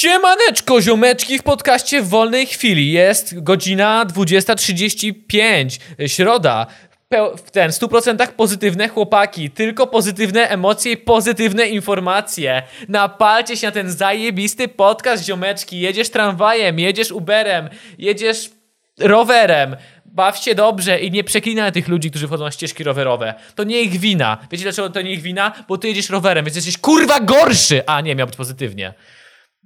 Siemaneczko, 0.00 0.82
ziomeczki 0.82 1.38
w 1.38 1.42
podcaście 1.42 2.02
w 2.02 2.08
wolnej 2.08 2.46
chwili. 2.46 2.92
Jest 2.92 3.42
godzina 3.42 4.06
20.35, 4.06 5.78
środa. 6.06 6.66
Peł- 7.08 7.36
w 7.36 7.50
ten, 7.50 7.72
w 7.72 7.74
100% 7.74 8.28
pozytywne 8.32 8.88
chłopaki, 8.88 9.50
tylko 9.50 9.86
pozytywne 9.86 10.48
emocje 10.48 10.92
i 10.92 10.96
pozytywne 10.96 11.68
informacje. 11.68 12.62
Napalcie 12.88 13.56
się 13.56 13.66
na 13.66 13.72
ten 13.72 13.90
zajebisty 13.90 14.68
podcast, 14.68 15.24
ziomeczki. 15.24 15.80
Jedziesz 15.80 16.10
tramwajem, 16.10 16.78
jedziesz 16.78 17.12
Uberem, 17.12 17.68
jedziesz 17.98 18.50
rowerem. 19.00 19.76
Baw 20.04 20.38
się 20.38 20.54
dobrze 20.54 20.98
i 20.98 21.10
nie 21.10 21.24
przeklinaj 21.24 21.72
tych 21.72 21.88
ludzi, 21.88 22.10
którzy 22.10 22.26
wchodzą 22.26 22.44
na 22.44 22.50
ścieżki 22.50 22.84
rowerowe. 22.84 23.34
To 23.54 23.64
nie 23.64 23.80
ich 23.80 24.00
wina. 24.00 24.38
Wiecie 24.50 24.64
dlaczego 24.64 24.90
to 24.90 25.02
nie 25.02 25.12
ich 25.12 25.22
wina? 25.22 25.52
Bo 25.68 25.78
ty 25.78 25.88
jedziesz 25.88 26.10
rowerem, 26.10 26.44
więc 26.44 26.56
jesteś 26.56 26.78
kurwa 26.78 27.20
gorszy! 27.20 27.82
A 27.86 28.00
nie, 28.00 28.14
miał 28.14 28.26
być 28.26 28.36
pozytywnie. 28.36 28.94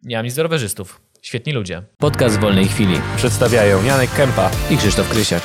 Nic 0.02 0.34
do 0.34 0.42
rowerzystów. 0.42 1.00
Świetni 1.22 1.52
ludzie. 1.52 1.82
Podcast 1.98 2.41
wolnej 2.41 2.68
chwili. 2.68 3.00
Przedstawiają 3.16 3.84
Janek 3.84 4.10
Kępa. 4.14 4.50
I 4.70 4.77
Krzysztof 4.77 5.08
Krysiak. 5.08 5.42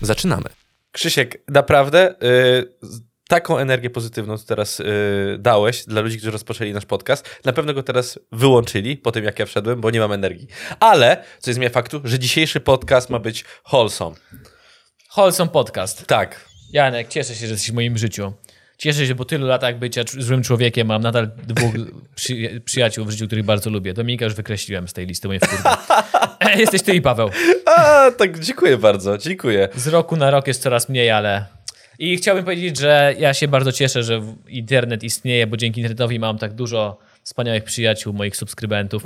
Zaczynamy. 0.00 0.44
Krzysiek, 0.92 1.42
naprawdę 1.48 2.10
y, 2.10 2.16
z- 2.82 3.00
taką 3.28 3.58
energię 3.58 3.90
pozytywną, 3.90 4.38
co 4.38 4.46
teraz 4.46 4.80
y, 4.80 4.84
dałeś 5.38 5.84
dla 5.84 6.00
ludzi, 6.00 6.16
którzy 6.16 6.30
rozpoczęli 6.30 6.72
nasz 6.72 6.86
podcast, 6.86 7.40
na 7.44 7.52
pewno 7.52 7.74
go 7.74 7.82
teraz 7.82 8.18
wyłączyli 8.32 8.96
po 8.96 9.12
tym, 9.12 9.24
jak 9.24 9.38
ja 9.38 9.46
wszedłem, 9.46 9.80
bo 9.80 9.90
nie 9.90 10.00
mam 10.00 10.12
energii. 10.12 10.48
Ale, 10.80 11.24
co 11.38 11.50
jest 11.50 11.56
zmienia 11.56 11.70
faktu, 11.70 12.00
że 12.04 12.18
dzisiejszy 12.18 12.60
podcast 12.60 13.10
ma 13.10 13.18
być 13.18 13.44
wholesome. 13.72 14.16
Wholesome 15.10 15.50
Podcast. 15.50 16.06
Tak. 16.06 16.48
Janek, 16.72 17.08
cieszę 17.08 17.34
się, 17.34 17.46
że 17.46 17.52
jesteś 17.52 17.70
w 17.70 17.74
moim 17.74 17.98
życiu. 17.98 18.32
Cieszę 18.78 19.06
się, 19.06 19.14
bo 19.14 19.24
tylu 19.24 19.46
latach 19.46 19.78
bycia 19.78 20.02
złym 20.18 20.42
człowiekiem 20.42 20.86
mam 20.86 21.02
nadal 21.02 21.30
dwóch 21.46 21.74
przy, 22.14 22.62
przyjaciół 22.64 23.04
w 23.04 23.10
życiu, 23.10 23.26
których 23.26 23.44
bardzo 23.44 23.70
lubię. 23.70 23.94
Dominika 23.94 24.24
już 24.24 24.34
wykreśliłem 24.34 24.88
z 24.88 24.92
tej 24.92 25.06
listy 25.06 25.28
mojej 25.28 25.40
wkurwy. 25.40 25.68
Jesteś 26.60 26.82
ty 26.82 26.94
i 26.94 27.02
Paweł. 27.02 27.30
A, 27.66 28.10
tak, 28.10 28.38
dziękuję 28.38 28.76
bardzo, 28.76 29.18
dziękuję. 29.18 29.68
Z 29.74 29.86
roku 29.86 30.16
na 30.16 30.30
rok 30.30 30.46
jest 30.46 30.62
coraz 30.62 30.88
mniej, 30.88 31.10
ale... 31.10 31.57
I 31.98 32.16
chciałbym 32.16 32.44
powiedzieć, 32.44 32.78
że 32.78 33.14
ja 33.18 33.34
się 33.34 33.48
bardzo 33.48 33.72
cieszę, 33.72 34.02
że 34.02 34.22
internet 34.48 35.02
istnieje, 35.02 35.46
bo 35.46 35.56
dzięki 35.56 35.80
internetowi 35.80 36.18
mam 36.18 36.38
tak 36.38 36.54
dużo 36.54 36.98
wspaniałych 37.22 37.64
przyjaciół, 37.64 38.12
moich 38.12 38.36
subskrybentów. 38.36 39.02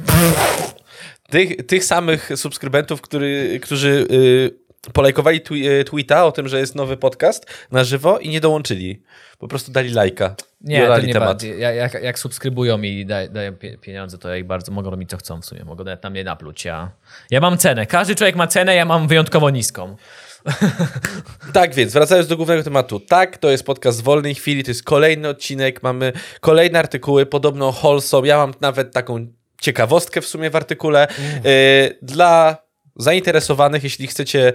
Tych, 1.30 1.66
tych 1.66 1.84
samych 1.84 2.30
subskrybentów, 2.36 3.00
który, 3.00 3.60
którzy 3.62 4.06
y, 4.10 4.90
polajkowali 4.92 5.40
twi- 5.40 5.66
y, 5.68 5.84
tweeta 5.84 6.24
o 6.26 6.32
tym, 6.32 6.48
że 6.48 6.58
jest 6.58 6.74
nowy 6.74 6.96
podcast 6.96 7.46
na 7.70 7.84
żywo 7.84 8.18
i 8.18 8.28
nie 8.28 8.40
dołączyli. 8.40 9.02
Po 9.38 9.48
prostu 9.48 9.72
dali 9.72 9.90
lajka. 9.90 10.34
Nie, 10.60 10.78
to 10.86 11.06
nie 11.06 11.12
temat. 11.12 11.42
Ja- 11.42 11.72
Jak, 11.72 12.02
jak 12.02 12.18
subskrybują 12.18 12.82
i 12.82 13.06
daj, 13.06 13.30
dają 13.30 13.52
pie, 13.52 13.78
pieniądze, 13.78 14.18
to 14.18 14.34
jak 14.34 14.46
bardzo 14.46 14.72
mogą 14.72 14.90
robić 14.90 15.10
co 15.10 15.16
chcą 15.16 15.40
w 15.40 15.44
sumie. 15.46 15.64
Mogą 15.64 15.84
nawet 15.84 16.02
na 16.02 16.10
mnie 16.10 16.24
napluć. 16.24 16.64
Ja, 16.64 16.90
ja 17.30 17.40
mam 17.40 17.58
cenę. 17.58 17.86
Każdy 17.86 18.14
człowiek 18.14 18.36
ma 18.36 18.46
cenę, 18.46 18.74
ja 18.74 18.84
mam 18.84 19.08
wyjątkowo 19.08 19.50
niską. 19.50 19.96
Tak 21.52 21.74
więc, 21.74 21.92
wracając 21.92 22.28
do 22.28 22.36
głównego 22.36 22.62
tematu. 22.62 23.00
Tak, 23.00 23.38
to 23.38 23.50
jest 23.50 23.64
podcast 23.64 24.00
w 24.00 24.04
wolnej 24.04 24.34
chwili, 24.34 24.64
to 24.64 24.70
jest 24.70 24.82
kolejny 24.82 25.28
odcinek, 25.28 25.82
mamy 25.82 26.12
kolejne 26.40 26.78
artykuły, 26.78 27.26
podobno 27.26 27.72
wholesome. 27.72 28.28
Ja 28.28 28.36
mam 28.36 28.54
nawet 28.60 28.92
taką 28.92 29.26
ciekawostkę 29.60 30.20
w 30.20 30.26
sumie 30.26 30.50
w 30.50 30.56
artykule. 30.56 31.08
Y, 31.46 31.98
dla 32.02 32.56
zainteresowanych, 32.96 33.84
jeśli 33.84 34.06
chcecie 34.06 34.52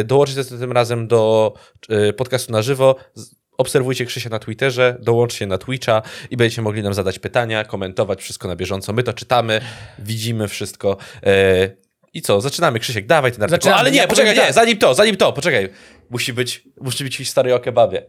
y, 0.00 0.04
dołączyć 0.04 0.34
za 0.34 0.58
tym 0.58 0.72
razem 0.72 1.08
do 1.08 1.54
y, 2.08 2.12
podcastu 2.12 2.52
na 2.52 2.62
żywo, 2.62 2.96
obserwujcie 3.58 4.06
Krzysia 4.06 4.30
na 4.30 4.38
Twitterze, 4.38 4.96
dołączcie 5.00 5.46
na 5.46 5.58
Twitcha 5.58 6.02
i 6.30 6.36
będziecie 6.36 6.62
mogli 6.62 6.82
nam 6.82 6.94
zadać 6.94 7.18
pytania, 7.18 7.64
komentować 7.64 8.22
wszystko 8.22 8.48
na 8.48 8.56
bieżąco. 8.56 8.92
My 8.92 9.02
to 9.02 9.12
czytamy, 9.12 9.60
widzimy 9.98 10.48
wszystko. 10.48 10.96
I 12.14 12.22
co, 12.22 12.40
zaczynamy, 12.40 12.78
Krzysiek, 12.78 13.06
dawaj 13.06 13.32
ten 13.32 13.42
artykuł. 13.42 13.56
Zaczynamy. 13.56 13.80
Ale 13.80 13.90
nie, 13.90 13.98
Ja 13.98 14.06
poczekaj, 14.06 14.34
nie, 14.34 14.40
tak. 14.40 14.52
zanim 14.52 14.78
to, 14.78 14.94
zanim 14.94 15.16
to, 15.16 15.32
poczekaj. 15.32 15.68
Musi 16.10 16.32
być, 16.32 16.64
musi 16.80 17.04
być 17.04 17.16
historia 17.16 17.54
o 17.54 17.60
kebabie. 17.60 18.06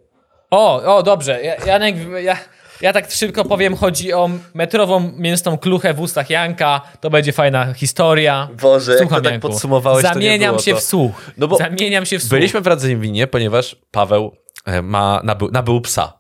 O, 0.51 0.95
o, 0.95 1.03
dobrze. 1.03 1.43
Ja, 1.43 1.55
Janek, 1.65 1.95
ja, 2.23 2.37
ja 2.81 2.93
tak 2.93 3.11
szybko 3.11 3.45
powiem, 3.45 3.75
chodzi 3.75 4.13
o 4.13 4.29
metrową 4.53 5.11
mięsną 5.17 5.57
kluchę 5.57 5.93
w 5.93 5.99
ustach 5.99 6.29
Janka. 6.29 6.81
To 7.01 7.09
będzie 7.09 7.31
fajna 7.33 7.73
historia. 7.73 8.49
Boże, 8.61 8.91
jak 8.91 9.01
Słucham, 9.01 9.17
to 9.17 9.23
tak 9.23 9.31
Janku. 9.33 9.49
podsumowałeś, 9.49 10.03
to 10.03 10.07
nie 10.09 10.13
Zamieniam 10.13 10.49
było 10.51 10.61
się 10.63 10.71
to. 10.73 10.77
w 10.77 10.83
słuch. 10.83 11.31
No 11.37 11.47
bo 11.47 11.57
Zamieniam 11.57 12.05
się 12.05 12.19
w 12.19 12.21
słuch. 12.21 12.31
Byliśmy 12.31 12.61
w 12.61 12.67
Radzyminie, 12.67 13.27
ponieważ 13.27 13.75
Paweł 13.91 14.35
e, 14.65 14.81
ma, 14.81 15.21
nabył, 15.23 15.51
nabył 15.51 15.81
psa. 15.81 16.19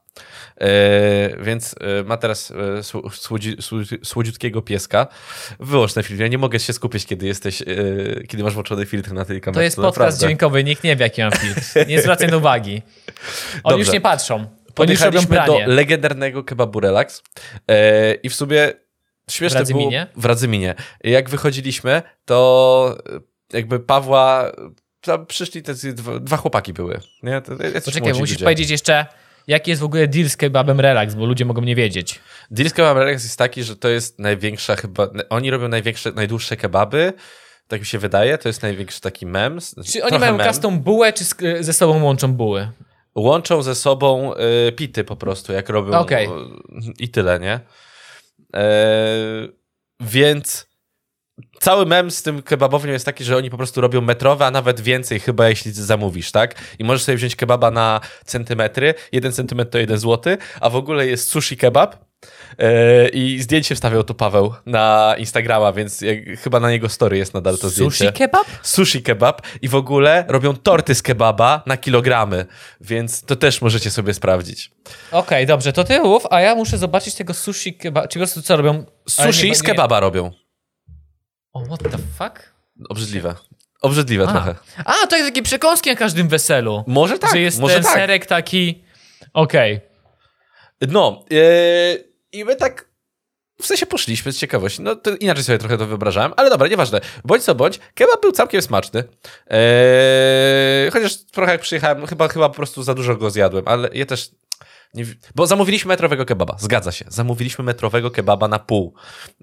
E, 0.61 1.43
więc 1.43 1.75
e, 1.99 2.03
ma 2.03 2.17
teraz 2.17 2.51
e, 2.51 2.55
sł- 2.83 3.09
słodzi, 3.13 3.55
słodzi, 3.59 3.97
słodziutkiego 4.03 4.61
pieska. 4.61 5.07
Wyłącz 5.59 5.93
ten 5.93 6.03
film. 6.03 6.19
Ja 6.19 6.27
nie 6.27 6.37
mogę 6.37 6.59
się 6.59 6.73
skupić, 6.73 7.05
kiedy 7.05 7.25
jesteś, 7.27 7.63
kiedy 8.27 8.43
masz 8.43 8.53
włączony 8.53 8.85
filtr 8.85 9.13
na 9.13 9.25
tej 9.25 9.41
kamerze. 9.41 9.59
To 9.59 9.63
jest 9.63 9.75
podcast 9.75 9.97
naprawdę. 9.97 10.19
dźwiękowy, 10.27 10.63
nikt 10.63 10.83
nie 10.83 10.95
wie, 10.95 11.03
jaki 11.03 11.21
mam 11.21 11.31
filtr. 11.31 11.87
Nie 11.87 12.01
zwracaj 12.01 12.33
uwagi. 12.37 12.81
Oni 13.53 13.61
Dobrze. 13.63 13.77
już 13.79 13.93
nie 13.93 14.01
patrzą. 14.01 14.45
Podjechaliśmy 14.75 15.37
do 15.45 15.59
legendarnego 15.65 16.43
kebabu 16.43 16.79
Relax 16.79 17.23
i 18.23 18.29
w 18.29 18.35
sumie 18.35 18.73
śmieszne 19.29 19.57
W 19.57 19.61
Radzyminie? 19.61 20.07
było... 20.11 20.21
W 20.21 20.25
Radzyminie. 20.25 20.75
Jak 21.03 21.29
wychodziliśmy, 21.29 22.01
to 22.25 22.97
jakby 23.53 23.79
Pawła... 23.79 24.51
Tam 25.01 25.25
przyszli 25.25 25.63
te 25.63 25.73
dwa, 25.73 26.19
dwa 26.19 26.37
chłopaki 26.37 26.73
były. 26.73 26.99
Nie? 27.23 27.41
Poczekaj, 27.85 28.13
musisz 28.13 28.35
ludzie. 28.35 28.45
powiedzieć 28.45 28.69
jeszcze, 28.69 29.05
jaki 29.47 29.71
jest 29.71 29.81
w 29.81 29.85
ogóle 29.85 30.07
deal 30.07 30.29
z 30.29 30.37
kebabem 30.37 30.79
relax, 30.79 31.15
bo 31.15 31.25
ludzie 31.25 31.45
mogą 31.45 31.61
nie 31.61 31.75
wiedzieć. 31.75 32.19
Deal 32.51 32.69
z 32.69 32.73
Kebab 32.73 32.97
Relax 32.97 33.23
jest 33.23 33.37
taki, 33.37 33.63
że 33.63 33.75
to 33.75 33.89
jest 33.89 34.19
największa 34.19 34.75
chyba... 34.75 35.07
Oni 35.29 35.51
robią 35.51 35.67
największe, 35.67 36.11
najdłuższe 36.11 36.57
kebaby. 36.57 37.13
Tak 37.67 37.79
mi 37.79 37.85
się 37.85 37.99
wydaje. 37.99 38.37
To 38.37 38.49
jest 38.49 38.61
największy 38.61 39.01
taki 39.01 39.25
mem. 39.25 39.59
Czy 39.91 40.03
oni 40.03 40.19
mają 40.19 40.37
kastą 40.37 40.79
bułę, 40.79 41.13
czy 41.13 41.23
sk- 41.23 41.63
ze 41.63 41.73
sobą 41.73 42.03
łączą 42.03 42.33
buły? 42.33 42.71
łączą 43.15 43.61
ze 43.61 43.75
sobą 43.75 44.33
y, 44.67 44.71
pity 44.71 45.03
po 45.03 45.15
prostu, 45.15 45.53
jak 45.53 45.69
robią. 45.69 45.91
Okej. 45.91 46.27
y, 46.27 46.31
I 46.99 47.09
tyle, 47.09 47.39
nie? 47.39 47.59
E, 48.55 48.67
więc 49.99 50.67
cały 51.65 51.85
mem 51.85 52.11
z 52.11 52.21
tym 52.23 52.41
kebabownią 52.41 52.93
jest 52.93 53.05
taki, 53.05 53.23
że 53.23 53.37
oni 53.37 53.49
po 53.49 53.57
prostu 53.57 53.81
robią 53.81 54.01
metrowe, 54.01 54.45
a 54.45 54.51
nawet 54.51 54.81
więcej 54.81 55.19
chyba, 55.19 55.49
jeśli 55.49 55.71
zamówisz, 55.71 56.31
tak? 56.31 56.55
I 56.79 56.83
możesz 56.83 57.03
sobie 57.03 57.17
wziąć 57.17 57.35
kebaba 57.35 57.71
na 57.71 58.01
centymetry. 58.25 58.93
Jeden 59.11 59.31
centymetr 59.31 59.71
to 59.71 59.77
jeden 59.77 59.97
złoty, 59.97 60.37
a 60.61 60.69
w 60.69 60.75
ogóle 60.75 61.07
jest 61.07 61.29
sushi 61.29 61.57
kebab. 61.57 61.95
E, 62.59 63.09
I 63.09 63.41
zdjęcie 63.41 63.75
wstawiał 63.75 64.03
tu 64.03 64.13
Paweł 64.15 64.53
na 64.65 65.15
Instagrama, 65.17 65.73
więc 65.73 66.03
chyba 66.43 66.59
na 66.59 66.71
jego 66.71 66.89
story 66.89 67.17
jest 67.17 67.33
nadal 67.33 67.57
to 67.57 67.69
zdjęcie 67.69 67.97
Sushi 67.97 68.13
kebab? 68.13 68.47
sushi 68.63 69.01
kebab 69.03 69.41
i 69.61 69.67
w 69.69 69.75
ogóle 69.75 70.25
robią 70.27 70.53
torty 70.55 70.95
z 70.95 71.01
kebaba 71.01 71.63
na 71.65 71.77
kilogramy, 71.77 72.45
więc 72.81 73.21
to 73.21 73.35
też 73.35 73.61
możecie 73.61 73.91
sobie 73.91 74.13
sprawdzić. 74.13 74.71
Okej, 75.11 75.45
dobrze, 75.45 75.73
to 75.73 75.83
ty 75.83 75.99
mów, 75.99 76.23
a 76.29 76.41
ja 76.41 76.55
muszę 76.55 76.77
zobaczyć 76.77 77.15
tego 77.15 77.33
sushi 77.33 77.73
kebab. 77.73 78.07
Czy 78.07 78.19
po 78.19 78.25
prostu 78.25 78.41
co 78.41 78.57
robią? 78.57 78.85
Sushi 79.09 79.49
nie- 79.49 79.55
z 79.55 79.61
nie- 79.63 79.67
kebaba 79.69 79.99
robią. 79.99 80.44
O, 81.55 81.65
what 81.65 81.79
the 81.91 81.97
fuck? 82.17 82.53
Obrzydliwe. 82.89 83.35
Obrzydliwe 83.81 84.27
A. 84.27 84.31
trochę. 84.31 84.55
A, 84.85 85.07
to 85.07 85.15
jest 85.15 85.27
takie 85.27 85.41
przekąski 85.41 85.89
na 85.89 85.95
każdym 85.95 86.27
weselu. 86.27 86.83
Może 86.87 87.19
tak, 87.19 87.31
że 87.31 87.39
jest 87.39 87.59
może 87.59 87.73
ten 87.73 87.83
tak. 87.83 87.93
serek 87.93 88.25
taki... 88.25 88.83
Okej. 89.33 89.81
No, 90.81 91.25
yy, 91.29 92.11
i 92.31 92.45
my 92.45 92.55
tak 92.55 92.89
w 93.61 93.65
sensie 93.65 93.85
poszliśmy 93.85 94.31
z 94.31 94.37
ciekawości. 94.37 94.81
No 94.81 94.95
to 94.95 95.15
inaczej 95.15 95.43
sobie 95.43 95.57
trochę 95.57 95.77
to 95.77 95.85
wyobrażałem, 95.85 96.33
ale 96.37 96.49
dobra, 96.49 96.67
nieważne. 96.67 97.01
Bądź 97.25 97.43
co 97.43 97.55
bądź, 97.55 97.79
kebab 97.93 98.21
był 98.21 98.31
całkiem 98.31 98.61
smaczny. 98.61 99.03
Yy, 99.49 100.91
chociaż 100.91 101.25
trochę 101.25 101.51
jak 101.51 101.61
przyjechałem, 101.61 102.07
chyba, 102.07 102.27
chyba 102.27 102.49
po 102.49 102.55
prostu 102.55 102.83
za 102.83 102.93
dużo 102.93 103.15
go 103.15 103.29
zjadłem, 103.29 103.67
ale 103.67 103.89
ja 103.93 104.05
też... 104.05 104.31
Bo 105.35 105.47
zamówiliśmy 105.47 105.89
metrowego 105.89 106.25
kebaba, 106.25 106.55
zgadza 106.59 106.91
się. 106.91 107.05
Zamówiliśmy 107.07 107.63
metrowego 107.63 108.11
kebaba 108.11 108.47
na 108.47 108.59
pół. 108.59 108.93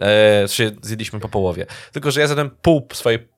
E, 0.01 0.49
zjedliśmy 0.83 1.21
po 1.21 1.29
połowie. 1.29 1.67
Tylko, 1.93 2.11
że 2.11 2.21
ja 2.21 2.27
zjadłem 2.27 2.51
pół 2.63 2.89
swojej, 2.93 3.29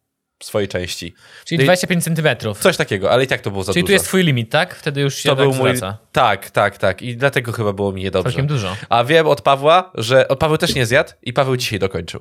swojej 0.42 0.68
części. 0.68 1.14
Czyli 1.44 1.58
No 1.58 1.62
i 1.62 1.66
25 1.66 2.04
centymetrów. 2.04 2.58
Coś 2.58 2.76
takiego, 2.76 3.10
ale 3.10 3.24
i 3.24 3.26
tak 3.26 3.40
to 3.40 3.50
było 3.50 3.64
za 3.64 3.72
Czyli 3.72 3.82
dużo. 3.82 3.86
tu 3.86 3.92
jest 3.92 4.04
twój 4.04 4.22
limit, 4.22 4.50
tak? 4.50 4.74
Wtedy 4.74 5.00
już 5.00 5.14
się 5.14 5.28
to 5.28 5.36
był 5.36 5.54
mój... 5.54 5.76
zwraca. 5.76 5.98
Tak, 6.12 6.50
tak, 6.50 6.78
tak. 6.78 7.02
I 7.02 7.16
dlatego 7.16 7.52
chyba 7.52 7.72
było 7.72 7.92
mi 7.92 8.02
niedobrze. 8.02 8.32
Całkiem 8.32 8.46
dużo. 8.46 8.76
A 8.88 9.04
wiem 9.04 9.26
od 9.26 9.40
Pawła, 9.42 9.92
że 9.94 10.28
o, 10.28 10.36
Paweł 10.36 10.58
też 10.58 10.74
nie 10.74 10.86
zjadł 10.86 11.12
i 11.22 11.32
Paweł 11.32 11.56
dzisiaj 11.56 11.78
dokończył. 11.78 12.20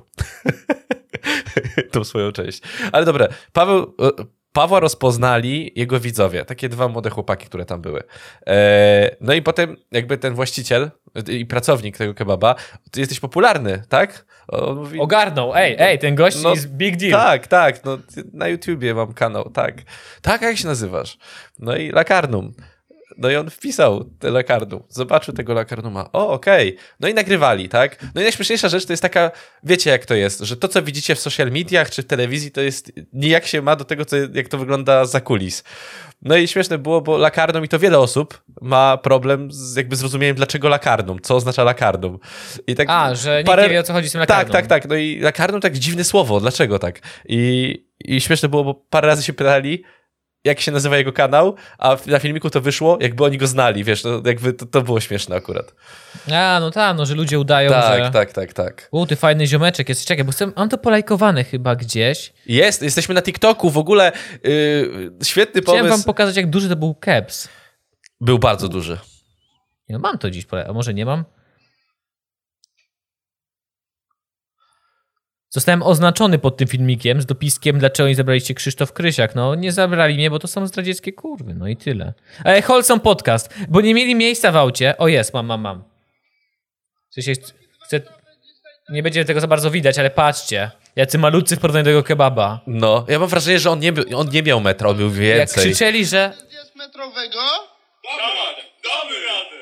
Tą 1.91 2.03
swoją 2.03 2.31
część. 2.31 2.61
Ale 2.91 3.05
dobra, 3.05 3.27
Paweł, 3.53 3.95
Pawła 4.53 4.79
rozpoznali 4.79 5.71
jego 5.75 5.99
widzowie, 5.99 6.45
takie 6.45 6.69
dwa 6.69 6.87
młode 6.87 7.09
chłopaki, 7.09 7.45
które 7.45 7.65
tam 7.65 7.81
były. 7.81 8.03
E, 8.47 9.15
no 9.21 9.33
i 9.33 9.41
potem 9.41 9.77
jakby 9.91 10.17
ten 10.17 10.33
właściciel 10.33 10.91
i 11.29 11.45
pracownik 11.45 11.97
tego 11.97 12.13
kebaba, 12.13 12.55
ty 12.91 12.99
jesteś 12.99 13.19
popularny, 13.19 13.83
tak? 13.89 14.25
On 14.47 14.75
mówi, 14.77 14.99
Ogarnął, 14.99 15.55
ej, 15.55 15.75
ej, 15.79 15.99
ten 15.99 16.15
gość 16.15 16.43
No, 16.43 16.49
jest 16.49 16.67
big 16.69 16.97
deal. 16.97 17.11
tak, 17.11 17.47
tak, 17.47 17.85
no 17.85 17.97
na 18.33 18.47
YouTubie 18.47 18.93
mam 18.93 19.13
kanał, 19.13 19.49
tak. 19.49 19.75
Tak, 20.21 20.41
jak 20.41 20.57
się 20.57 20.67
nazywasz? 20.67 21.17
No 21.59 21.75
i 21.75 21.91
Lakarnum. 21.91 22.53
No 23.17 23.29
i 23.29 23.35
on 23.35 23.49
wpisał 23.49 24.03
te 24.19 24.31
Lakarnum, 24.31 24.83
zobaczył 24.89 25.33
tego 25.33 25.53
Lakarnuma, 25.53 26.09
o 26.11 26.29
okej, 26.29 26.77
no 26.99 27.07
i 27.07 27.13
nagrywali, 27.13 27.69
tak? 27.69 28.05
No 28.15 28.21
i 28.21 28.23
najśmieszniejsza 28.23 28.69
rzecz 28.69 28.85
to 28.85 28.93
jest 28.93 29.03
taka, 29.03 29.31
wiecie 29.63 29.89
jak 29.89 30.05
to 30.05 30.13
jest, 30.15 30.39
że 30.39 30.57
to 30.57 30.67
co 30.67 30.81
widzicie 30.81 31.15
w 31.15 31.19
social 31.19 31.51
mediach 31.51 31.89
czy 31.89 32.01
w 32.03 32.05
telewizji 32.05 32.51
to 32.51 32.61
jest 32.61 32.91
nijak 33.13 33.45
się 33.45 33.61
ma 33.61 33.75
do 33.75 33.85
tego, 33.85 34.05
co, 34.05 34.15
jak 34.33 34.47
to 34.47 34.57
wygląda 34.57 35.05
za 35.05 35.21
kulis. 35.21 35.63
No 36.21 36.35
i 36.37 36.47
śmieszne 36.47 36.77
było, 36.77 37.01
bo 37.01 37.17
Lakarnum 37.17 37.65
i 37.65 37.67
to 37.67 37.79
wiele 37.79 37.99
osób 37.99 38.43
ma 38.61 38.97
problem 38.97 39.51
z 39.51 39.75
jakby 39.75 39.95
zrozumieniem 39.95 40.35
dlaczego 40.35 40.69
Lakarnum, 40.69 41.19
co 41.21 41.35
oznacza 41.35 41.63
Lakarnum. 41.63 42.19
I 42.67 42.75
tak 42.75 42.87
A, 42.89 43.15
że 43.15 43.43
nikt 43.43 43.57
nie 43.57 43.69
wie, 43.69 43.79
o 43.79 43.83
co 43.83 43.93
chodzi 43.93 44.09
z 44.09 44.11
tym 44.11 44.21
Tak, 44.21 44.29
lakarną. 44.29 44.51
tak, 44.53 44.67
tak. 44.67 44.89
No 44.89 44.95
i 44.95 45.19
lakarnum 45.19 45.61
tak 45.61 45.77
dziwne 45.77 46.03
słowo. 46.03 46.39
Dlaczego 46.39 46.79
tak? 46.79 46.99
I, 47.25 47.85
I 48.05 48.21
śmieszne 48.21 48.49
było, 48.49 48.63
bo 48.63 48.73
parę 48.73 49.07
razy 49.07 49.23
się 49.23 49.33
pytali, 49.33 49.83
jak 50.43 50.59
się 50.59 50.71
nazywa 50.71 50.97
jego 50.97 51.13
kanał, 51.13 51.55
a 51.77 51.97
na 52.05 52.19
filmiku 52.19 52.49
to 52.49 52.61
wyszło, 52.61 52.97
jakby 53.01 53.23
oni 53.23 53.37
go 53.37 53.47
znali, 53.47 53.83
wiesz, 53.83 54.03
no, 54.03 54.21
jakby 54.25 54.53
to, 54.53 54.65
to 54.65 54.81
było 54.81 54.99
śmieszne 54.99 55.35
akurat. 55.35 55.73
A, 56.33 56.57
no 56.61 56.71
tak, 56.71 56.97
no, 56.97 57.05
że 57.05 57.15
ludzie 57.15 57.39
udają, 57.39 57.69
Tak, 57.69 58.03
że... 58.03 58.11
tak, 58.11 58.31
tak, 58.31 58.53
tak. 58.53 58.87
U, 58.91 59.05
ty 59.05 59.15
fajny 59.15 59.47
ziomeczek 59.47 59.89
jest. 59.89 60.05
Czekaj, 60.05 60.25
bo 60.25 60.31
chcę... 60.31 60.51
mam 60.55 60.69
to 60.69 60.77
polajkowane 60.77 61.43
chyba 61.43 61.75
gdzieś. 61.75 62.33
Jest, 62.45 62.81
jesteśmy 62.81 63.15
na 63.15 63.21
TikToku, 63.21 63.69
w 63.69 63.77
ogóle 63.77 64.11
yy, 64.43 65.11
świetny 65.23 65.61
Chciałem 65.61 65.79
pomysł. 65.81 65.97
wam 65.97 66.03
pokazać, 66.05 66.35
jak 66.35 66.49
duży 66.49 66.69
to 66.69 66.75
był 66.75 66.95
caps. 67.05 67.47
Był 68.21 68.39
bardzo 68.39 68.67
duży. 68.67 68.97
No, 69.89 69.99
mam 69.99 70.17
to 70.17 70.29
dziś, 70.29 70.45
a 70.67 70.73
może 70.73 70.93
nie 70.93 71.05
mam? 71.05 71.23
Zostałem 75.53 75.83
oznaczony 75.83 76.39
pod 76.39 76.57
tym 76.57 76.67
filmikiem 76.67 77.21
z 77.21 77.25
dopiskiem, 77.25 77.79
dlaczego 77.79 78.09
nie 78.09 78.15
zabraliście 78.15 78.53
Krzysztof 78.53 78.93
Krysiak. 78.93 79.35
No, 79.35 79.55
nie 79.55 79.71
zabrali 79.71 80.15
mnie, 80.15 80.29
bo 80.29 80.39
to 80.39 80.47
są 80.47 80.67
zdradzieckie 80.67 81.13
kurwy, 81.13 81.53
no 81.53 81.67
i 81.67 81.77
tyle. 81.77 82.13
Ale 82.43 82.61
Holson 82.61 82.99
Podcast, 82.99 83.53
bo 83.69 83.81
nie 83.81 83.93
mieli 83.93 84.15
miejsca 84.15 84.51
w 84.51 84.55
aucie. 84.55 84.97
O 84.97 85.07
jest, 85.07 85.33
mam, 85.33 85.45
mam, 85.45 85.61
mam. 85.61 85.83
W 87.11 87.13
sensie, 87.13 87.33
chcę... 87.85 88.01
Nie 88.89 89.03
będzie 89.03 89.25
tego 89.25 89.39
za 89.39 89.47
bardzo 89.47 89.71
widać, 89.71 89.99
ale 89.99 90.09
patrzcie. 90.09 90.71
Jacy 90.95 91.17
malutcy 91.17 91.55
w 91.55 91.59
porównaniu 91.59 91.83
do 91.85 91.89
tego 91.91 92.03
kebaba. 92.03 92.61
No, 92.67 93.05
ja 93.09 93.19
mam 93.19 93.29
wrażenie, 93.29 93.59
że 93.59 93.71
on 93.71 93.79
nie, 93.79 93.93
był- 93.93 94.17
on 94.19 94.29
nie 94.29 94.43
miał 94.43 94.61
metra, 94.61 94.89
on 94.89 94.97
był 94.97 95.07
Jak 95.07 95.15
więcej. 95.37 95.63
krzyczeli, 95.63 96.05
że... 96.05 96.33
jest 96.51 96.75
metrowego? 96.75 97.39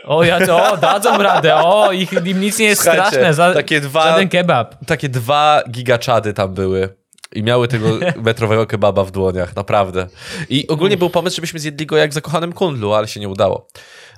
O, 0.03 0.24
ja 0.24 0.38
o, 0.71 0.77
dadzą 0.77 1.18
radę, 1.18 1.56
o, 1.56 1.92
ich, 1.92 2.13
im 2.25 2.42
nic 2.42 2.59
nie 2.59 2.65
jest 2.65 2.81
Słuchajcie, 2.81 3.07
straszne, 3.07 3.33
za, 3.33 3.53
takie 3.53 3.81
dwa- 3.81 4.03
żaden 4.03 4.30
kebab. 4.30 4.86
Takie 4.86 5.09
dwa 5.09 5.63
gigaczady 5.71 6.33
tam 6.33 6.53
były. 6.53 6.89
I 7.33 7.44
miały 7.44 7.68
tego 7.68 7.88
metrowego 8.24 8.65
kebaba 8.68 9.03
w 9.03 9.12
dłoniach, 9.12 9.56
naprawdę. 9.56 10.07
I 10.50 10.68
ogólnie 10.68 10.98
był 10.98 11.09
pomysł, 11.09 11.36
żebyśmy 11.36 11.59
zjedli 11.59 11.86
go 11.86 11.98
jak 11.98 12.12
w 12.12 12.13
zakochanym 12.13 12.53
kundlu, 12.53 12.94
ale 12.94 13.07
się 13.07 13.19
nie 13.19 13.30
udało. 13.30 13.68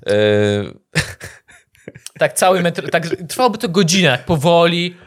Yy, 0.06 0.74
Tak 2.20 2.34
cały 2.34 2.62
metr, 2.62 2.90
tak 2.90 3.08
trwałoby 3.30 3.58
to 3.58 3.70
godzinę, 3.70 4.20
powoli, 4.26 4.98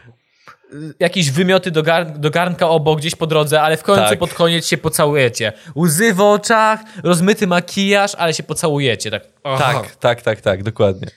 jakieś 1.01 1.31
wymioty 1.31 1.71
do, 1.71 1.83
gar, 1.83 2.19
do 2.19 2.31
garnka 2.31 2.69
obok, 2.69 2.99
gdzieś 2.99 3.15
po 3.15 3.27
drodze, 3.27 3.63
ale 3.63 3.77
w 3.77 3.83
końcu 3.83 4.09
Tak. 4.09 4.19
pod 4.19 4.35
koniec 4.35 4.67
się 4.67 4.77
pocałujecie. 4.79 5.53
Łzy 5.77 6.15
w 6.15 6.21
oczach, 6.21 6.81
rozmyty 7.05 7.47
makijaż, 7.47 8.15
ale 8.15 8.35
się 8.35 8.43
pocałujecie, 8.43 9.11
tak. 9.11 9.23
Aha. 9.45 9.73
tak, 9.73 9.97
tak, 9.97 10.23
tak, 10.23 10.41
tak, 10.41 10.63
dokładnie. 10.63 11.09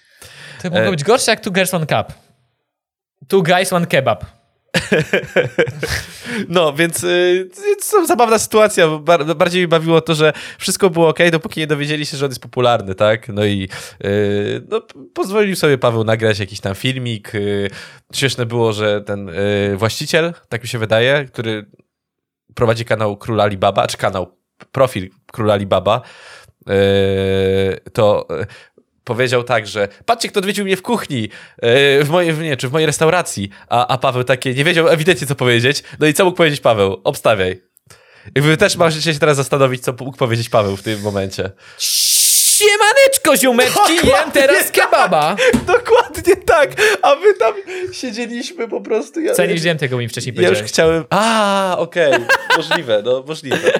To 0.61 0.69
mogło 0.69 0.87
E- 0.87 0.91
być 0.91 1.03
gorsze 1.03 1.31
jak 1.31 1.39
Two 1.39 1.51
Girls 1.51 1.73
One 1.73 1.85
Cup. 1.85 2.13
Two 3.27 3.41
Guys 3.41 3.73
One 3.73 3.85
Kebab. 3.87 4.25
No, 6.49 6.73
więc 6.73 7.03
yy, 7.03 7.49
to 7.91 8.05
zabawna 8.05 8.39
sytuacja. 8.39 8.87
Bar 8.87 9.35
bardziej 9.35 9.61
mi 9.61 9.67
bawiło 9.67 10.01
to, 10.01 10.15
że 10.15 10.33
wszystko 10.57 10.89
było 10.89 11.07
ok, 11.07 11.19
dopóki 11.31 11.59
nie 11.59 11.67
dowiedzieli 11.67 12.05
się, 12.05 12.17
że 12.17 12.25
on 12.25 12.31
jest 12.31 12.41
popularny, 12.41 12.95
tak? 12.95 13.29
No 13.29 13.45
i 13.45 13.69
yy, 14.03 14.09
no, 14.69 14.81
pozwolił 15.13 15.55
sobie 15.55 15.77
Paweł 15.77 16.03
nagrać 16.03 16.39
jakiś 16.39 16.59
tam 16.59 16.75
filmik. 16.75 17.33
Yy, 17.33 17.69
śmieszne 18.13 18.45
było, 18.45 18.73
że 18.73 19.01
ten 19.01 19.27
yy, 19.27 19.77
właściciel, 19.77 20.33
tak 20.49 20.63
mi 20.63 20.67
się 20.67 20.79
wydaje, 20.79 21.25
który 21.25 21.65
prowadzi 22.55 22.85
kanał 22.85 23.17
Król 23.17 23.41
Alibaba, 23.41 23.87
czy 23.87 23.97
kanał, 23.97 24.37
profil 24.71 25.09
Król 25.31 25.51
Alibaba, 25.51 26.01
to 27.93 28.27
powiedział 29.09 29.43
tak, 29.43 29.67
że 29.67 29.87
patrzcie, 30.05 30.29
kto 30.29 30.39
odwiedził 30.39 30.65
mnie 30.65 30.77
w 30.77 30.81
kuchni, 30.81 31.21
yy, 31.21 32.03
w 32.03 32.09
mojej, 32.09 32.33
nie, 32.37 32.57
czy 32.57 32.69
w 32.69 32.71
mojej 32.71 32.85
restauracji, 32.85 33.49
a, 33.69 33.87
a 33.87 33.97
Paweł 33.97 34.23
takie 34.23 34.53
nie 34.53 34.63
wiedział 34.63 34.87
ewidentnie, 34.87 35.27
co 35.27 35.35
powiedzieć. 35.35 35.83
No 35.99 36.07
i 36.07 36.13
co 36.13 36.25
mógł 36.25 36.37
powiedzieć 36.37 36.59
Paweł? 36.59 37.01
Obstawiaj. 37.03 37.61
I 38.35 38.41
wy 38.41 38.57
też 38.57 38.75
możecie 38.77 39.13
się 39.13 39.19
teraz 39.19 39.37
zastanowić, 39.37 39.83
co 39.83 39.93
mógł 39.99 40.17
powiedzieć 40.17 40.49
Paweł 40.49 40.77
w 40.77 40.83
tym 40.83 41.01
momencie. 41.01 41.51
Siemaneczko, 42.59 43.37
ziomeczki, 43.37 44.07
jem 44.07 44.31
teraz 44.31 44.71
kebaba. 44.71 45.35
Dokładnie 45.67 46.35
tak, 46.35 46.71
a 47.01 47.15
my 47.15 47.33
tam 47.33 47.53
siedzieliśmy 47.93 48.67
po 48.67 48.81
prostu. 48.81 49.19
Ja, 49.19 49.33
Co 49.33 49.45
nie 49.45 49.75
tego 49.75 49.97
mi 49.97 50.07
wcześniej 50.07 50.35
Ja 50.35 50.41
już 50.41 50.47
powiedziałeś. 50.49 50.71
chciałem. 50.71 51.03
A, 51.09 51.75
okej, 51.79 52.13
możliwe, 52.57 53.01
no 53.05 53.23
możliwe. 53.27 53.71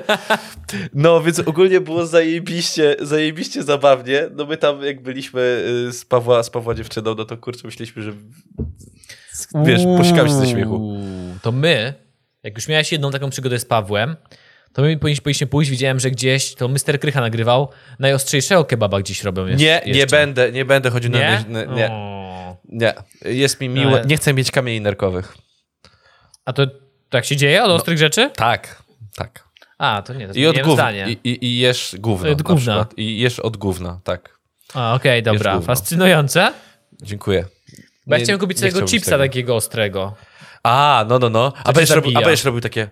No, 0.94 1.22
więc 1.22 1.40
ogólnie 1.40 1.82
było 1.82 2.06
zajebiście, 2.06 2.96
zajebiście 3.00 3.64
zabawnie. 3.64 4.30
No 4.36 4.46
my 4.46 4.58
tam 4.58 4.84
jak 4.84 5.02
byliśmy 5.02 5.64
y, 5.90 5.94
z 5.94 6.06
Pawła, 6.06 6.44
z 6.44 6.50
Pawła 6.50 6.76
dziewczyną, 6.76 7.16
no 7.16 7.26
to 7.26 7.38
kurczę, 7.38 7.62
myśleliśmy, 7.66 8.02
że 8.02 8.12
wiesz, 9.66 9.82
posikamy 9.98 10.30
się 10.30 10.36
ze 10.36 10.48
śmiechu. 10.48 10.98
To 11.42 11.52
my, 11.52 11.94
jak 12.44 12.56
już 12.56 12.68
miałeś 12.68 12.92
jedną 12.92 13.12
taką 13.12 13.30
przygodę 13.30 13.60
z 13.60 13.66
Pawłem, 13.66 14.16
to 14.74 14.82
my 14.82 14.98
powinniśmy, 14.98 15.48
pójść, 15.48 15.72
widziałem, 15.72 16.00
że 16.00 16.12
gdzieś, 16.12 16.56
to 16.56 16.68
Mr. 16.68 17.00
Krycha 17.00 17.22
nagrywał, 17.22 17.70
najostrzejszego 18.00 18.66
kebaba 18.66 19.00
gdzieś 19.00 19.24
robią 19.24 19.46
jeszcze. 19.48 19.64
Nie, 19.66 19.82
nie 19.94 20.08
będę, 20.08 20.52
nie 20.52 20.66
będę 20.66 20.90
chodził 20.90 21.12
Nie? 21.12 21.44
na... 21.50 21.62
Nie, 21.62 21.68
nie, 21.76 21.92
nie. 22.70 22.94
Jest 23.26 23.62
mi 23.62 23.70
miło, 23.70 23.92
Ale- 23.92 24.06
nie 24.06 24.18
chcę 24.18 24.34
mieć 24.34 24.52
kamieni 24.52 24.82
nerkowych. 24.82 25.38
A 26.46 26.54
to 26.54 26.68
tak 27.10 27.26
się 27.26 27.36
dzieje 27.36 27.64
od 27.64 27.72
ostrych 27.72 27.98
rzeczy? 27.98 28.30
Tak, 28.36 28.84
tak. 29.16 29.50
A, 29.78 30.02
to 30.02 30.14
nie, 30.14 30.28
to 30.28 30.34
I 30.34 30.48
od 30.48 30.62
gówna. 30.62 30.92
I, 30.92 31.18
i, 31.24 31.46
I 31.46 31.60
jesz 31.60 31.96
gówno. 32.00 32.30
Od 32.32 32.38
na 32.38 32.44
gówna. 32.44 32.88
I 32.98 33.20
jesz 33.20 33.40
od 33.40 33.58
gówna, 33.58 34.00
tak. 34.04 34.40
A, 34.74 34.94
okej, 34.94 35.24
dobra, 35.24 35.54
gówno. 35.54 35.68
fascynujące. 35.68 36.54
Dziękuję. 37.02 37.46
Bo 38.08 38.16
ja 38.16 38.18
Nie- 38.18 38.24
chciałem 38.24 38.40
kupić 38.40 38.58
nie 38.58 38.62
tego 38.62 38.72
chciałbym 38.72 38.88
chipsa 38.92 39.12
tego. 39.12 39.24
takiego 39.24 39.56
ostrego. 39.56 40.16
A, 40.64 41.06
no, 41.10 41.20
no, 41.20 41.30
no. 41.30 41.54
A 41.64 41.74
będziesz, 41.74 41.96
robił, 41.96 42.18
a 42.18 42.22
będziesz 42.22 42.44
robił 42.44 42.62
takie... 42.62 42.90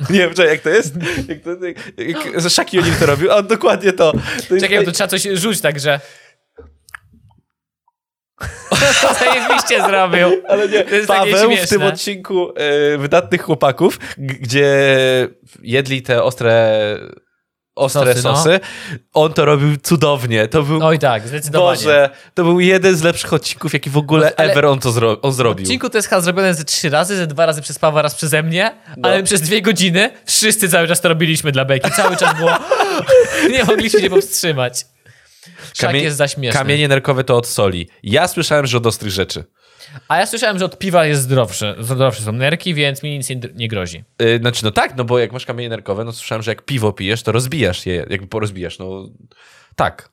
Nie 0.10 0.18
wiem, 0.18 0.34
czekaj, 0.34 0.52
jak 0.52 0.60
to 0.60 0.68
jest? 0.70 0.94
Jak 1.28 1.40
to, 1.40 1.50
jak, 1.66 1.76
jak, 1.98 2.34
O'Neal 2.80 2.98
to 3.00 3.06
robił, 3.06 3.32
a 3.32 3.36
on 3.36 3.46
dokładnie 3.46 3.92
to. 3.92 4.12
to 4.12 4.54
jest- 4.54 4.66
Czekaj, 4.66 4.84
to 4.84 4.92
trzeba 4.92 5.08
coś 5.08 5.22
rzuć, 5.22 5.60
także... 5.60 6.00
Zajebiście 9.20 9.82
zrobił. 9.82 10.42
Ale 10.48 10.68
nie, 10.68 10.84
To 10.84 10.94
jest 10.94 11.08
takie 11.08 11.32
Paweł 11.32 11.56
w 11.56 11.68
tym 11.68 11.82
odcinku 11.82 12.52
e, 12.56 12.98
Wydatnych 12.98 13.42
Chłopaków, 13.42 13.98
gdzie 14.18 14.88
jedli 15.62 16.02
te 16.02 16.22
ostre, 16.22 16.78
ostre 17.76 18.14
Sosy, 18.14 18.24
no. 18.28 18.36
sosy, 18.36 18.60
on 19.14 19.32
to 19.32 19.44
robił 19.44 19.76
cudownie. 19.82 20.48
To 20.48 20.62
był, 20.62 20.84
Oj 20.86 20.98
tak, 20.98 21.28
zdecydowanie. 21.28 21.76
Boże, 21.78 22.10
to 22.34 22.44
był 22.44 22.60
jeden 22.60 22.96
z 22.96 23.02
lepszych 23.02 23.32
odcinków, 23.32 23.72
jaki 23.72 23.90
w 23.90 23.96
ogóle 23.96 24.32
Ale- 24.36 24.52
ever 24.52 24.66
on 24.66 24.78
to 24.80 24.90
zro 24.92 25.20
on 25.22 25.30
W 25.30 25.34
zrobił. 25.34 25.64
odcinku 25.64 25.90
to 25.90 25.98
jest 25.98 26.08
chyba 26.08 26.20
zrobione 26.20 26.54
ze 26.54 26.64
trzy 26.64 26.90
razy, 26.90 27.16
ze 27.16 27.26
dwa 27.26 27.46
razy 27.46 27.62
przez 27.62 27.78
Pawła, 27.78 28.02
raz 28.02 28.14
przeze 28.14 28.42
mnie, 28.42 28.74
No. 28.96 29.08
ale 29.08 29.22
przez 29.22 29.40
dwie 29.40 29.62
godziny 29.62 30.10
wszyscy 30.26 30.68
cały 30.68 30.88
czas 30.88 31.00
to 31.00 31.08
robiliśmy 31.08 31.52
dla 31.52 31.64
Beki. 31.64 31.90
Cały 31.96 32.16
czas 32.16 32.36
było... 32.36 32.50
nie 33.52 33.64
mogliśmy 33.64 34.00
się 34.00 34.10
powstrzymać. 34.10 34.86
Szak 35.74 35.90
Kamie- 35.90 36.02
jest 36.02 36.16
zaśmieszny. 36.16 36.58
Kamienie 36.58 36.88
nerkowe 36.88 37.24
to 37.24 37.36
od 37.36 37.46
soli. 37.46 37.88
Ja 38.02 38.28
słyszałem, 38.28 38.66
że 38.66 38.76
od 38.76 38.86
ostrych 38.86 39.12
rzeczy. 39.12 39.44
A 40.08 40.18
ja 40.18 40.26
słyszałem, 40.26 40.58
że 40.58 40.64
od 40.64 40.78
piwa 40.78 41.06
jest 41.06 41.22
zdrowsze. 41.22 41.76
Zdrowsze 41.78 42.22
są 42.22 42.32
nerki, 42.32 42.74
więc 42.74 43.02
mi 43.02 43.18
nic 43.18 43.30
nie, 43.30 43.40
nie 43.54 43.68
grozi. 43.68 44.04
Yy, 44.18 44.38
znaczy, 44.38 44.64
no 44.64 44.70
tak, 44.70 44.96
no 44.96 45.04
bo 45.04 45.18
jak 45.18 45.32
masz 45.32 45.46
kamienie 45.46 45.68
nerkowe, 45.68 46.04
no 46.04 46.12
słyszałem, 46.12 46.42
że 46.42 46.50
jak 46.50 46.62
piwo 46.62 46.92
pijesz, 46.92 47.22
to 47.22 47.32
rozbijasz 47.32 47.86
je, 47.86 48.06
jakby 48.10 48.26
porozbijasz, 48.26 48.78
no 48.78 49.08
tak. 49.76 50.12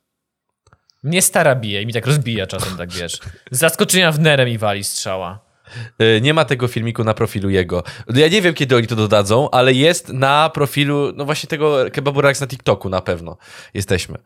Mnie 1.03 1.21
stara 1.21 1.55
bije 1.55 1.81
i 1.81 1.85
mi 1.85 1.93
tak 1.93 2.05
rozbija 2.05 2.47
czasem, 2.47 2.77
tak 2.77 2.91
wiesz. 2.91 3.19
Z 3.51 3.59
zaskoczenia 3.59 4.11
w 4.11 4.19
nerę 4.19 4.45
mi 4.45 4.57
wali 4.57 4.83
strzała. 4.83 5.52
Y, 6.01 6.21
Nie 6.21 6.33
ma 6.33 6.45
tego 6.45 6.67
filmiku 6.67 7.03
na 7.03 7.13
profilu 7.13 7.49
jego. 7.49 7.83
Ja 8.15 8.27
nie 8.27 8.41
wiem, 8.41 8.53
kiedy 8.53 8.75
oni 8.75 8.87
to 8.87 8.95
dodadzą, 8.95 9.49
ale 9.51 9.73
jest 9.73 10.09
na 10.09 10.49
profilu, 10.49 11.11
no 11.15 11.25
właśnie 11.25 11.47
tego 11.49 11.77
Kebabu 11.93 12.21
na 12.21 12.47
TikToku 12.47 12.89
na 12.89 13.01
pewno. 13.01 13.37
Jesteśmy. 13.73 14.17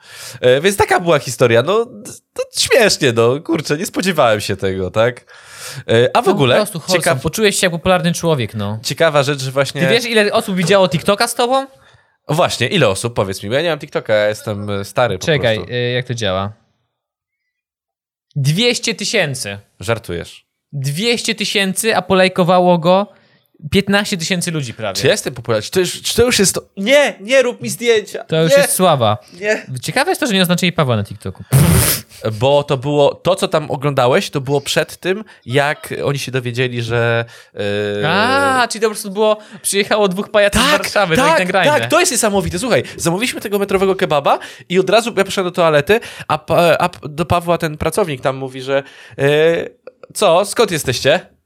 Y, 0.57 0.61
Więc 0.61 0.77
taka 0.77 0.99
była 0.99 1.19
historia. 1.19 1.63
No, 1.63 1.85
to 2.33 2.43
śmiesznie, 2.57 3.13
no. 3.13 3.39
Kurczę, 3.41 3.77
nie 3.77 3.85
spodziewałem 3.85 4.41
się 4.41 4.55
tego, 4.55 4.91
tak? 4.91 5.35
Y, 5.91 6.09
A 6.13 6.21
w 6.21 6.27
ogóle, 6.27 6.57
No, 6.59 6.65
po 6.65 6.71
prostu 6.71 6.93
ciekaw, 6.93 7.21
Poczułeś 7.21 7.55
się 7.59 7.65
jak 7.65 7.71
popularny 7.71 8.13
człowiek, 8.13 8.53
no. 8.53 8.79
ciekawa 8.83 9.23
rzecz, 9.23 9.41
że 9.41 9.51
właśnie... 9.51 9.81
Ty 9.81 9.87
wiesz, 9.87 10.05
ile 10.05 10.33
osób 10.33 10.55
widziało 10.55 10.89
TikToka 10.89 11.27
z 11.27 11.35
tobą? 11.35 11.67
Właśnie, 12.29 12.67
ile 12.67 12.87
osób, 12.89 13.13
powiedz 13.13 13.43
mi, 13.43 13.49
bo 13.49 13.55
ja 13.55 13.61
nie 13.61 13.69
mam 13.69 13.79
TikToka, 13.79 14.13
ja 14.13 14.27
jestem 14.27 14.69
y, 14.69 14.85
stary 14.85 15.17
po 15.19 15.25
Czekaj, 15.25 15.55
prostu. 15.57 15.73
y, 15.73 15.91
jak 15.91 16.05
to 16.07 16.13
działa? 16.13 16.53
200 18.35 18.95
tysięcy. 18.95 19.57
Żartujesz. 19.79 20.46
200 20.77 21.35
tysięcy, 21.35 21.95
a 21.95 22.01
polajkowało 22.01 22.77
go 22.77 23.07
15 23.71 24.17
tysięcy 24.17 24.51
ludzi 24.51 24.73
prawie. 24.73 25.01
Czy 25.01 25.07
ja 25.07 25.11
jestem 25.11 25.33
popularny? 25.33 25.63
Czy 25.63 25.71
to, 25.71 25.79
już, 25.79 26.01
czy 26.01 26.15
to 26.15 26.23
już 26.23 26.39
jest 26.39 26.55
to... 26.55 26.61
Nie, 26.77 27.15
nie 27.19 27.41
rób 27.41 27.61
mi 27.61 27.69
zdjęcia. 27.69 28.23
To 28.23 28.43
już 28.43 28.51
nie, 28.51 28.57
jest 28.57 28.73
sława. 28.73 29.17
Nie. 29.39 29.65
Ciekawe 29.81 30.11
jest 30.11 30.21
to, 30.21 30.27
że 30.27 30.33
nie 30.33 30.41
oznaczyli 30.41 30.71
Pawła 30.71 30.95
na 30.95 31.03
TikToku. 31.03 31.43
Bo 32.39 32.63
to 32.63 32.77
było, 32.77 33.15
to 33.15 33.35
co 33.35 33.47
tam 33.47 33.71
oglądałeś, 33.71 34.29
to 34.29 34.41
było 34.41 34.61
przed 34.61 34.97
tym, 34.97 35.23
jak 35.45 35.93
oni 36.03 36.19
się 36.19 36.31
dowiedzieli, 36.31 36.81
że... 36.81 37.25
Yy... 37.53 37.61
A, 38.07 38.67
czyli 38.69 38.81
to 38.81 38.87
po 38.87 38.93
prostu 38.93 39.11
było, 39.11 39.37
przyjechało 39.61 40.07
dwóch 40.07 40.29
pajaców 40.29 40.61
z 40.61 40.71
Warszawy, 40.71 41.15
tak, 41.15 41.39
nagrajmy. 41.39 41.79
tak, 41.79 41.89
to 41.89 41.99
jest 41.99 42.11
niesamowite. 42.11 42.59
Słuchaj, 42.59 42.83
zamówiliśmy 42.97 43.41
tego 43.41 43.59
metrowego 43.59 43.95
kebaba 43.95 44.39
i 44.69 44.79
od 44.79 44.89
razu 44.89 45.13
ja 45.17 45.23
poszedłem 45.23 45.53
do 45.53 45.55
toalety, 45.55 45.99
a, 46.27 46.45
a 46.79 46.89
do 47.09 47.25
Pawła 47.25 47.57
ten 47.57 47.77
pracownik 47.77 48.21
tam 48.21 48.37
mówi, 48.37 48.61
że 48.61 48.83
yy, 49.17 49.25
co, 50.13 50.45
skąd 50.45 50.71
jesteście? 50.71 51.37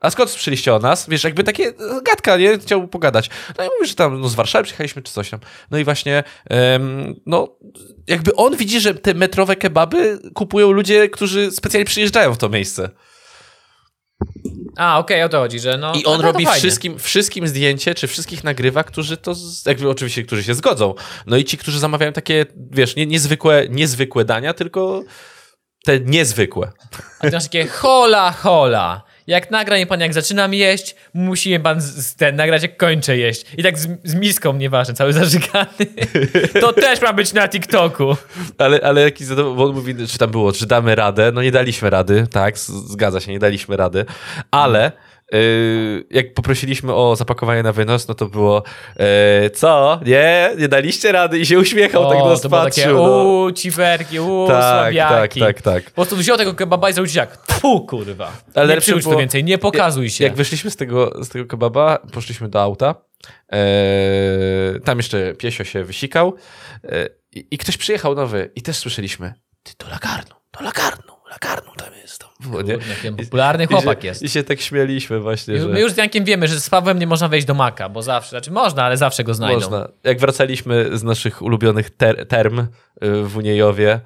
A 0.00 0.10
skąd 0.10 0.30
słyszeliście 0.30 0.74
o 0.74 0.78
nas? 0.78 1.08
Wiesz, 1.08 1.24
jakby 1.24 1.44
takie 1.44 1.72
gadka, 2.04 2.36
nie? 2.36 2.58
Chciał 2.58 2.88
pogadać. 2.88 3.30
No 3.58 3.64
i 3.64 3.68
mówi, 3.78 3.88
że 3.88 3.94
tam 3.94 4.20
no, 4.20 4.28
z 4.28 4.34
Warszawy 4.34 4.64
przyjechaliśmy 4.64 5.02
czy 5.02 5.12
coś 5.12 5.30
tam. 5.30 5.40
No 5.70 5.78
i 5.78 5.84
właśnie, 5.84 6.24
em, 6.50 7.14
no 7.26 7.56
jakby 8.06 8.34
on 8.34 8.56
widzi, 8.56 8.80
że 8.80 8.94
te 8.94 9.14
metrowe 9.14 9.56
kebaby 9.56 10.18
kupują 10.34 10.72
ludzie, 10.72 11.08
którzy 11.08 11.50
specjalnie 11.50 11.84
przyjeżdżają 11.84 12.34
w 12.34 12.38
to 12.38 12.48
miejsce. 12.48 12.90
A, 14.76 14.98
okej, 14.98 15.22
o 15.22 15.28
to 15.28 15.38
chodzi, 15.38 15.60
że 15.60 15.78
no... 15.78 15.92
I 15.94 16.04
on 16.04 16.16
no 16.16 16.22
to 16.22 16.32
robi 16.32 16.46
wszystkim, 16.46 16.98
wszystkim 16.98 17.48
zdjęcie, 17.48 17.94
czy 17.94 18.06
wszystkich 18.06 18.44
nagrywa, 18.44 18.84
którzy 18.84 19.16
to, 19.16 19.34
jakby 19.66 19.90
oczywiście, 19.90 20.22
którzy 20.22 20.44
się 20.44 20.54
zgodzą. 20.54 20.94
No 21.26 21.36
i 21.36 21.44
ci, 21.44 21.58
którzy 21.58 21.78
zamawiają 21.78 22.12
takie, 22.12 22.46
wiesz, 22.70 22.96
nie, 22.96 23.06
niezwykłe, 23.06 23.68
niezwykłe 23.68 24.24
dania, 24.24 24.54
tylko 24.54 25.02
te 25.84 26.00
niezwykłe. 26.00 26.70
A 27.20 27.26
ty 27.26 27.32
masz 27.32 27.44
takie 27.44 27.66
hola, 27.66 28.32
hola. 28.32 29.02
Jak 29.26 29.50
nagra 29.50 29.76
mnie 29.76 29.86
pan, 29.86 30.00
jak 30.00 30.14
zaczynam 30.14 30.54
jeść, 30.54 30.96
musi 31.14 31.60
pan 31.60 31.80
z, 31.80 32.14
ten 32.14 32.36
nagrać, 32.36 32.62
jak 32.62 32.76
kończę 32.76 33.16
jeść. 33.16 33.44
I 33.56 33.62
tak 33.62 33.78
z, 33.78 33.88
z 34.04 34.14
miską, 34.14 34.52
nieważne, 34.52 34.94
cały 34.94 35.12
zażygany. 35.12 35.68
To 36.60 36.72
też 36.72 37.00
ma 37.00 37.12
być 37.12 37.32
na 37.32 37.48
TikToku. 37.48 38.16
Ale, 38.58 38.80
ale 38.82 39.00
jakiś 39.00 39.26
zadowolony, 39.26 39.56
bo 39.56 39.64
on 39.64 39.74
mówi, 39.74 40.06
czy 40.06 40.18
tam 40.18 40.30
było, 40.30 40.52
czy 40.52 40.66
damy 40.66 40.94
radę. 40.94 41.32
No 41.34 41.42
nie 41.42 41.50
daliśmy 41.50 41.90
rady, 41.90 42.26
tak, 42.30 42.58
zgadza 42.58 43.20
się, 43.20 43.32
nie 43.32 43.38
daliśmy 43.38 43.76
rady. 43.76 44.04
Ale 44.50 44.82
yy, 44.84 45.07
jak 46.10 46.34
poprosiliśmy 46.34 46.94
o 46.94 47.16
zapakowanie 47.16 47.62
na 47.62 47.72
wynos, 47.72 48.08
no 48.08 48.14
to 48.14 48.26
było 48.26 48.62
yy, 48.98 49.50
co? 49.50 50.00
Nie? 50.06 50.50
Nie 50.58 50.68
daliście 50.68 51.12
rady? 51.12 51.38
I 51.38 51.46
się 51.46 51.58
uśmiechał, 51.58 52.08
tak 52.08 52.18
do 52.18 52.28
nas 52.28 52.40
to 52.40 52.48
było 52.48 52.64
takie, 52.64 52.82
patrzył. 52.82 52.96
no. 52.96 53.24
uuu, 53.24 53.52
ciferki, 53.52 54.20
uuu, 54.20 54.48
Tak, 54.48 54.60
tak, 54.60 54.82
słabiaki. 54.94 55.40
tak, 55.40 55.62
tak. 55.62 55.84
Po 55.84 55.90
prostu 55.90 56.16
wziął 56.16 56.36
tego 56.36 56.54
kebaba 56.54 56.90
i 56.90 56.92
zrobił 56.92 57.12
jak, 57.16 57.38
fu, 57.50 57.80
kurwa. 57.86 58.32
Ale 58.54 58.74
nie 58.74 58.80
przyłóż 58.80 59.04
to 59.04 59.16
więcej, 59.16 59.44
nie 59.44 59.58
pokazuj 59.58 60.10
się. 60.10 60.24
Jak 60.24 60.34
wyszliśmy 60.34 60.70
z 60.70 60.76
tego, 60.76 61.24
z 61.24 61.28
tego 61.28 61.46
kebaba, 61.46 61.98
poszliśmy 62.12 62.48
do 62.48 62.62
auta. 62.62 62.94
Eee, 63.48 64.80
tam 64.84 64.98
jeszcze 64.98 65.34
piesio 65.34 65.64
się 65.64 65.84
wysikał. 65.84 66.34
Eee, 66.84 67.08
i, 67.50 67.58
ktoś 67.58 67.76
przyjechał 67.76 68.14
nowy 68.14 68.50
i 68.54 68.62
też 68.62 68.76
słyszeliśmy. 68.76 69.34
Ty, 69.62 69.72
to 69.76 69.88
lakarnu, 69.88 70.34
to 70.50 70.64
lakarnu, 70.64 71.12
lakarnu 71.42 71.72
tam 71.76 71.88
jest. 72.02 72.18
Tam 72.18 72.30
jaki 73.04 73.16
popularny 73.16 73.64
I 73.64 73.66
chłopak 73.66 74.02
się, 74.02 74.08
jest. 74.08 74.22
I 74.22 74.28
się 74.28 74.42
tak 74.42 74.60
śmieliśmy 74.60 75.20
właśnie, 75.20 75.54
My 75.54 75.60
że 75.74 75.80
już 75.80 75.92
z 75.92 75.96
Jankiem 75.96 76.24
wiemy, 76.24 76.48
że 76.48 76.60
z 76.60 76.70
Pawłem 76.70 76.98
nie 76.98 77.06
można 77.06 77.28
wejść 77.28 77.46
do 77.46 77.54
Maka, 77.54 77.88
bo 77.88 78.02
zawsze, 78.02 78.30
znaczy 78.30 78.50
można, 78.50 78.84
ale 78.84 78.96
zawsze 78.96 79.24
go 79.24 79.34
znajdą. 79.34 79.60
można. 79.60 79.88
Jak 80.04 80.20
wracaliśmy 80.20 80.98
z 80.98 81.02
naszych 81.02 81.42
ulubionych 81.42 81.90
ter 81.90 82.26
term 82.28 82.58
y, 82.58 82.66
w 83.22 83.36
Uniejowie, 83.36 84.00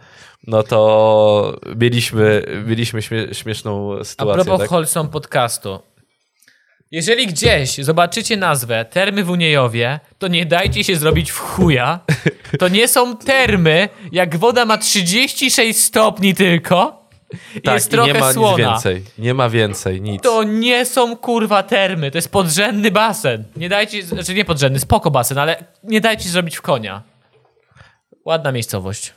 no 0.47 0.63
to 0.63 1.59
mieliśmy, 1.77 2.43
mieliśmy 2.67 3.03
śmie 3.03 3.35
śmieszną 3.35 3.99
A 4.01 4.05
sytuację. 4.05 4.45
propos 4.45 4.61
tak? 4.61 4.69
Wholesome 4.71 5.09
podcastu. 5.11 5.81
Jeżeli 6.91 7.27
gdzieś 7.27 7.75
zobaczycie 7.75 8.37
nazwę 8.37 8.85
termy 8.85 9.25
w 9.25 9.31
Uniejowie, 9.31 10.01
to 10.19 10.29
nie 10.29 10.47
dajcie 10.47 10.85
się 10.85 10.97
zrobić 10.97 11.31
w 11.31 11.39
chuja. 11.39 12.01
To 12.59 12.69
nie 12.69 12.89
są 12.89 13.17
termy, 13.17 13.89
jak 14.13 14.37
woda 14.37 14.65
ma 14.65 14.79
36 14.79 15.81
stopni 15.85 16.35
tylko. 16.35 17.02
I 17.57 17.61
tak, 17.61 17.75
jest 17.75 17.87
i 17.87 17.91
trochę 17.91 18.13
nie 18.13 18.21
ma 18.21 18.33
słona. 18.33 18.51
nic 18.51 18.59
więcej. 18.59 19.05
Nie 19.19 19.35
ma 19.35 19.49
więcej, 19.49 20.01
nic. 20.01 20.23
To 20.23 20.43
nie 20.43 20.87
są 20.87 21.17
kurwa 21.17 21.63
termy, 21.63 22.11
to 22.11 22.19
jest 22.19 22.33
podrzędny 22.33 22.91
basen. 22.91 23.45
Nie 23.57 23.69
dajcie, 23.69 24.03
znaczy 24.03 24.35
nie 24.35 24.45
podrzędny, 24.45 24.81
spoko 24.81 25.11
basen, 25.11 25.39
ale 25.39 25.65
nie 25.85 26.01
dajcie 26.01 26.29
zrobić 26.29 26.57
w 26.57 26.63
konia. 26.63 27.03
Ładna 28.25 28.53
miejscowość. 28.53 29.13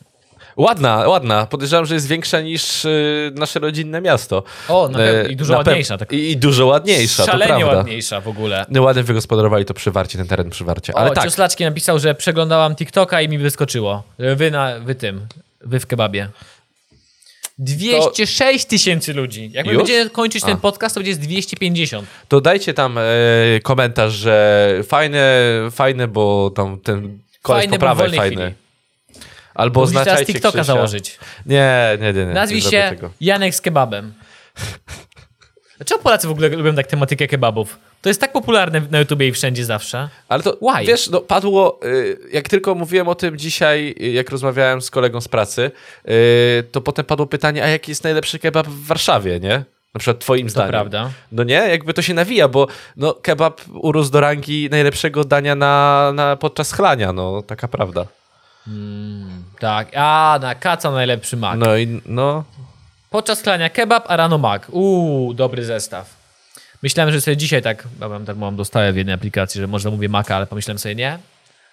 Ładna, 0.57 1.07
ładna. 1.07 1.45
Podejrzewam, 1.45 1.86
że 1.86 1.93
jest 1.93 2.07
większa 2.07 2.41
niż 2.41 2.86
y, 2.86 3.31
nasze 3.36 3.60
rodzinne 3.60 4.01
miasto. 4.01 4.43
O, 4.69 4.88
na 4.88 4.98
pewno, 4.98 5.22
E, 5.22 5.31
i 5.31 5.36
dużo 5.36 5.51
na 5.51 5.57
ładniejsza. 5.57 5.98
Tak, 5.98 6.12
I, 6.12 6.31
I 6.31 6.38
dużo 6.38 6.65
ładniejsza, 6.65 7.25
szalenie 7.25 7.65
ładniejsza 7.65 8.22
w 8.22 8.27
ogóle. 8.27 8.65
No, 8.69 8.81
ładnie 8.81 9.03
wygospodarowali 9.03 9.65
to 9.65 9.74
przywarcie, 9.74 10.17
ten 10.17 10.27
teren 10.27 10.50
przywarcia. 10.50 10.93
Ale 10.95 11.12
o, 11.12 11.13
tak, 11.13 11.24
Cioslaczki 11.24 11.63
napisał, 11.63 12.00
że 12.00 12.15
przeglądałam 12.15 12.75
TikToka 12.75 13.22
i 13.22 13.29
mi 13.29 13.38
wyskoczyło. 13.38 14.03
Wy, 14.36 14.51
na, 14.51 14.79
wy 14.79 14.95
tym, 14.95 15.27
wy 15.62 15.79
w 15.79 15.88
kebabie. 15.88 16.29
206 17.58 18.66
tysięcy 18.66 19.14
ludzi. 19.14 19.50
Jak 19.54 19.66
my 19.66 19.78
będziemy 19.78 20.10
kończyć 20.10 20.44
ten 20.44 20.54
A. 20.54 20.58
podcast, 20.58 20.96
to 20.96 21.00
będzie 21.02 21.14
z 21.14 21.20
250. 21.20 22.08
to 22.28 22.42
dajcie 22.42 22.74
tam 22.74 22.98
e, 22.98 23.02
komentarz, 23.64 24.14
że 24.14 24.82
fajne, 24.88 25.42
fajne, 25.72 26.08
bo 26.08 26.50
tam 26.56 26.80
ten 26.80 27.20
koleś 27.42 27.68
po 27.68 27.78
prawej 27.78 28.12
fajny. 28.12 28.36
chwili. 28.36 28.54
Albo 29.56 29.80
Musisz 29.80 29.94
teraz 29.94 30.08
oznaczajcie 30.08 30.34
TikToka 30.34 30.58
Krzysia. 30.58 30.74
założyć. 30.74 31.20
Nie, 31.46 31.98
nie, 32.02 32.14
nie. 32.14 32.26
nie 32.26 32.34
Nazwij 32.34 32.62
nie 32.64 32.70
się. 32.72 32.96
Janek 33.22 33.56
z 33.56 33.62
kebabem. 33.62 34.14
Dlaczego 35.77 36.01
Polacy 36.01 36.27
w 36.27 36.32
ogóle 36.32 36.50
lubią 36.50 36.75
tak 36.75 36.88
tematykę 36.88 37.27
kebabów? 37.27 37.79
To 38.01 38.10
jest 38.10 38.22
tak 38.22 38.32
popularne 38.32 38.82
na 38.91 39.00
YouTubie 39.00 39.27
i 39.27 39.32
wszędzie 39.32 39.65
zawsze. 39.65 40.10
Ale 40.29 40.44
to, 40.44 40.58
Why? 40.62 40.86
wiesz, 40.86 41.10
no, 41.10 41.22
padło, 41.22 41.79
y, 41.86 42.17
jak 42.34 42.50
tylko 42.50 42.75
mówiłem 42.75 43.08
o 43.08 43.15
tym 43.15 43.38
dzisiaj, 43.38 43.96
y, 44.01 44.12
jak 44.12 44.29
rozmawiałem 44.29 44.82
z 44.82 44.89
kolegą 44.91 45.22
z 45.22 45.27
pracy, 45.27 45.72
y, 46.10 46.63
to 46.72 46.82
potem 46.82 47.05
padło 47.05 47.27
pytanie, 47.27 47.63
a 47.63 47.67
jaki 47.67 47.91
jest 47.91 48.03
najlepszy 48.03 48.39
kebab 48.39 48.67
w 48.67 48.88
Warszawie, 48.88 49.39
nie? 49.39 49.63
Na 49.94 50.00
przykład 50.00 50.20
twoim 50.20 50.48
To 50.48 50.51
zdaniem. 50.51 50.70
prawda. 50.72 51.10
No 51.32 51.44
nie, 51.44 51.53
jakby 51.53 51.94
to 51.94 52.01
się 52.01 52.13
nawija, 52.13 52.48
bo 52.48 52.67
no, 52.98 53.13
kebab 53.13 53.62
urósł 53.74 54.12
do 54.12 54.20
rangi 54.20 54.70
najlepszego 54.72 55.24
dania 55.24 55.55
na, 55.55 56.12
na, 56.15 56.36
podczas 56.36 56.72
chlania, 56.72 57.13
no 57.13 57.41
taka 57.41 57.67
prawda. 57.67 58.05
Tak. 59.60 59.88
A, 59.96 60.39
na 60.41 60.55
kaca 60.55 60.91
najlepszy 60.91 61.38
mak. 61.38 61.60
No 61.60 61.77
i 61.77 62.01
no, 62.05 62.44
Podczas 63.15 63.41
klania 63.41 63.69
kebab, 63.69 64.03
a 64.12 64.15
rano 64.15 64.38
mak. 64.38 64.67
Uuu, 64.72 65.34
dobry 65.34 65.65
zestaw. 65.65 66.05
Myślałem, 66.84 67.13
że 67.13 67.22
sobie 67.22 67.38
dzisiaj 67.38 67.62
tak, 67.62 67.84
mam 68.00 68.25
darmową 68.25 68.55
dostawę 68.55 68.93
w 68.93 68.98
jednej 68.98 69.15
aplikacji, 69.15 69.62
że 69.62 69.67
może 69.67 69.84
zamówię 69.84 70.10
maka, 70.10 70.36
ale 70.36 70.48
pomyślałem 70.48 70.79
sobie, 70.79 70.95
nie. 70.95 71.19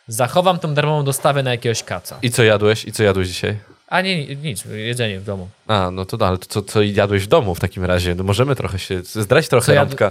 Zachowam 0.08 0.58
tą 0.58 0.74
darmową 0.74 1.04
dostawę 1.04 1.42
na 1.42 1.50
jakiegoś 1.50 1.82
kaca. 1.82 2.18
i 2.22 2.30
co 2.30 2.42
jadłeś? 2.42 2.84
I 2.84 2.92
co 2.92 3.02
jadłeś 3.02 3.28
dzisiaj? 3.28 3.58
A 3.88 4.00
nie, 4.00 4.36
nic, 4.36 4.64
jedzenie 4.64 5.20
w 5.20 5.24
domu. 5.24 5.48
A, 5.66 5.90
no 5.90 6.04
to 6.04 6.16
no, 6.16 6.26
ale 6.26 6.38
to 6.38 6.46
co, 6.46 6.62
co 6.62 6.82
jadłeś 6.82 7.22
w 7.22 7.26
domu 7.26 7.54
w 7.54 7.60
takim 7.60 7.84
razie? 7.84 8.14
No 8.14 8.24
możemy 8.24 8.56
trochę 8.56 8.78
się, 8.78 9.02
zdrać 9.02 9.48
trochę 9.48 9.66
Co 9.66 9.72
jadł- 9.72 9.78
rąbka, 9.88 10.10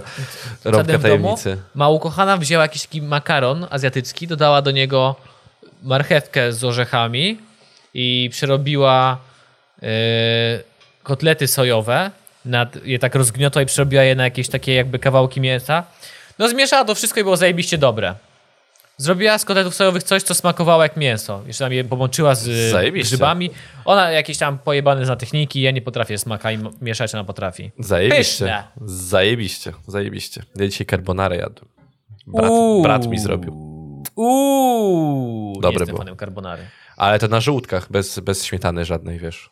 rąbka 0.64 0.92
domu. 0.92 1.02
tajemnicy. 1.02 1.56
Ma 1.74 1.88
ukochana 1.88 2.36
wzięła 2.36 2.62
jakiś 2.62 2.82
taki 2.82 3.02
makaron 3.02 3.66
azjatycki, 3.70 4.26
dodała 4.26 4.62
do 4.62 4.70
niego 4.70 5.16
marchewkę 5.82 6.52
z 6.52 6.64
orzechami 6.64 7.38
i 7.94 8.28
przerobiła 8.32 9.18
yy, 9.82 9.88
kotlety 11.02 11.48
sojowe, 11.48 12.10
nad, 12.44 12.76
je 12.86 12.98
tak 12.98 13.14
rozgniotła 13.14 13.62
i 13.62 13.66
przerobiła 13.66 14.02
je 14.02 14.14
na 14.14 14.24
jakieś 14.24 14.48
takie 14.48 14.74
jakby 14.74 14.98
kawałki 14.98 15.40
mięsa. 15.40 15.84
No 16.38 16.48
zmieszała 16.48 16.84
to 16.84 16.94
wszystko 16.94 17.20
i 17.20 17.22
było 17.22 17.36
zajebiście 17.36 17.78
dobre. 17.78 18.14
Zrobiła 18.96 19.38
z 19.38 19.44
kotletów 19.44 19.74
sojowych 19.74 20.02
coś, 20.02 20.22
co 20.22 20.34
smakowało 20.34 20.82
jak 20.82 20.96
mięso. 20.96 21.42
Jeszcze 21.46 21.64
tam 21.64 21.72
je 21.72 21.84
połączyła 21.84 22.34
z 22.34 22.70
Zajebiście. 22.70 23.08
grzybami. 23.08 23.50
Ona 23.84 24.10
jakieś 24.10 24.38
tam 24.38 24.58
pojebane 24.58 25.04
zna 25.06 25.16
techniki, 25.16 25.60
ja 25.62 25.70
nie 25.70 25.82
potrafię 25.82 26.18
smaka 26.18 26.52
i 26.52 26.58
mieszać, 26.80 27.14
ona 27.14 27.24
potrafi. 27.24 27.70
Zajebiście. 27.78 28.18
Pyszne. 28.44 28.64
Zajebiście, 28.86 29.72
zajebiście. 29.86 30.42
Ja 30.56 30.68
dzisiaj 30.68 30.86
carbonarę 30.86 31.36
jadłem. 31.36 31.68
Brat, 32.26 32.50
Uuu. 32.50 32.82
brat 32.82 33.06
mi 33.06 33.18
zrobił. 33.18 33.52
Uuu, 34.16 35.52
Dobre 35.54 35.68
nie 35.70 35.72
jestem 35.72 35.86
było. 35.86 35.98
fanem 35.98 36.16
carbonary. 36.16 36.62
Ale 36.96 37.18
to 37.18 37.28
na 37.28 37.40
żółtkach, 37.40 37.90
bez, 37.92 38.18
bez 38.18 38.44
śmietany 38.44 38.84
żadnej, 38.84 39.18
wiesz. 39.18 39.50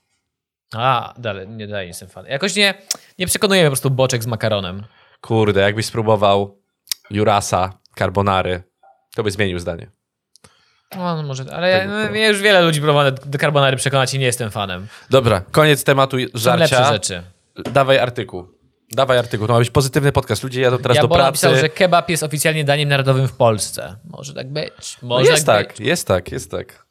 A, 0.75 1.15
dalej, 1.19 1.49
nie 1.49 1.67
dalej 1.67 1.85
nie 1.85 1.89
jestem 1.89 2.09
fan. 2.09 2.27
Jakoś 2.27 2.57
nie, 2.57 2.75
nie 3.19 3.27
przekonuje 3.27 3.61
mnie 3.61 3.67
po 3.69 3.71
prostu 3.71 3.91
boczek 3.91 4.23
z 4.23 4.27
makaronem. 4.27 4.83
Kurde, 5.21 5.61
jakbyś 5.61 5.87
spróbował 5.87 6.59
Jurasa, 7.11 7.73
carbonary, 7.99 8.63
to 9.15 9.23
by 9.23 9.31
zmienił 9.31 9.59
zdanie. 9.59 9.91
No, 10.97 11.17
no 11.17 11.23
może, 11.23 11.45
ale 11.53 11.71
ja, 11.71 11.87
no, 11.87 12.11
mnie 12.11 12.29
już 12.29 12.41
wiele 12.43 12.63
ludzi 12.63 12.81
próbowało 12.81 13.11
do 13.11 13.39
carbonary 13.39 13.77
przekonać 13.77 14.15
i 14.15 14.19
nie 14.19 14.27
jestem 14.27 14.51
fanem. 14.51 14.87
Dobra, 15.11 15.43
koniec 15.51 15.85
tematu 15.85 16.17
Są 16.21 16.27
żarcia. 16.35 16.57
lepsze 16.79 16.93
rzeczy. 16.93 17.23
Dawaj 17.73 17.99
artykuł. 17.99 18.49
Dawaj 18.93 19.19
artykuł. 19.19 19.47
To 19.47 19.53
ma 19.53 19.59
być 19.59 19.71
pozytywny 19.71 20.13
podcast. 20.13 20.43
Ludzie 20.43 20.61
jadą 20.61 20.79
teraz 20.79 20.97
do 20.97 21.03
Jabol 21.03 21.17
pracy. 21.19 21.29
napisał, 21.29 21.57
że 21.57 21.69
kebab 21.69 22.11
jest 22.11 22.23
oficjalnie 22.23 22.65
daniem 22.65 22.89
narodowym 22.89 23.29
w 23.29 23.33
Polsce. 23.33 23.97
Może 24.05 24.35
tak 24.35 24.53
być. 24.53 24.97
No 25.03 25.09
Może 25.09 25.31
jest 25.31 25.47
tak, 25.47 25.67
tak, 25.67 25.77
być. 25.79 25.87
jest 25.87 26.07
tak, 26.07 26.33
jest 26.33 26.51
tak. 26.51 26.87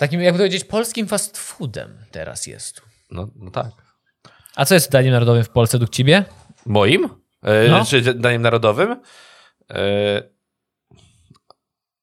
Takim, 0.00 0.20
jakby 0.20 0.38
to 0.38 0.42
powiedzieć, 0.42 0.64
polskim 0.64 1.06
fast 1.06 1.38
foodem 1.38 1.98
teraz 2.10 2.46
jest. 2.46 2.82
No, 3.10 3.28
no 3.36 3.50
tak. 3.50 3.66
A 4.56 4.64
co 4.64 4.74
jest 4.74 4.90
daniem 4.90 5.12
narodowym 5.12 5.44
w 5.44 5.48
Polsce 5.48 5.78
według 5.78 5.90
ciebie? 5.90 6.24
Moim? 6.66 7.04
E, 7.42 7.68
No. 7.68 7.84
Czy 7.84 8.14
daniem 8.14 8.42
narodowym? 8.42 8.96
E, 9.70 10.22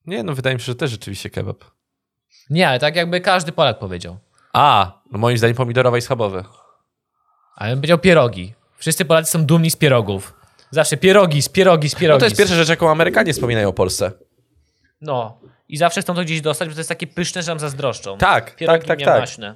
nie, 0.06 0.24
no 0.24 0.34
wydaje 0.36 0.56
mi 0.56 0.60
się, 0.62 0.66
że 0.66 0.76
też 0.76 0.92
rzeczywiście 0.92 1.30
kebab. 1.30 1.64
Nie, 2.50 2.70
ale 2.70 2.80
tak 2.80 2.96
jakby 2.96 3.22
każdy 3.22 3.52
Polak 3.52 3.80
powiedział. 3.80 4.18
A, 4.54 5.02
no 5.12 5.18
moim 5.18 5.38
zdaniem 5.38 5.56
pomidorowe 5.56 5.98
i 5.98 6.02
schabowe. 6.02 6.44
Ale 7.56 7.72
bym 7.72 7.80
powiedział 7.80 8.00
pierogi. 8.00 8.54
Wszyscy 8.78 9.06
Polacy 9.06 9.32
są 9.32 9.46
dumni 9.46 9.72
z 9.72 9.76
pierogów. 9.76 10.34
Zawsze 10.72 10.98
pierogi, 10.98 11.42
z 11.42 11.50
pierogi, 11.50 11.90
z 11.90 11.96
pierogi. 11.96 12.16
No 12.16 12.20
to 12.20 12.26
jest 12.26 12.38
pierwsza 12.38 12.56
rzecz, 12.56 12.70
jaką 12.70 12.90
Amerykanie 12.92 13.34
wspominają 13.34 13.70
o 13.70 13.74
Polsce. 13.74 14.12
No. 15.02 15.40
I 15.70 15.78
zawsze 15.78 16.02
chcą 16.02 16.16
to 16.16 16.22
gdzieś 16.22 16.42
dostać, 16.42 16.70
bo 16.70 16.74
to 16.74 16.80
jest 16.80 16.90
takie 16.90 17.08
pyszne, 17.08 17.44
że 17.44 17.52
nam 17.52 17.60
zazdroszczą. 17.60 18.18
Tak, 18.18 18.56
Pierogi 18.56 18.80
tak, 18.80 18.88
tak, 18.88 19.00
miamaśne. 19.00 19.56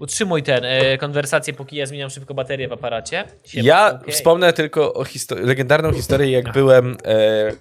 Utrzymuj 0.00 0.42
ten, 0.42 0.64
e, 0.64 0.98
konwersację, 0.98 1.54
póki 1.54 1.76
ja 1.76 1.86
zmieniam 1.86 2.10
szybko 2.10 2.34
baterię 2.34 2.68
w 2.68 2.72
aparacie. 2.72 3.24
Siema, 3.44 3.66
Ja 3.68 3.98
okej. 4.00 4.12
wspomnę 4.12 4.52
tylko 4.52 4.94
o 4.94 5.04
legendarną 5.30 5.92
historię, 5.92 6.30
jak 6.30 6.52
byłem. 6.52 6.96
E, 7.04 7.52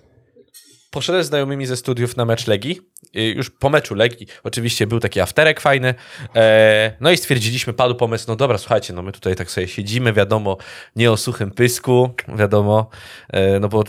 poszedłem 0.92 1.24
z 1.24 1.28
znajomymi 1.28 1.66
ze 1.66 1.78
studiów 1.78 2.18
na 2.18 2.26
mecz 2.26 2.48
Legii. 2.48 2.82
E, 3.16 3.22
już 3.24 3.50
po 3.50 3.70
meczu 3.70 3.96
Legii, 3.96 4.28
oczywiście 4.44 4.88
był 4.88 5.00
taki 5.00 5.20
afterek 5.20 5.60
fajny. 5.60 5.94
E, 6.36 6.94
no 7.00 7.12
i 7.12 7.18
stwierdziliśmy, 7.18 7.74
padł 7.74 7.96
pomysł, 7.96 8.26
no 8.28 8.36
dobra, 8.36 8.58
słuchajcie, 8.58 8.94
no 8.94 9.02
my 9.02 9.12
tutaj 9.12 9.36
tak 9.36 9.52
sobie 9.52 9.68
siedzimy, 9.68 10.14
wiadomo, 10.14 10.58
nie 10.96 11.12
o 11.12 11.18
suchym 11.18 11.52
pysku, 11.52 12.10
wiadomo, 12.36 12.90
e, 13.30 13.60
no 13.60 13.70
bo 13.70 13.84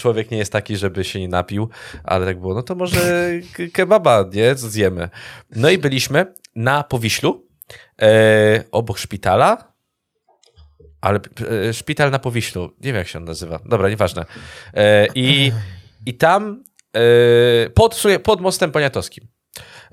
człowiek 0.00 0.30
nie 0.30 0.38
jest 0.38 0.52
taki, 0.52 0.76
żeby 0.76 1.04
się 1.04 1.20
nie 1.20 1.28
napił, 1.28 1.68
ale 2.04 2.26
tak 2.26 2.40
było, 2.40 2.54
no 2.54 2.62
to 2.62 2.74
może 2.74 3.30
kebaba, 3.72 4.24
nie, 4.32 4.54
co 4.54 4.68
zjemy. 4.68 5.08
No 5.56 5.70
i 5.70 5.78
byliśmy 5.78 6.34
na 6.56 6.82
Powiślu, 6.82 7.46
e, 8.02 8.64
obok 8.72 8.98
szpitala, 8.98 9.72
ale 11.00 11.20
e, 11.68 11.74
szpital 11.74 12.10
na 12.10 12.18
Powiślu, 12.18 12.62
nie 12.62 12.86
wiem 12.86 12.96
jak 12.96 13.08
się 13.08 13.18
on 13.18 13.24
nazywa, 13.24 13.60
dobra, 13.64 13.88
nieważne. 13.88 14.24
E, 14.74 15.06
i, 15.14 15.52
I 16.06 16.14
tam 16.14 16.64
e, 16.96 17.70
pod, 17.70 18.02
pod 18.22 18.40
mostem 18.40 18.72
poniatowskim. 18.72 19.26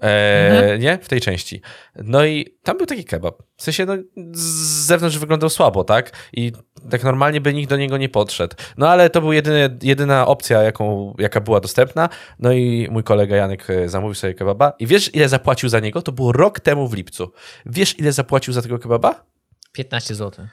E, 0.02 0.78
Nie? 0.80 0.98
W 1.02 1.08
tej 1.08 1.22
części. 1.22 1.62
No 1.96 2.26
i 2.26 2.58
tam 2.64 2.78
był 2.78 2.86
taki 2.86 3.06
kebab. 3.06 3.44
W 3.58 3.64
sensie, 3.64 3.86
no, 3.86 3.94
z 4.34 4.42
zewnątrz 4.86 5.18
wyglądał 5.18 5.50
słabo, 5.50 5.84
tak? 5.84 6.12
I 6.34 6.52
tak 6.90 7.04
normalnie 7.04 7.42
by 7.42 7.54
nikt 7.54 7.70
do 7.70 7.78
niego 7.78 7.98
nie 7.98 8.10
podszedł. 8.10 8.56
No 8.78 8.90
ale 8.90 9.10
to 9.10 9.22
była 9.22 9.34
jedyna 9.82 10.28
opcja, 10.28 10.64
jaką, 10.64 11.14
jaka 11.20 11.42
była 11.42 11.60
dostępna. 11.60 12.10
No 12.40 12.52
i 12.52 12.88
mój 12.92 13.04
kolega 13.04 13.36
Janek 13.36 13.70
e, 13.70 13.90
zamówił 13.90 14.16
sobie 14.16 14.34
kebaba. 14.34 14.74
I 14.80 14.88
wiesz, 14.88 15.16
ile 15.16 15.30
zapłacił 15.30 15.70
za 15.70 15.80
niego? 15.80 16.02
To 16.02 16.12
było 16.12 16.32
rok 16.32 16.60
temu 16.60 16.88
w 16.88 16.94
lipcu. 16.94 17.32
Wiesz, 17.66 18.00
ile 18.00 18.12
zapłacił 18.12 18.54
za 18.54 18.62
tego 18.62 18.80
kebaba? 18.80 19.26
15 19.72 20.16
zł. 20.16 20.48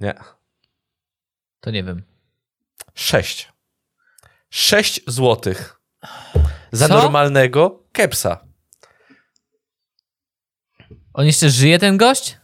Nie. 0.00 0.14
To 1.60 1.70
nie 1.70 1.84
wiem. 1.84 2.02
6. 2.94 3.52
6 4.50 5.00
złotych 5.06 5.80
za 6.72 6.88
Co? 6.88 6.94
normalnego 6.94 7.82
kepsa. 7.92 8.44
On 11.14 11.26
jeszcze 11.26 11.50
żyje, 11.50 11.78
ten 11.78 11.96
gość? 11.96 12.36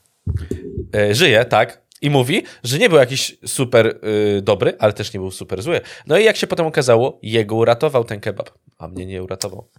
E, 0.97 1.15
żyje, 1.15 1.45
tak. 1.45 1.83
I 2.03 2.11
mówi, 2.11 2.43
że 2.65 2.79
nie 2.79 2.89
był 2.89 2.99
jakiś 2.99 3.37
super 3.47 3.87
y, 3.87 4.43
dobry, 4.43 4.77
ale 4.79 4.93
też 4.93 5.13
nie 5.15 5.21
był 5.21 5.31
super 5.31 5.63
zły. 5.63 5.81
No 6.07 6.19
i 6.19 6.25
jak 6.25 6.37
się 6.37 6.47
potem 6.47 6.67
okazało, 6.67 7.19
jego 7.23 7.57
uratował 7.57 8.05
ten 8.05 8.21
kebab, 8.21 8.51
a 8.79 8.89
mnie 8.89 9.07
nie 9.07 9.23
uratował. 9.23 9.71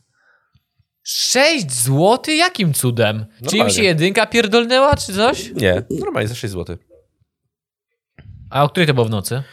6 1.04 1.72
zł? 1.72 2.36
Jakim 2.36 2.74
cudem? 2.74 3.26
Czy 3.30 3.36
im 3.36 3.46
Normalnie. 3.46 3.74
się 3.74 3.84
jedynka 3.84 4.26
pierdolnęła, 4.26 4.96
czy 4.96 5.14
coś? 5.14 5.52
Nie, 5.56 5.84
normalnie 5.90 6.28
za 6.28 6.36
6 6.36 6.54
zł. 6.54 6.78
A 8.50 8.64
o 8.64 8.70
której 8.70 8.88
to 8.88 8.94
było 8.94 9.06
w 9.06 9.10
nocy? 9.10 9.44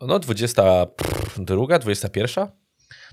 No 0.00 0.18
22, 0.18 1.78
21? 1.78 2.46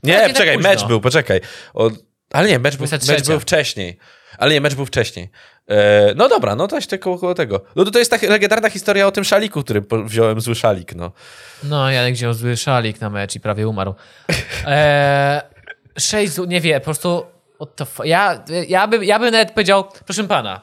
Nie, 0.03 0.13
tak 0.13 0.33
czekaj, 0.33 0.55
późno. 0.55 0.69
mecz 0.69 0.85
był, 0.85 1.01
poczekaj. 1.01 1.41
O, 1.73 1.91
ale 2.31 2.49
nie, 2.49 2.59
mecz 2.59 2.77
był, 2.77 2.87
23. 2.87 3.13
mecz 3.13 3.27
był 3.27 3.39
wcześniej. 3.39 3.97
Ale 4.37 4.53
nie, 4.53 4.61
mecz 4.61 4.75
był 4.75 4.85
wcześniej. 4.85 5.29
E, 5.67 6.13
no 6.15 6.29
dobra, 6.29 6.55
no 6.55 6.67
to 6.67 6.75
jest 6.75 6.89
tylko 6.89 7.17
koło 7.17 7.33
tego. 7.33 7.61
No 7.75 7.85
to, 7.85 7.91
to 7.91 7.99
jest 7.99 8.11
ta 8.11 8.17
legendarna 8.27 8.69
historia 8.69 9.07
o 9.07 9.11
tym 9.11 9.23
szaliku, 9.23 9.63
który 9.63 9.81
wziąłem 10.05 10.41
zły 10.41 10.55
szalik, 10.55 10.95
no. 10.95 11.11
No, 11.63 11.91
Janek 11.91 12.13
wziął 12.13 12.33
zły 12.33 12.57
szalik 12.57 13.01
na 13.01 13.09
mecz 13.09 13.35
i 13.35 13.39
prawie 13.39 13.67
umarł. 13.67 13.95
6 15.99 16.31
zł, 16.33 16.45
nie 16.45 16.61
wie, 16.61 16.79
po 16.79 16.85
prostu... 16.85 17.25
what 17.55 17.75
the 17.75 17.85
fu- 17.85 18.03
Ja, 18.03 18.43
ja, 18.67 18.87
bym, 18.87 19.03
ja 19.03 19.19
bym 19.19 19.31
nawet 19.31 19.51
powiedział, 19.51 19.83
proszę 20.05 20.23
pana, 20.23 20.61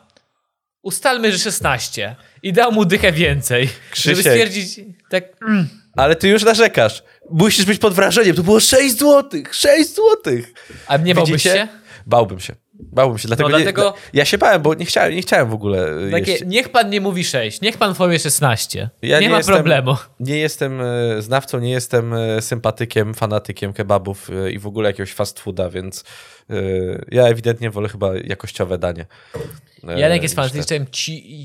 ustalmy, 0.83 1.33
że 1.33 1.39
16 1.39 2.17
i 2.43 2.53
dał 2.53 2.73
mu 2.73 2.85
dychę 2.85 3.13
więcej, 3.13 3.69
Krzysiek. 3.91 4.17
żeby 4.17 4.31
stwierdzić, 4.31 4.81
tak, 5.11 5.25
mm, 5.43 5.69
Ale 5.97 6.17
ty 6.17 6.29
już 6.29 6.45
narzekasz. 6.45 7.03
Musisz 7.31 7.65
być 7.65 7.79
pod 7.79 7.95
wrażeniem. 7.95 8.37
To 8.37 8.43
było 8.43 8.61
6 8.61 8.99
złotych, 8.99 9.55
6 9.55 9.95
złotych. 9.95 10.53
a 10.87 10.97
nie 10.97 11.15
bałbyś 11.15 11.43
się? 11.43 11.69
Bałbym 12.07 12.41
się. 12.41 12.55
Bałbym 12.81 13.19
się, 13.19 13.29
dlatego, 13.29 13.49
No, 13.49 13.57
dlatego- 13.57 13.83
Nie, 13.83 14.19
ja 14.19 14.25
się 14.25 14.39
bałem, 14.39 14.63
bo 14.63 14.75
nie 14.75 14.85
chciałem, 14.85 15.15
nie 15.15 15.23
chciałem 15.23 15.51
w 15.51 15.53
ogóle 15.55 15.87
Takie, 16.11 16.33
jeść. 16.33 16.45
niech 16.47 16.69
pan 16.69 16.91
nie 16.91 17.01
mówi 17.01 17.25
6, 17.25 17.61
niech 17.61 17.77
pan 17.77 17.95
powie 17.95 18.19
16. 18.19 18.91
Ja 19.03 19.19
nie, 19.21 19.27
nie 19.27 19.31
ma 19.31 19.37
jestem- 19.37 19.55
problemu. 19.55 19.97
Nie 20.21 20.37
jestem 20.39 20.81
e, 20.81 21.23
znawcą, 21.23 21.59
nie 21.59 21.71
jestem 21.71 22.15
e, 22.15 22.43
sympatykiem, 22.43 23.15
fanatykiem 23.15 23.73
kebabów 23.73 24.31
e, 24.31 24.51
i 24.51 24.59
w 24.59 24.67
ogóle 24.67 24.89
jakiegoś 24.91 25.13
fast 25.13 25.41
fooda, 25.41 25.71
więc 25.71 26.05
ja 27.11 27.23
ewidentnie 27.27 27.71
wolę 27.71 27.89
chyba 27.89 28.11
jakościowe 28.25 28.79
danie. 28.79 29.07
Janek 29.97 30.23
jest 30.23 30.37
ci, 30.91 31.45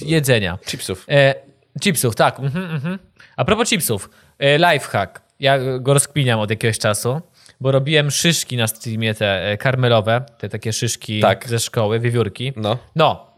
jedzenia. 0.00 0.58
Chipsów. 0.66 1.04
E, 1.08 1.34
chipsów, 1.80 2.14
tak. 2.16 2.40
Mhm, 2.40 2.70
mhm. 2.70 2.98
A 3.36 3.44
propos 3.44 3.68
chipsów, 3.68 4.10
e, 4.38 4.58
lifehack. 4.58 5.20
Ja 5.40 5.58
go 5.80 5.94
rozkminiam 5.94 6.40
od 6.40 6.50
jakiegoś 6.50 6.78
czasu, 6.78 7.20
bo 7.60 7.72
robiłem 7.72 8.10
szyszki 8.10 8.56
na 8.56 8.66
streamie 8.66 9.14
te 9.14 9.50
e, 9.50 9.56
karmelowe, 9.56 10.24
te 10.38 10.48
takie 10.48 10.72
szyszki 10.72 11.20
Tak. 11.20 11.48
ze 11.48 11.58
szkoły, 11.58 12.00
wiewiórki. 12.00 12.52
No, 12.56 12.78
No. 12.96 13.28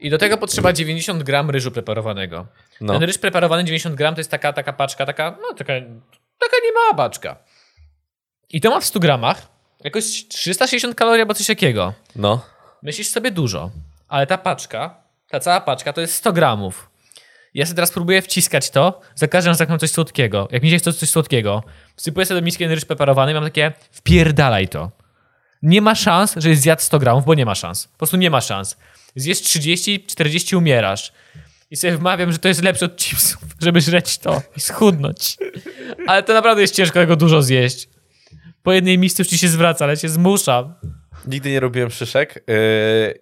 I 0.00 0.10
do 0.10 0.18
tego 0.18 0.38
potrzeba 0.38 0.72
90 0.72 1.22
gram 1.22 1.50
ryżu 1.50 1.70
preparowanego. 1.70 2.46
no. 2.80 2.92
Ten 2.92 3.02
ryż 3.02 3.18
preparowany 3.18 3.64
90 3.64 3.94
gram 3.94 4.14
to 4.14 4.20
jest 4.20 4.30
taka, 4.30 4.52
taka 4.52 4.72
paczka, 4.72 5.06
taka, 5.06 5.30
no 5.42 5.54
taka, 5.56 5.72
taka 6.38 6.56
niemała 6.64 6.94
paczka. 6.96 7.36
I 8.50 8.60
to 8.60 8.70
ma 8.70 8.80
w 8.80 8.84
100 8.84 9.00
gramach 9.00 9.48
jakoś 9.84 10.04
360 10.28 10.94
kalorii 10.94 11.20
albo 11.20 11.34
coś 11.34 11.46
takiego. 11.46 11.92
no. 12.16 12.44
Myślisz 12.82 13.08
sobie 13.08 13.30
dużo, 13.30 13.70
ale 14.08 14.26
ta 14.26 14.38
paczka, 14.38 15.02
ta 15.28 15.40
cała 15.40 15.60
paczka 15.60 15.92
to 15.92 16.00
jest 16.00 16.14
100 16.14 16.32
gramów. 16.32 16.90
Ja 17.54 17.66
sobie 17.66 17.74
teraz 17.74 17.90
próbuję 17.90 18.22
wciskać 18.22 18.70
to, 18.70 19.00
za 19.14 19.28
każdym 19.28 19.50
razem 19.50 19.78
coś 19.78 19.90
słodkiego. 19.90 20.48
Jak 20.50 20.62
mi 20.62 20.70
się 20.70 20.78
chce 20.78 20.92
coś 20.92 21.10
słodkiego, 21.10 21.62
wsypuję 21.96 22.26
sobie 22.26 22.40
do 22.40 22.44
miski 22.44 22.66
ryż 22.66 22.84
preparowany 22.84 23.32
i 23.32 23.34
mam 23.34 23.44
takie, 23.44 23.72
wpierdalaj 23.92 24.68
to. 24.68 24.90
Nie 25.62 25.82
ma 25.82 25.94
szans, 25.94 26.34
że 26.36 26.56
zjadł 26.56 26.82
100 26.82 26.98
gramów, 26.98 27.24
bo 27.24 27.34
nie 27.34 27.44
ma 27.44 27.54
szans. 27.54 27.86
Po 27.86 27.98
prostu 27.98 28.16
nie 28.16 28.30
ma 28.30 28.40
szans. 28.40 28.76
Zjesz 29.16 29.40
30, 29.40 30.04
40, 30.06 30.56
umierasz. 30.56 31.12
I 31.70 31.76
sobie 31.76 31.96
wmawiam, 31.96 32.32
że 32.32 32.38
to 32.38 32.48
jest 32.48 32.62
lepsze 32.62 32.86
od 32.86 32.96
chipsów, 32.96 33.42
żeby 33.64 33.80
żreć 33.80 34.18
to 34.18 34.42
i 34.56 34.60
schudnąć. 34.60 35.36
Ale 36.06 36.22
to 36.22 36.34
naprawdę 36.34 36.62
jest 36.62 36.74
ciężko 36.74 36.94
tego 36.94 37.16
dużo 37.16 37.42
zjeść. 37.42 37.88
Po 38.64 38.72
jednej 38.72 38.98
misce 38.98 39.22
już 39.22 39.28
ci 39.30 39.38
się 39.38 39.48
zwraca, 39.48 39.84
ale 39.84 39.96
się 39.96 40.08
zmuszam. 40.08 40.74
Nigdy 41.26 41.50
nie 41.50 41.60
robiłem 41.60 41.90
szyszek 41.90 42.36
e, 42.38 42.52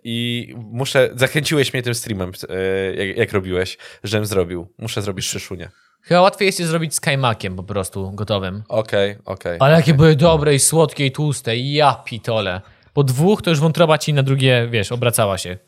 i 0.04 0.48
muszę, 0.56 1.10
zachęciłeś 1.14 1.72
mnie 1.72 1.82
tym 1.82 1.94
streamem, 1.94 2.32
e, 2.48 3.04
jak, 3.06 3.16
jak 3.16 3.32
robiłeś, 3.32 3.78
żebym 4.04 4.26
zrobił. 4.26 4.72
Muszę 4.78 5.02
zrobić 5.02 5.24
szyszunię. 5.26 5.68
Chyba 6.02 6.20
łatwiej 6.20 6.46
jest 6.46 6.60
je 6.60 6.66
zrobić 6.66 6.94
z 6.94 7.00
kajmakiem 7.00 7.56
po 7.56 7.62
prostu 7.62 8.10
gotowym. 8.12 8.62
Okej, 8.68 9.16
okej. 9.24 9.56
Ale 9.60 9.74
jakie 9.76 9.94
były 9.94 10.16
dobre 10.16 10.54
i 10.54 10.58
słodkie 10.58 11.06
i 11.06 11.12
tłuste. 11.12 11.56
Ja 11.56 11.94
pitole. 11.94 12.60
Po 12.92 13.04
dwóch 13.04 13.42
to 13.42 13.50
już 13.50 13.60
wątroba 13.60 13.98
ci 13.98 14.12
na 14.12 14.22
drugie, 14.22 14.68
wiesz, 14.70 14.92
obracała 14.92 15.38
się. 15.38 15.58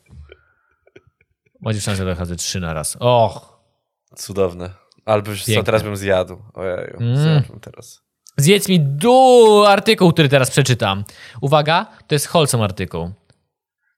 Macie 1.60 1.80
szansę 1.80 2.04
wychodzę 2.04 2.36
trzy 2.36 2.60
na 2.60 2.74
raz. 2.74 2.96
Och. 3.00 3.58
Cudowne. 4.16 4.70
Albo 5.04 5.30
już 5.30 5.44
co, 5.44 5.62
teraz 5.62 5.82
bym 5.82 5.96
zjadł. 5.96 6.36
Ojeju, 6.54 6.96
Mm. 7.00 7.16
zjadłbym 7.16 7.60
teraz. 7.60 8.03
Zjedz 8.36 8.68
mi 8.68 8.80
du 8.80 9.64
artykuł, 9.66 10.12
który 10.12 10.28
teraz 10.28 10.50
przeczytam. 10.50 11.04
Uwaga, 11.40 11.86
to 12.06 12.14
jest 12.14 12.26
wholesome 12.26 12.64
artykuł. 12.64 13.10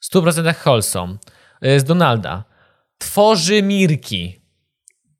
W 0.00 0.14
100% 0.14 0.54
wholesome. 0.64 1.16
Y, 1.64 1.80
Z 1.80 1.84
Donalda. 1.84 2.44
Tworzy 2.98 3.62
Mirki. 3.62 4.40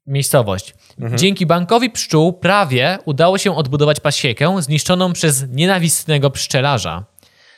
Miejscowość. 0.07 0.75
Dzięki 1.15 1.45
bankowi 1.45 1.89
pszczół 1.89 2.33
prawie 2.33 2.99
udało 3.05 3.37
się 3.37 3.55
odbudować 3.55 3.99
pasiekę 3.99 4.61
zniszczoną 4.61 5.13
przez 5.13 5.45
nienawistnego 5.49 6.29
pszczelarza. 6.29 7.05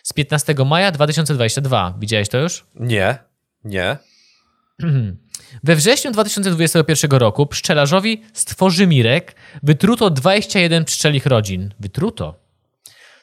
Z 0.04 0.14
15 0.14 0.56
maja 0.66 0.92
2022. 0.92 1.94
Widziałeś 2.00 2.30
to 2.30 2.38
już? 2.38 2.66
Nie, 2.76 3.18
nie. 3.64 3.98
We 5.64 5.76
wrześniu 5.76 6.12
2021 6.12 7.12
roku 7.12 7.46
pszczelarzowi 7.46 8.24
z 8.34 8.46
Tworzymirek 8.46 9.36
wytruto 9.64 10.10
21 10.10 10.86
pszczelich 10.86 11.26
rodzin. 11.26 11.74
Wytruto. 11.80 12.36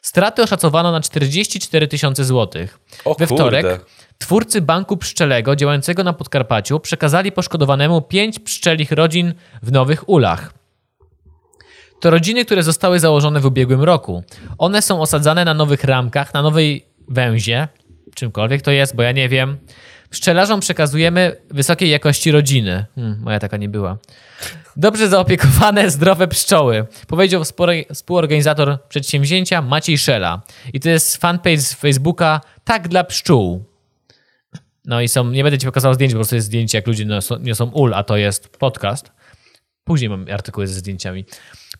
Straty 0.01 0.43
oszacowano 0.43 0.91
na 0.91 1.01
44 1.01 1.87
tysiące 1.87 2.25
złotych. 2.25 2.79
O 3.05 3.15
We 3.15 3.27
wtorek 3.27 3.67
kurde. 3.67 3.85
twórcy 4.17 4.61
banku 4.61 4.97
pszczelego 4.97 5.55
działającego 5.55 6.03
na 6.03 6.13
Podkarpaciu 6.13 6.79
przekazali 6.79 7.31
poszkodowanemu 7.31 8.01
5 8.01 8.39
pszczelich 8.39 8.91
rodzin 8.91 9.33
w 9.63 9.71
Nowych 9.71 10.09
Ulach. 10.09 10.53
To 11.99 12.09
rodziny, 12.09 12.45
które 12.45 12.63
zostały 12.63 12.99
założone 12.99 13.39
w 13.39 13.45
ubiegłym 13.45 13.83
roku. 13.83 14.23
One 14.57 14.81
są 14.81 15.01
osadzane 15.01 15.45
na 15.45 15.53
nowych 15.53 15.83
ramkach, 15.83 16.33
na 16.33 16.41
nowej 16.41 16.85
węzie, 17.07 17.67
czymkolwiek 18.15 18.61
to 18.61 18.71
jest, 18.71 18.95
bo 18.95 19.03
ja 19.03 19.11
nie 19.11 19.29
wiem. 19.29 19.57
Pszczelarzom 20.09 20.59
przekazujemy 20.59 21.35
wysokiej 21.49 21.89
jakości 21.89 22.31
rodziny. 22.31 22.85
Hmm, 22.95 23.19
moja 23.21 23.39
taka 23.39 23.57
nie 23.57 23.69
była. 23.69 23.97
Dobrze 24.75 25.07
zaopiekowane, 25.07 25.89
zdrowe 25.91 26.27
pszczoły. 26.27 26.85
Powiedział 27.07 27.43
współorganizator 27.93 28.87
przedsięwzięcia 28.89 29.61
Maciej 29.61 29.97
Szela. 29.97 30.41
I 30.73 30.79
to 30.79 30.89
jest 30.89 31.17
fanpage 31.17 31.57
z 31.57 31.73
Facebooka 31.73 32.41
Tak 32.63 32.87
dla 32.87 33.03
pszczół. 33.03 33.65
No 34.85 35.01
i 35.01 35.07
są, 35.07 35.31
nie 35.31 35.43
będę 35.43 35.57
ci 35.57 35.65
pokazał 35.65 35.93
zdjęć, 35.93 36.13
bo 36.13 36.25
to 36.25 36.35
jest 36.35 36.47
zdjęcie, 36.47 36.77
jak 36.77 36.87
ludzie 36.87 37.05
niosą 37.39 37.71
ul, 37.71 37.93
a 37.93 38.03
to 38.03 38.17
jest 38.17 38.57
podcast. 38.57 39.11
Później 39.83 40.09
mam 40.09 40.25
artykuły 40.33 40.67
ze 40.67 40.73
zdjęciami. 40.73 41.25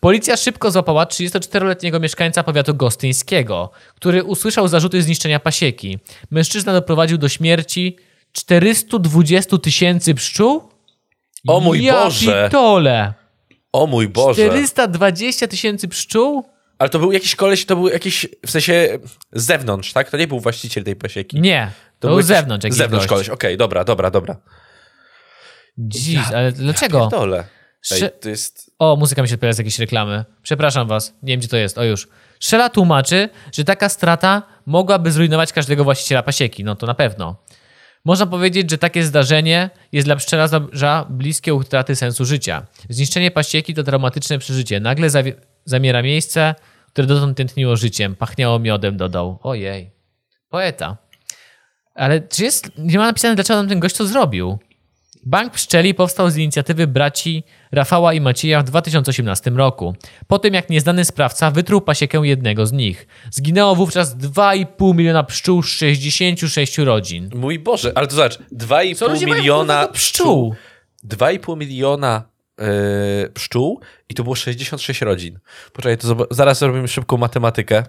Policja 0.00 0.36
szybko 0.36 0.70
złapała 0.70 1.04
34-letniego 1.04 2.00
mieszkańca 2.00 2.42
powiatu 2.42 2.74
gostyńskiego, 2.74 3.70
który 3.94 4.24
usłyszał 4.24 4.68
zarzuty 4.68 5.02
zniszczenia 5.02 5.40
pasieki. 5.40 5.98
Mężczyzna 6.30 6.72
doprowadził 6.72 7.18
do 7.18 7.28
śmierci 7.28 7.96
420 8.32 9.58
tysięcy 9.58 10.14
pszczół? 10.14 10.68
O 11.48 11.60
mój 11.60 11.82
ja 11.82 11.92
Boże! 12.04 12.44
Pitole. 12.48 13.14
O 13.72 13.86
mój 13.86 14.08
Boże. 14.08 14.46
420 14.48 15.46
tysięcy 15.48 15.88
pszczół? 15.88 16.44
Ale 16.78 16.90
to 16.90 16.98
był 16.98 17.12
jakiś 17.12 17.36
koleś, 17.36 17.66
to 17.66 17.76
był 17.76 17.88
jakiś, 17.88 18.26
w 18.46 18.50
sensie 18.50 18.98
z 19.32 19.44
zewnątrz, 19.46 19.92
tak? 19.92 20.10
To 20.10 20.16
nie 20.16 20.26
był 20.26 20.40
właściciel 20.40 20.84
tej 20.84 20.96
pasieki. 20.96 21.40
Nie, 21.40 21.70
to, 21.98 22.08
był 22.08 22.16
jakiś- 22.16 22.26
z 22.26 22.28
zewnątrz 22.28 22.64
jakiś 22.64 22.76
Z 22.76 22.78
zewnątrz 22.78 23.06
gość. 23.06 23.10
koleś, 23.10 23.28
okej, 23.28 23.56
dobra, 23.56 23.84
dobra, 23.84 24.10
dobra. 24.10 24.36
Dziś, 25.78 26.18
ale 26.34 26.52
dlaczego? 26.52 27.06
Dole. 27.06 27.44
Ej, 27.90 28.02
to 28.20 28.28
jest... 28.28 28.70
O, 28.78 28.96
muzyka 28.96 29.22
mi 29.22 29.28
się 29.28 29.34
odpala 29.34 29.52
z 29.52 29.58
jakiejś 29.58 29.78
reklamy. 29.78 30.24
Przepraszam 30.42 30.88
was, 30.88 31.14
nie 31.22 31.32
wiem 31.32 31.40
gdzie 31.40 31.48
to 31.48 31.56
jest. 31.56 31.78
O 31.78 31.84
już. 31.84 32.08
Szela 32.40 32.68
tłumaczy, 32.68 33.28
że 33.52 33.64
taka 33.64 33.88
strata 33.88 34.42
mogłaby 34.66 35.12
zrujnować 35.12 35.52
każdego 35.52 35.84
właściciela 35.84 36.22
pasieki. 36.22 36.64
No 36.64 36.76
to 36.76 36.86
na 36.86 36.94
pewno. 36.94 37.36
Można 38.04 38.26
powiedzieć, 38.26 38.70
że 38.70 38.78
takie 38.78 39.04
zdarzenie 39.04 39.70
jest 39.92 40.06
dla 40.08 40.16
pszczelarza 40.16 41.06
bliskie 41.10 41.54
utraty 41.54 41.96
sensu 41.96 42.24
życia. 42.24 42.66
Zniszczenie 42.88 43.30
pasieki 43.30 43.74
to 43.74 43.82
traumatyczne 43.82 44.38
przeżycie. 44.38 44.80
Nagle 44.80 45.08
zawi- 45.08 45.34
zamiera 45.64 46.02
miejsce, 46.02 46.54
które 46.92 47.06
dotąd 47.06 47.36
tętniło 47.36 47.76
życiem. 47.76 48.16
Pachniało 48.16 48.58
miodem, 48.58 48.96
dodał. 48.96 49.38
Ojej. 49.42 49.90
Poeta. 50.48 50.96
Ale 51.94 52.20
czy 52.20 52.44
jest, 52.44 52.70
nie 52.78 52.98
ma 52.98 53.06
napisane, 53.06 53.34
dlaczego 53.34 53.56
nam 53.60 53.68
ten 53.68 53.80
gość 53.80 53.96
to 53.96 54.06
zrobił? 54.06 54.58
Bank 55.28 55.52
Pszczeli 55.52 55.94
powstał 55.94 56.30
z 56.30 56.36
inicjatywy 56.36 56.86
braci 56.86 57.44
Rafała 57.72 58.12
i 58.12 58.20
Macieja 58.20 58.60
w 58.60 58.64
2018 58.64 59.50
roku. 59.50 59.94
Po 60.26 60.38
tym 60.38 60.54
jak 60.54 60.70
nieznany 60.70 61.04
sprawca 61.04 61.50
wytruł 61.50 61.80
pasiekę 61.80 62.18
jednego 62.18 62.66
z 62.66 62.72
nich. 62.72 63.06
Zginęło 63.30 63.74
wówczas 63.74 64.16
2,5 64.16 64.94
miliona 64.94 65.22
pszczół 65.22 65.62
z 65.62 65.68
66 65.68 66.78
rodzin. 66.78 67.30
Mój 67.34 67.58
Boże, 67.58 67.92
ale 67.94 68.06
to 68.06 68.16
zobacz, 68.16 68.38
Co 68.38 68.42
2,5 68.54 69.10
ludzie 69.10 69.26
mają, 69.26 69.40
miliona 69.40 69.88
pszczół. 69.88 70.54
2,5 71.04 71.56
miliona 71.56 72.22
yy, 72.58 73.30
pszczół 73.34 73.80
i 74.08 74.14
to 74.14 74.22
było 74.22 74.34
66 74.34 75.00
rodzin. 75.00 75.38
Poczekaj, 75.72 75.98
to 75.98 76.26
zaraz 76.30 76.58
zrobimy 76.58 76.88
szybką 76.88 77.16
matematykę. 77.16 77.84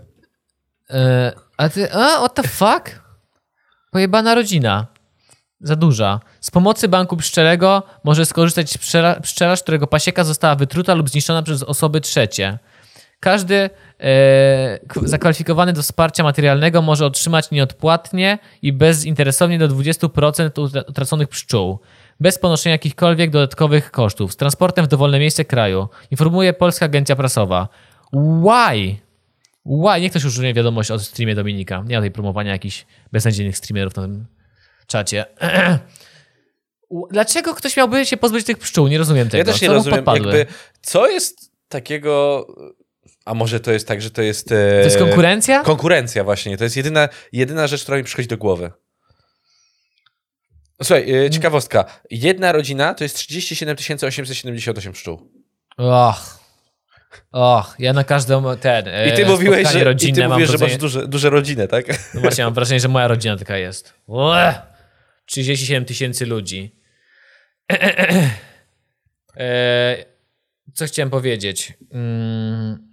E, 0.89 1.33
a 1.57 1.69
ty, 1.69 1.93
a, 1.93 2.17
what 2.17 2.33
the 2.33 2.43
fuck? 2.43 3.03
Pojebana 3.91 4.35
rodzina. 4.35 4.98
Za 5.61 5.75
duża. 5.75 6.19
Z 6.41 6.51
pomocy 6.51 6.87
banku 6.87 7.17
pszczelego 7.17 7.83
może 8.03 8.25
skorzystać 8.25 8.77
pszczela, 8.77 9.19
pszczelarz, 9.19 9.63
którego 9.63 9.87
pasieka 9.87 10.23
została 10.23 10.55
wytruta 10.55 10.93
lub 10.93 11.09
zniszczona 11.09 11.43
przez 11.43 11.63
osoby 11.63 12.01
trzecie. 12.01 12.59
Każdy 13.19 13.69
e, 13.99 14.79
zakwalifikowany 15.03 15.73
do 15.73 15.81
wsparcia 15.81 16.23
materialnego 16.23 16.81
może 16.81 17.05
otrzymać 17.05 17.51
nieodpłatnie 17.51 18.39
i 18.61 18.73
bezinteresownie 18.73 19.59
do 19.59 19.67
20% 19.67 20.49
utra- 20.49 20.89
utraconych 20.89 21.27
pszczół, 21.27 21.79
bez 22.19 22.39
ponoszenia 22.39 22.73
jakichkolwiek 22.73 23.29
dodatkowych 23.29 23.91
kosztów, 23.91 24.33
z 24.33 24.35
transportem 24.35 24.85
w 24.85 24.87
dowolne 24.87 25.19
miejsce 25.19 25.45
kraju, 25.45 25.89
informuje 26.11 26.53
Polska 26.53 26.85
Agencja 26.85 27.15
Prasowa. 27.15 27.67
Why? 28.13 28.95
Why? 29.65 30.01
Niech 30.01 30.11
ktoś 30.11 30.23
już 30.23 30.33
użyje 30.33 30.53
wiadomość 30.53 30.91
o 30.91 30.99
streamie 30.99 31.35
Dominika. 31.35 31.83
Nie 31.87 31.95
ma 31.95 32.01
tej 32.01 32.11
promowania 32.11 32.51
jakichś 32.51 32.85
beznadziejnych 33.11 33.57
streamerów 33.57 33.95
na 33.95 34.01
tym 34.01 34.25
czacie. 34.89 35.25
Dlaczego 37.11 37.55
ktoś 37.55 37.77
miałby 37.77 38.05
się 38.05 38.17
pozbyć 38.17 38.45
tych 38.45 38.57
pszczół? 38.57 38.87
Nie 38.87 38.97
rozumiem 38.97 39.29
tego. 39.29 39.37
Ja 39.37 39.45
też 39.45 39.61
nie 39.61 39.67
Co 39.67 39.73
rozumiem, 39.73 40.05
jakby, 40.13 40.45
co 40.81 41.07
jest 41.07 41.51
takiego... 41.67 42.45
A 43.25 43.33
może 43.33 43.59
to 43.59 43.71
jest 43.71 43.87
tak, 43.87 44.01
że 44.01 44.11
to 44.11 44.21
jest... 44.21 44.51
E, 44.51 44.55
To 44.55 44.85
jest 44.85 44.97
konkurencja? 44.97 45.63
Konkurencja 45.63 46.23
właśnie. 46.23 46.57
To 46.57 46.63
jest 46.63 46.77
jedyna, 46.77 47.09
jedyna 47.31 47.67
rzecz, 47.67 47.83
która 47.83 47.97
mi 47.97 48.03
przychodzi 48.03 48.27
do 48.27 48.37
głowy. 48.37 48.71
Słuchaj, 50.83 51.25
e, 51.25 51.29
ciekawostka. 51.29 51.85
Jedna 52.11 52.51
rodzina 52.51 52.93
to 52.93 53.03
jest 53.03 53.15
37 53.15 53.75
878 54.07 54.93
pszczół. 54.93 55.31
Och. 55.77 56.39
Och, 57.31 57.75
ja 57.79 57.93
na 57.93 58.03
każdą 58.03 58.57
ten. 58.57 58.85
I 58.85 59.15
ty 59.15 59.25
e, 59.25 59.29
mówiłeś, 59.29 59.67
że, 59.67 59.79
i 59.79 59.83
rodzinne 59.83 60.15
ty 60.15 60.27
mam 60.27 60.31
mówisz, 60.31 60.51
że 60.51 60.57
masz 60.57 60.77
duże, 60.77 61.07
duże 61.07 61.29
rodziny, 61.29 61.67
tak? 61.67 61.85
No 62.13 62.21
właśnie, 62.21 62.43
mam 62.43 62.53
wrażenie, 62.53 62.79
że 62.79 62.87
moja 62.87 63.07
rodzina 63.07 63.37
taka 63.37 63.57
jest. 63.57 63.93
Ue! 64.07 64.53
37 65.29 65.85
tysięcy 65.85 66.25
ludzi. 66.25 66.71
E, 69.37 70.05
co 70.73 70.85
chciałem 70.85 71.09
powiedzieć? 71.09 71.73
Mm, 71.91 72.89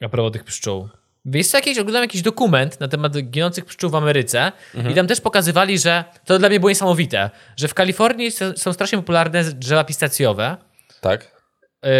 a 0.00 0.08
propos 0.08 0.32
tych 0.32 0.44
pszczół. 0.44 0.88
Wiesz 1.24 1.46
co, 1.46 1.58
jakieś, 1.58 1.78
oglądałem 1.78 2.04
jakiś 2.04 2.22
dokument 2.22 2.80
na 2.80 2.88
temat 2.88 3.18
ginących 3.22 3.64
pszczół 3.64 3.90
w 3.90 3.94
Ameryce 3.94 4.52
i 4.90 4.94
tam 4.94 5.06
też 5.06 5.20
pokazywali, 5.20 5.78
że 5.78 6.04
to 6.24 6.38
dla 6.38 6.48
mnie 6.48 6.60
było 6.60 6.70
niesamowite, 6.70 7.30
że 7.56 7.68
w 7.68 7.74
Kalifornii 7.74 8.30
są 8.56 8.72
strasznie 8.72 8.98
popularne 8.98 9.44
drzewa 9.44 9.84
pistacjowe, 9.84 10.56
Tak. 11.00 11.42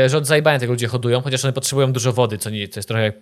że 0.07 0.19
od 0.19 0.27
zajebania 0.27 0.59
tego 0.59 0.73
ludzie 0.73 0.87
hodują, 0.87 1.21
chociaż 1.21 1.45
one 1.45 1.53
potrzebują 1.53 1.93
dużo 1.93 2.12
wody, 2.12 2.39
co 2.39 2.51
nie, 2.51 2.69
to 2.69 2.79
jest 2.79 2.89
trochę 2.89 3.12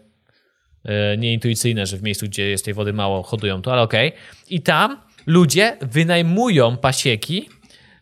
e, 0.84 1.16
nieintuicyjne, 1.16 1.86
że 1.86 1.96
w 1.96 2.02
miejscu, 2.02 2.26
gdzie 2.26 2.50
jest 2.50 2.64
tej 2.64 2.74
wody 2.74 2.92
mało, 2.92 3.22
hodują 3.22 3.62
to, 3.62 3.72
ale 3.72 3.82
okej. 3.82 4.12
I 4.48 4.62
tam 4.62 5.00
ludzie 5.26 5.76
wynajmują 5.80 6.76
pasieki, 6.76 7.50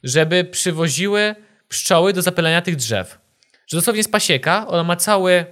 żeby 0.02 0.44
przywoziły 0.44 1.34
pszczoły 1.68 2.12
do 2.12 2.22
zapylania 2.22 2.62
tych 2.62 2.76
drzew. 2.76 3.18
Że 3.66 3.76
dosłownie 3.76 3.98
jest 3.98 4.12
pasieka, 4.12 4.66
ona 4.68 4.84
ma 4.84 4.96
cały, 4.96 5.46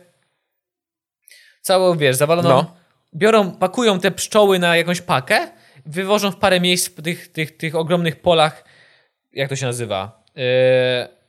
całą, 1.60 1.98
wiesz, 1.98 2.16
zawaloną... 2.16 2.48
No. 2.48 2.76
Biorą, 3.14 3.56
pakują 3.56 4.00
te 4.00 4.10
pszczoły 4.10 4.58
na 4.58 4.76
jakąś 4.76 5.00
pakę, 5.00 5.50
wywożą 5.86 6.30
w 6.30 6.36
parę 6.36 6.60
miejsc 6.60 6.88
w 6.88 7.02
tych, 7.02 7.32
tych, 7.32 7.56
tych 7.56 7.74
ogromnych 7.74 8.20
polach, 8.20 8.64
jak 9.32 9.48
to 9.48 9.56
się 9.56 9.66
nazywa? 9.66 10.24
Yy... 10.36 11.20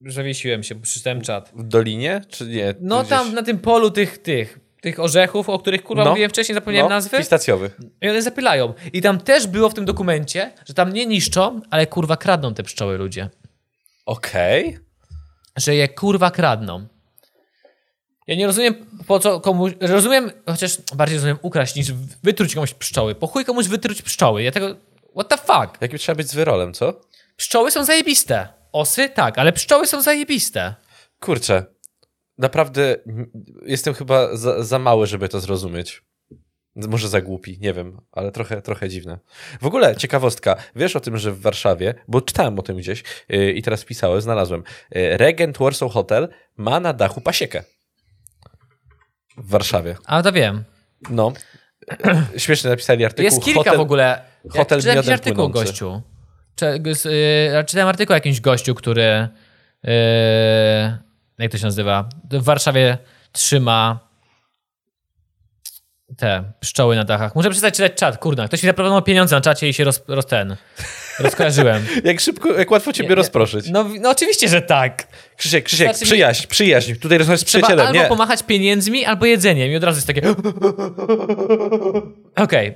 Zawiesiłem 0.00 0.62
się, 0.62 0.80
przeczytałem 0.82 1.22
czat. 1.22 1.52
W 1.54 1.62
Dolinie? 1.62 2.20
Czy 2.28 2.46
nie? 2.46 2.74
No 2.80 2.98
gdzieś- 2.98 3.08
tam 3.08 3.34
na 3.34 3.42
tym 3.42 3.58
polu 3.58 3.90
tych, 3.90 4.18
tych, 4.18 4.58
tych 4.80 5.00
orzechów, 5.00 5.48
o 5.48 5.58
których 5.58 5.82
kurwa 5.82 6.04
No. 6.04 6.10
mówiłem 6.10 6.30
wcześniej, 6.30 6.54
zapomniałem 6.54 6.88
no, 6.90 6.96
nazwy. 6.96 7.18
Pistacjowy. 7.18 7.70
I 8.02 8.08
one 8.08 8.22
zapylają. 8.22 8.74
I 8.92 9.02
tam 9.02 9.20
też 9.20 9.46
było 9.46 9.68
w 9.68 9.74
tym 9.74 9.84
dokumencie, 9.84 10.52
że 10.66 10.74
tam 10.74 10.92
nie 10.92 11.06
niszczą, 11.06 11.60
ale 11.70 11.86
kurwa 11.86 12.16
kradną 12.16 12.54
te 12.54 12.62
pszczoły 12.62 12.98
ludzie. 12.98 13.28
Okej. 14.06 14.78
Że 15.56 15.74
je 15.74 15.88
kurwa 15.88 16.30
kradną. 16.30 16.86
Ja 18.26 18.36
nie 18.36 18.46
rozumiem 18.46 18.86
po 19.06 19.18
co 19.18 19.40
komuś. 19.40 19.72
Rozumiem, 19.80 20.30
chociaż 20.46 20.78
bardziej 20.94 21.16
rozumiem 21.16 21.38
ukraść 21.42 21.74
niż 21.74 21.92
wytruć 22.22 22.54
komuś 22.54 22.74
pszczoły. 22.74 23.14
Po 23.14 23.26
chuj 23.26 23.44
komuś 23.44 23.66
wytruć 23.66 24.02
pszczoły. 24.02 24.42
Ja 24.42 24.52
tego. 24.52 24.76
What 25.10 25.28
the 25.28 25.36
fuck? 25.36 25.80
Jakim 25.80 25.98
trzeba 25.98 26.16
być 26.16 26.28
z 26.28 26.34
wyrolem, 26.34 26.74
co? 26.74 27.00
Pszczoły 27.36 27.70
są 27.70 27.84
zajebiste. 27.84 28.48
Osy 28.72 29.08
tak, 29.08 29.38
ale 29.38 29.52
pszczoły 29.52 29.86
są 29.86 30.02
zajebiste. 30.02 30.74
Kurczę. 31.20 31.64
Naprawdę 32.38 32.96
jestem 33.66 33.94
chyba 33.94 34.36
za, 34.36 34.62
za 34.62 34.78
mały, 34.78 35.06
żeby 35.06 35.28
to 35.28 35.40
zrozumieć. 35.40 36.02
Może 36.76 37.08
za 37.08 37.20
głupi, 37.20 37.58
nie 37.60 37.72
wiem, 37.72 38.00
ale 38.12 38.32
trochę, 38.32 38.62
trochę 38.62 38.88
dziwne. 38.88 39.18
W 39.60 39.66
ogóle 39.66 39.96
ciekawostka. 39.96 40.56
Wiesz 40.76 40.96
o 40.96 41.00
tym, 41.00 41.16
że 41.16 41.32
w 41.32 41.40
Warszawie, 41.40 41.94
bo 42.08 42.20
czytałem 42.20 42.58
o 42.58 42.62
tym 42.62 42.76
gdzieś 42.76 43.04
yy, 43.28 43.52
i 43.52 43.62
teraz 43.62 43.84
pisałem, 43.84 44.20
znalazłem. 44.20 44.62
Yy, 44.90 45.16
Regent 45.16 45.58
Warsaw 45.58 45.92
Hotel 45.92 46.28
ma 46.56 46.80
na 46.80 46.92
dachu 46.92 47.20
pasiekę. 47.20 47.62
W 49.36 49.50
Warszawie. 49.50 49.96
A 50.04 50.22
to 50.22 50.32
wiem. 50.32 50.64
No. 51.10 51.32
Śmiesznie 52.36 52.70
napisali 52.70 53.04
artykuł. 53.04 53.24
Jest 53.24 53.42
kilka 53.42 53.60
hotel, 53.60 53.76
w 53.76 53.80
ogóle. 53.80 54.22
hotel 54.50 54.78
czytałem 54.78 54.96
jakiś 54.96 55.12
artykuł 55.12 55.50
płynący. 55.50 55.64
gościu. 55.64 56.02
Czy, 56.54 56.82
yy, 57.54 57.64
czytałem 57.64 57.88
artykuł 57.88 58.12
o 58.12 58.16
jakimś 58.16 58.40
gościu, 58.40 58.74
który 58.74 59.28
yy, 59.84 59.90
jak 61.38 61.52
to 61.52 61.58
się 61.58 61.64
nazywa? 61.64 62.08
W 62.30 62.44
Warszawie 62.44 62.98
trzyma 63.32 64.08
te 66.16 66.52
pszczoły 66.60 66.96
na 66.96 67.04
dachach. 67.04 67.34
Muszę 67.34 67.50
przestać 67.50 67.74
czytać 67.74 67.94
czat, 67.94 68.18
kurna. 68.18 68.48
Ktoś 68.48 68.62
mi 68.62 68.66
zaproponował 68.66 69.02
pieniądze 69.02 69.36
na 69.36 69.40
czacie 69.40 69.68
i 69.68 69.74
się 69.74 69.84
roz, 69.84 70.02
roz 70.08 70.26
ten, 70.26 70.56
rozkojarzyłem. 71.18 71.86
Jak 72.04 72.20
szybko, 72.20 72.52
jak 72.52 72.70
łatwo 72.70 72.92
ciebie 72.92 73.06
Nie, 73.06 73.10
nie. 73.10 73.14
rozproszyć. 73.14 73.66
No, 73.70 73.86
no 74.00 74.10
oczywiście, 74.10 74.48
że 74.48 74.62
tak. 74.62 75.08
Krzysiek, 75.36 75.64
Krzysiek, 75.64 75.88
Znaczy 75.88 76.00
mi- 76.00 76.06
przyjaźń, 76.06 76.46
przyjaźń. 76.46 76.94
Tutaj 76.94 77.18
rozmawiasz 77.18 77.40
z 77.40 77.44
przyjacielem, 77.44 77.86
albo 77.86 77.98
nie? 77.98 78.06
pomachać 78.06 78.42
pieniędzmi, 78.42 79.04
albo 79.04 79.26
jedzeniem. 79.26 79.70
I 79.70 79.76
od 79.76 79.84
razu 79.84 79.96
jest 79.96 80.06
takie... 80.06 80.22
Okej. 82.44 82.74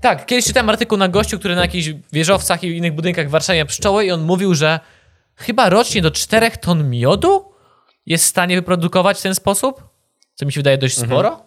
Tak, 0.00 0.26
kiedyś 0.26 0.44
czytałem 0.44 0.68
artykuł 0.70 0.98
na 0.98 1.08
gościu, 1.08 1.38
który 1.38 1.54
na 1.54 1.62
jakichś 1.62 1.88
wieżowcach 2.12 2.64
i 2.64 2.76
innych 2.76 2.92
budynkach 2.92 3.28
w 3.28 3.30
Warszawie 3.30 3.64
pszczoły 3.64 4.04
i 4.04 4.10
on 4.10 4.22
mówił, 4.22 4.54
że 4.54 4.80
chyba 5.36 5.68
rocznie 5.68 6.02
do 6.02 6.10
4 6.10 6.50
ton 6.50 6.90
miodu 6.90 7.51
jest 8.06 8.24
w 8.24 8.28
stanie 8.28 8.56
wyprodukować 8.56 9.18
w 9.18 9.22
ten 9.22 9.34
sposób, 9.34 9.88
co 10.34 10.46
mi 10.46 10.52
się 10.52 10.60
wydaje 10.60 10.78
dość 10.78 10.98
Mhm. 10.98 11.10
sporo. 11.10 11.44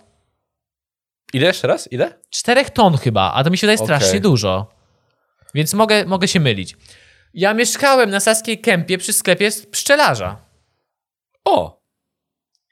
Ile 1.34 1.48
jeszcze 1.48 1.68
raz? 1.68 1.92
Ile? 1.92 2.20
4 2.30 2.66
ton 2.66 2.98
chyba, 2.98 3.34
a 3.34 3.44
to 3.44 3.50
mi 3.50 3.58
się 3.58 3.68
wydaje 3.68 3.78
strasznie 3.86 4.10
Okej. 4.10 4.22
dużo. 4.22 4.72
Więc 5.54 5.74
mogę, 5.74 6.06
mogę 6.06 6.28
się 6.28 6.40
mylić. 6.40 6.76
Ja 7.34 7.54
mieszkałem 7.54 8.10
na 8.10 8.20
Saskiej 8.20 8.62
Kępie 8.62 8.98
przy 8.98 9.14
sklepie 9.14 9.50
pszczelarza. 9.72 10.38
O! 11.46 11.82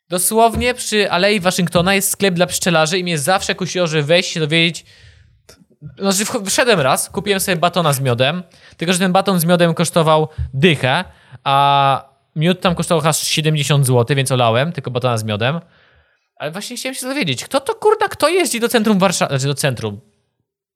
Dosłownie 0.09 0.73
przy 0.73 1.11
Alei 1.11 1.39
Waszyngtona 1.39 1.95
jest 1.95 2.11
sklep 2.11 2.33
dla 2.35 2.45
pszczelarzy 2.47 2.97
i 2.99 3.03
mnie 3.03 3.17
zawsze 3.17 3.55
kusiło, 3.55 3.87
żeby 3.87 4.03
wejść 4.03 4.31
się 4.31 4.39
dowiedzieć. 4.39 4.85
Znaczy, 5.99 6.25
wszedłem 6.49 6.79
raz, 6.79 7.09
kupiłem 7.09 7.39
sobie 7.39 7.57
batona 7.57 7.93
z 7.93 7.99
miodem, 7.99 8.43
tylko 8.77 8.93
że 8.93 8.99
ten 8.99 9.11
baton 9.11 9.39
z 9.39 9.45
miodem 9.45 9.73
kosztował 9.73 10.27
dychę, 10.53 11.03
a 11.43 12.12
miód 12.35 12.61
tam 12.61 12.75
kosztował 12.75 13.09
aż 13.09 13.27
70 13.27 13.87
zł, 13.87 14.15
więc 14.15 14.31
olałem, 14.31 14.71
tylko 14.71 14.91
batona 14.91 15.17
z 15.17 15.23
miodem. 15.23 15.59
Ale 16.35 16.51
właśnie 16.51 16.77
chciałem 16.77 16.95
się 16.95 17.07
dowiedzieć, 17.07 17.45
kto 17.45 17.59
to 17.59 17.75
kurna, 17.75 18.07
kto 18.07 18.29
jeździ 18.29 18.59
do 18.59 18.69
centrum 18.69 18.99
Warszawy, 18.99 19.29
znaczy 19.29 19.47
do 19.47 19.53
centrum, 19.53 20.01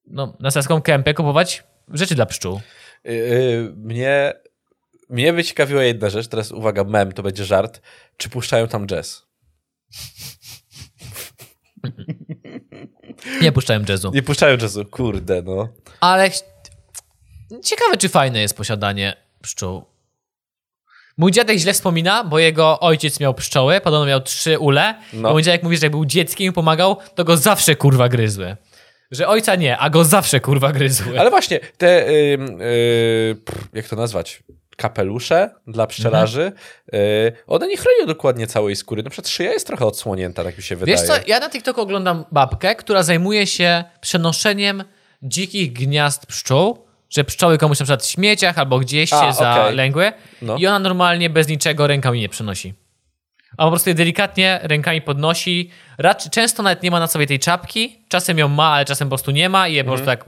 no, 0.06 0.38
na 0.39 0.52
Saską 0.52 0.82
Kępę 0.82 1.13
kupować 1.13 1.63
rzeczy 1.93 2.15
dla 2.15 2.26
pszczół. 2.26 2.62
Yy, 3.04 3.74
mnie, 3.76 4.34
mnie 5.10 5.34
by 5.34 5.43
ciekawiła 5.43 5.84
jedna 5.84 6.10
rzecz, 6.10 6.28
teraz 6.28 6.52
uwaga, 6.52 6.84
mem, 6.84 7.12
to 7.12 7.24
będzie 7.24 7.46
żart. 7.46 7.82
Czy 8.17 8.30
puszczają 8.30 8.67
tam 8.67 8.88
jazz? 8.88 9.28
Nie 13.41 13.52
puszczałem 13.52 13.86
jazzu. 13.89 14.12
Nie 14.13 14.24
puszczają 14.24 14.58
jazzu, 14.58 14.86
kurde, 14.86 15.41
no. 15.41 15.67
Ale 16.00 16.32
ciekawe, 17.63 17.98
czy 17.98 18.10
fajne 18.10 18.39
jest 18.39 18.58
posiadanie 18.58 19.15
pszczół. 19.41 19.86
Mój 21.17 21.32
dziadek 21.32 21.58
źle 21.58 21.73
wspomina, 21.73 22.23
bo 22.23 22.39
jego 22.39 22.80
ojciec 22.80 23.19
miał 23.19 23.34
pszczoły, 23.34 23.82
podobno 23.82 24.06
miał 24.06 24.21
trzy 24.21 24.60
ule. 24.60 24.95
No. 25.13 25.32
Mój 25.32 25.43
dziadek 25.43 25.63
mówi, 25.63 25.77
że 25.77 25.86
jak 25.86 25.91
był 25.91 26.06
dzieckiem 26.06 26.47
i 26.47 26.51
pomagał, 26.51 26.97
to 27.15 27.23
go 27.23 27.38
zawsze 27.38 27.75
kurwa 27.75 28.10
gryzły. 28.10 28.56
Że 29.12 29.27
ojca 29.27 29.56
nie, 29.56 29.77
a 29.77 29.89
go 29.89 30.06
zawsze 30.06 30.39
kurwa 30.39 30.71
gryzły. 30.71 31.19
Ale 31.19 31.30
właśnie, 31.30 31.60
te, 31.77 32.12
yy, 32.12 32.38
yy, 33.30 33.36
pff, 33.45 33.67
jak 33.73 33.88
to 33.88 33.95
nazwać? 33.95 34.43
Kapelusze 34.77 35.49
dla 35.67 35.88
pszczelarzy, 35.88 36.51
yy, 36.93 36.99
one 37.47 37.67
nie 37.67 37.77
chronią 37.77 38.06
dokładnie 38.08 38.47
całej 38.47 38.75
skóry. 38.75 39.03
Na 39.03 39.10
przykład 39.10 39.30
szyja 39.30 39.53
jest 39.53 39.67
trochę 39.67 39.86
odsłonięta, 39.86 40.43
tak 40.43 40.58
mi 40.58 40.63
się 40.63 40.75
wydaje. 40.75 40.97
Wiesz 40.97 41.08
co, 41.08 41.13
ja 41.27 41.39
na 41.39 41.49
TikToku 41.49 41.82
oglądam 41.82 42.25
babkę, 42.32 42.75
która 42.75 43.03
zajmuje 43.03 43.47
się 43.47 43.84
przenoszeniem 44.01 44.84
dzikich 45.23 45.73
gniazd 45.73 46.25
pszczół, 46.25 46.87
że 47.10 47.24
pszczoły 47.24 47.58
komuś 47.58 47.80
na 47.80 47.84
przykład 47.86 48.04
w 48.04 48.08
śmieciach 48.10 48.58
albo 48.58 48.80
gdzieś 48.80 49.13
A, 49.13 49.22
się 49.28 49.34
zalęgły 49.34 50.12
No. 50.41 50.56
i 50.58 50.67
ona 50.67 50.80
normalnie 50.80 51.30
bez 51.30 51.48
niczego 51.48 51.88
rękami 51.88 52.20
nie 52.20 52.30
przenosi. 52.30 52.74
A 53.58 53.63
po 53.63 53.70
prostu 53.70 53.89
je 53.89 53.93
delikatnie 53.96 54.60
rękami 54.63 55.02
podnosi. 55.02 55.72
Raczej, 55.98 56.32
często 56.32 56.63
nawet 56.63 56.84
nie 56.84 56.91
ma 56.91 57.00
na 57.00 57.08
sobie 57.08 57.28
tej 57.28 57.39
czapki, 57.39 58.06
czasem 58.10 58.38
ją 58.38 58.48
ma, 58.48 58.67
ale 58.67 58.86
czasem 58.86 59.08
po 59.08 59.10
prostu 59.10 59.32
nie 59.32 59.50
ma 59.50 59.67
i 59.67 59.74
je 59.74 59.84
po 59.84 59.88
prostu 59.89 60.06
tak 60.06 60.26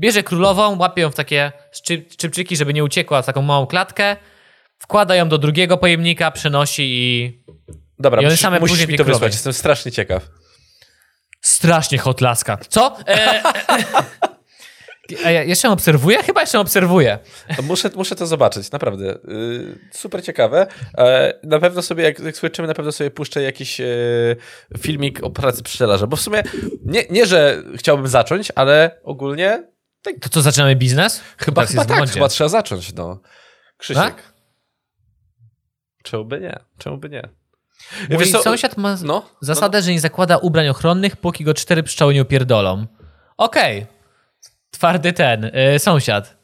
bierze 0.00 0.22
królową, 0.22 0.78
łapie 0.78 1.02
ją 1.02 1.10
w 1.10 1.14
takie 1.14 1.52
szczyp, 1.72 2.12
szczypczyki, 2.12 2.56
żeby 2.56 2.74
nie 2.74 2.84
uciekła 2.84 3.22
w 3.22 3.26
taką 3.26 3.42
małą 3.42 3.66
klatkę, 3.66 4.16
wkłada 4.78 5.14
ją 5.14 5.28
do 5.28 5.38
drugiego 5.38 5.76
pojemnika, 5.76 6.30
przenosi 6.30 6.82
i 6.86 7.38
Dobra, 7.98 8.22
I 8.22 8.26
one 8.26 8.36
same 8.36 8.60
musisz 8.60 8.78
mi 8.78 8.84
to 8.86 9.04
królowej. 9.04 9.12
wysłać, 9.14 9.32
jestem 9.32 9.52
strasznie 9.52 9.92
ciekaw. 9.92 10.28
Strasznie 11.40 11.98
hot 11.98 12.20
laska. 12.20 12.58
Co? 12.68 12.96
E, 13.08 13.42
e, 13.42 13.42
ja 15.24 15.42
jeszcze 15.42 15.70
obserwuję? 15.70 16.22
Chyba 16.22 16.40
jeszcze 16.40 16.60
obserwuję. 16.60 17.18
Muszę, 17.62 17.90
muszę 17.94 18.16
to 18.16 18.26
zobaczyć, 18.26 18.70
naprawdę. 18.70 19.04
Yy, 19.04 19.78
super 19.92 20.24
ciekawe. 20.24 20.66
E, 20.98 21.34
na 21.42 21.58
pewno 21.58 21.82
sobie, 21.82 22.04
jak, 22.04 22.18
jak 22.18 22.36
skończymy, 22.36 22.68
na 22.68 22.74
pewno 22.74 22.92
sobie 22.92 23.10
puszczę 23.10 23.42
jakiś 23.42 23.80
e, 23.80 23.86
filmik 24.78 25.24
o 25.24 25.30
pracy 25.30 25.62
pszczelarza, 25.62 26.06
bo 26.06 26.16
w 26.16 26.20
sumie 26.20 26.42
nie, 26.84 27.04
nie, 27.10 27.26
że 27.26 27.62
chciałbym 27.76 28.08
zacząć, 28.08 28.52
ale 28.54 29.00
ogólnie 29.04 29.68
To 30.20 30.28
co, 30.28 30.42
zaczynamy 30.42 30.76
biznes? 30.76 31.20
chyba, 31.38 31.66
chyba 31.66 31.84
tak, 31.84 32.10
chyba 32.10 32.28
trzeba 32.28 32.48
zacząć, 32.48 32.94
no. 32.94 33.20
Krzysiek. 33.78 34.02
Tak? 34.02 34.32
Czemu 36.02 36.24
by 36.24 36.40
nie? 36.40 36.58
Czemu 36.78 36.98
by 36.98 37.08
nie? 37.08 37.28
Mój 38.08 38.18
Wiesz 38.18 38.30
co, 38.32 38.42
sąsiad 38.42 38.76
ma 38.76 38.96
no, 39.04 39.30
zasadę, 39.40 39.82
że 39.82 39.92
nie 39.92 40.00
zakłada 40.00 40.36
ubrań 40.38 40.68
ochronnych, 40.68 41.16
póki 41.16 41.44
go 41.44 41.54
cztery 41.54 41.82
pszczoły 41.82 42.14
nie 42.14 42.22
upierdolą. 42.22 42.86
Okej. 43.36 43.86
Twardy 44.76 45.12
ten, 45.12 45.44
y, 45.44 45.78
sąsiad. 45.78 46.36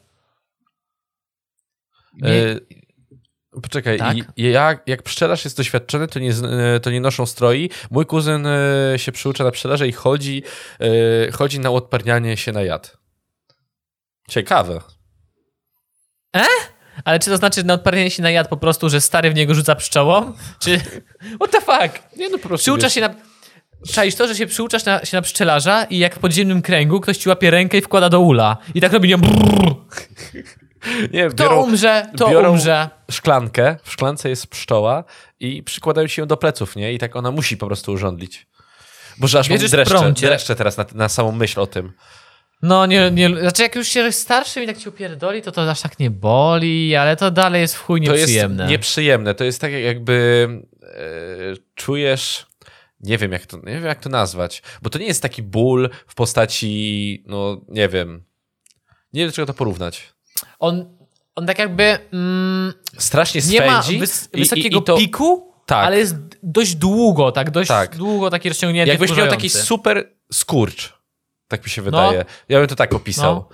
Nie, 2.21 2.29
e, 2.29 2.59
Poczekaj, 3.61 3.97
Tak? 3.97 4.17
jak, 4.37 4.83
jak 4.87 5.03
pszczelarz 5.03 5.45
jest 5.45 5.57
doświadczony, 5.57 6.07
to 6.07 6.19
nie, 6.19 6.31
e, 6.31 6.79
to 6.79 6.91
nie 6.91 7.01
noszą 7.01 7.25
stroi. 7.25 7.69
Mój 7.91 8.05
kuzyn 8.05 8.47
e, 8.47 8.99
się 8.99 9.11
przyucza 9.11 9.43
na 9.43 9.51
pszczelarza 9.51 9.85
i 9.85 9.91
chodzi, 9.91 10.43
e, 10.79 11.31
chodzi 11.31 11.59
na 11.59 11.69
odparnianie 11.71 12.37
się 12.37 12.51
na 12.51 12.61
jad. 12.61 12.97
Ciekawe. 14.29 14.81
ale 17.05 17.19
czy 17.19 17.29
to 17.29 17.37
znaczy, 17.37 17.63
na 17.63 17.73
odparnienie 17.73 18.11
się 18.11 18.23
na 18.23 18.31
jad 18.31 18.47
po 18.47 18.57
prostu, 18.57 18.89
że 18.89 19.01
stary 19.01 19.31
w 19.31 19.35
niego 19.35 19.53
rzuca 19.53 19.75
pszczołą? 19.75 20.33
Czy... 20.59 20.77
What 21.39 21.51
the 21.51 21.61
fuck? 21.61 22.17
Nie 22.17 22.29
no, 22.29 22.37
po 22.37 22.47
prostu. 22.47 22.63
Przyuczasz 22.63 22.83
wiesz, 22.83 22.93
się 22.93 23.01
na... 23.01 23.32
Czaisz 23.91 24.15
to, 24.15 24.27
że 24.27 24.35
się 24.35 24.47
przyuczasz 24.47 24.85
na, 24.85 25.05
się 25.05 25.17
na 25.17 25.21
pszczelarza 25.21 25.83
i 25.83 25.97
jak 25.97 26.15
w 26.15 26.19
podziemnym 26.19 26.61
kręgu 26.61 26.99
ktoś 27.01 27.17
ci 27.17 27.29
łapie 27.29 27.51
rękę 27.51 27.77
i 27.77 27.81
wkłada 27.81 28.09
do 28.09 28.19
ula. 28.19 28.57
I 28.75 28.81
tak 28.81 28.93
robi 28.93 29.09
nią... 29.09 29.17
brrr. 29.17 29.75
Nie, 31.13 31.29
To 31.29 31.43
biorą 31.43 31.63
umrze, 31.63 32.07
to 32.17 32.27
biorą- 32.29 32.49
umrze. 32.49 32.89
szklankę, 33.11 33.77
w 33.83 33.91
szklance 33.91 34.29
jest 34.29 34.47
pszczoła 34.47 35.03
i 35.39 35.63
przykładają 35.63 36.07
się 36.07 36.21
ją 36.21 36.27
do 36.27 36.37
pleców, 36.37 36.75
nie? 36.75 36.93
I 36.93 36.97
tak 36.97 37.15
ona 37.15 37.31
musi 37.31 37.57
po 37.57 37.67
prostu 37.67 37.91
urządlić. 37.91 38.47
Boże, 39.17 39.39
aż 39.39 39.49
mam 39.49 39.53
Wierzysz 39.57 39.71
w 39.71 39.71
dreszcze, 39.71 40.11
dreszcze 40.11 40.55
teraz 40.55 40.77
na, 40.77 40.85
na 40.95 41.09
samą 41.09 41.31
myśl 41.31 41.59
o 41.59 41.67
tym. 41.67 41.91
No 42.61 42.85
nie, 42.85 43.11
nie, 43.11 43.29
znaczy 43.39 43.61
jak 43.63 43.75
już 43.75 43.87
się 43.87 44.11
starszym 44.11 44.63
i 44.63 44.67
tak 44.67 44.77
ci 44.77 44.89
upierdoli, 44.89 45.41
to 45.41 45.51
to 45.51 45.71
aż 45.71 45.81
tak 45.81 45.99
nie 45.99 46.11
boli, 46.11 46.95
ale 46.95 47.15
to 47.15 47.31
dalej 47.31 47.61
jest 47.61 47.75
w 47.75 47.79
chuj 47.81 48.01
To 48.01 48.11
jest 48.11 48.19
nieprzyjemne. 48.21 48.67
nieprzyjemne. 48.67 49.35
To 49.35 49.43
jest 49.43 49.61
tak 49.61 49.71
jakby 49.71 50.47
e, 50.83 50.87
czujesz... 51.75 52.45
Nie 53.03 53.17
wiem, 53.17 53.31
jak 53.31 53.45
to, 53.45 53.57
nie 53.57 53.63
wiem, 53.73 53.85
jak 53.85 53.99
to 53.99 54.09
nazwać. 54.09 54.61
Bo 54.81 54.89
to 54.89 54.99
nie 54.99 55.05
jest 55.05 55.21
taki 55.21 55.43
ból 55.43 55.89
w 56.07 56.15
postaci, 56.15 57.23
no, 57.27 57.61
nie 57.67 57.89
wiem. 57.89 58.23
Nie 59.13 59.21
wiem, 59.21 59.29
do 59.29 59.35
czego 59.35 59.45
to 59.45 59.53
porównać. 59.53 60.13
On, 60.59 60.97
on 61.35 61.45
tak 61.47 61.59
jakby 61.59 61.97
mm, 62.13 62.73
Strasznie 62.97 63.41
nie 63.49 63.65
ma 63.65 63.81
wys, 63.81 64.29
i- 64.33 64.37
i- 64.37 64.39
wysokiego 64.39 64.79
i 64.79 64.83
to, 64.83 64.97
piku, 64.97 65.53
Tak. 65.65 65.85
ale 65.85 65.97
jest 65.99 66.15
dość 66.43 66.75
długo, 66.75 67.31
tak, 67.31 67.51
dość 67.51 67.67
Tak. 67.67 67.95
długo 67.97 68.29
taki 68.29 68.49
rozciągnięty, 68.49 68.89
Jakbyś 68.89 69.17
miał 69.17 69.27
taki 69.27 69.49
super 69.49 70.09
skurcz. 70.33 70.93
Tak 71.47 71.63
mi 71.63 71.69
się 71.69 71.81
wydaje. 71.81 72.25
Ja 72.49 72.59
bym 72.59 72.67
to 72.67 72.75
tak 72.75 72.93
opisał. 72.93 73.33
No. 73.35 73.49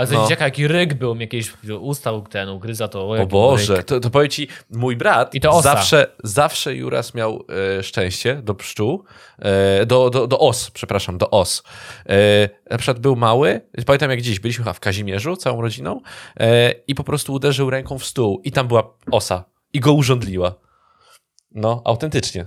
Ale 0.00 0.08
to 0.08 0.14
No. 0.14 0.22
dzieciaka, 0.22 0.44
jaki 0.44 0.68
ryk 0.68 0.94
był, 0.94 1.14
mi 1.14 1.20
jakieś 1.20 1.52
ustał 1.80 2.22
ten, 2.22 2.48
ugryza 2.48 2.88
to. 2.88 3.08
O 3.10 3.16
jaki 3.16 3.28
Boże, 3.28 3.82
to, 3.82 4.00
to 4.00 4.10
powiem 4.10 4.28
ci, 4.28 4.48
mój 4.70 4.96
brat 4.96 5.34
I 5.34 5.40
to 5.40 5.50
osa. 5.50 5.62
zawsze, 5.62 6.06
zawsze 6.24 6.74
Juras 6.76 7.14
miał 7.14 7.44
e, 7.78 7.82
szczęście 7.82 8.34
do 8.34 8.54
pszczół, 8.54 9.04
e, 9.38 9.86
do, 9.86 10.10
do, 10.10 10.26
do 10.26 10.38
os, 10.38 10.70
przepraszam, 10.70 11.18
do 11.18 11.30
os. 11.30 11.62
E, 12.08 12.48
na 12.70 12.78
przykład 12.78 12.98
był 12.98 13.16
mały, 13.16 13.60
pamiętam 13.86 14.10
jak 14.10 14.20
dziś, 14.22 14.40
byliśmy 14.40 14.64
chyba 14.64 14.72
w 14.72 14.80
Kazimierzu 14.80 15.36
całą 15.36 15.60
rodziną 15.60 16.00
e, 16.40 16.70
i 16.86 16.94
po 16.94 17.04
prostu 17.04 17.32
uderzył 17.32 17.70
ręką 17.70 17.98
w 17.98 18.04
stół 18.04 18.40
i 18.44 18.52
tam 18.52 18.68
była 18.68 18.94
osa 19.10 19.44
i 19.72 19.80
go 19.80 19.92
urządliła. 19.92 20.54
No, 21.54 21.82
autentycznie. 21.84 22.44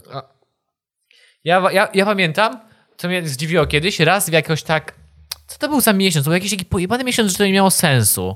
Ja, 1.44 1.72
ja, 1.72 1.89
ja 1.94 2.06
pamiętam, 2.06 2.60
co 2.98 3.08
mnie 3.08 3.28
zdziwiło 3.28 3.66
kiedyś, 3.66 4.00
raz 4.00 4.30
w 4.30 4.34
jakoś 4.34 4.63
tak, 4.63 5.03
co 5.54 5.60
to 5.60 5.70
był 5.70 5.82
za 5.82 5.94
miesiąc? 5.94 6.26
Był 6.26 6.34
jakiś 6.34 6.52
taki 6.52 6.66
pojebany 6.66 7.04
miesiąc, 7.04 7.32
że 7.32 7.38
to 7.38 7.46
nie 7.46 7.54
miało 7.54 7.72
sensu. 7.72 8.36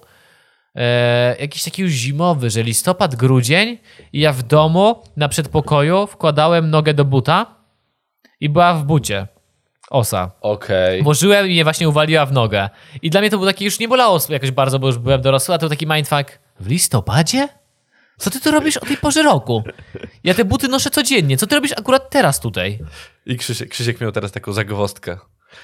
E, 0.76 1.36
jakiś 1.40 1.64
taki 1.64 1.82
już 1.82 1.92
zimowy, 1.92 2.50
że 2.50 2.64
listopad, 2.64 3.16
grudzień 3.16 3.78
i 4.14 4.20
ja 4.20 4.34
w 4.34 4.44
domu 4.44 5.04
na 5.16 5.30
przedpokoju 5.30 6.08
wkładałem 6.08 6.70
nogę 6.70 6.94
do 6.94 7.06
buta 7.06 7.46
i 8.40 8.50
była 8.50 8.74
w 8.74 8.84
bucie 8.84 9.28
osa. 9.90 10.32
Okej. 10.42 11.04
Włożyłem 11.04 11.48
i 11.48 11.50
mnie 11.50 11.64
właśnie 11.64 11.90
uwaliła 11.90 12.26
w 12.26 12.32
nogę. 12.32 12.70
I 13.02 13.10
dla 13.10 13.22
mnie 13.22 13.30
to 13.30 13.38
był 13.38 13.48
taki, 13.48 13.66
już 13.66 13.80
nie 13.80 13.88
bolało 13.88 14.20
jakoś 14.30 14.52
bardzo, 14.52 14.80
bo 14.80 14.88
już 14.88 14.98
byłem 14.98 15.22
dorosły, 15.22 15.56
a 15.56 15.58
to 15.58 15.62
był 15.62 15.70
taki 15.70 15.88
mindfuck. 15.88 16.40
W 16.60 16.68
listopadzie? 16.68 17.48
Co 18.18 18.30
ty 18.30 18.42
tu 18.42 18.52
robisz 18.52 18.78
o 18.78 18.86
tej 18.86 18.98
porze 18.98 19.24
roku? 19.24 19.64
Ja 20.24 20.34
te 20.34 20.46
buty 20.46 20.68
noszę 20.68 20.90
codziennie. 20.90 21.38
Co 21.38 21.48
ty 21.48 21.56
robisz 21.56 21.72
akurat 21.72 22.10
teraz 22.10 22.40
tutaj? 22.40 22.80
I 23.26 23.38
Krzysiek, 23.38 23.70
Krzysiek 23.70 24.02
miał 24.02 24.12
teraz 24.12 24.32
taką 24.32 24.54
zagwozdkę. 24.54 25.18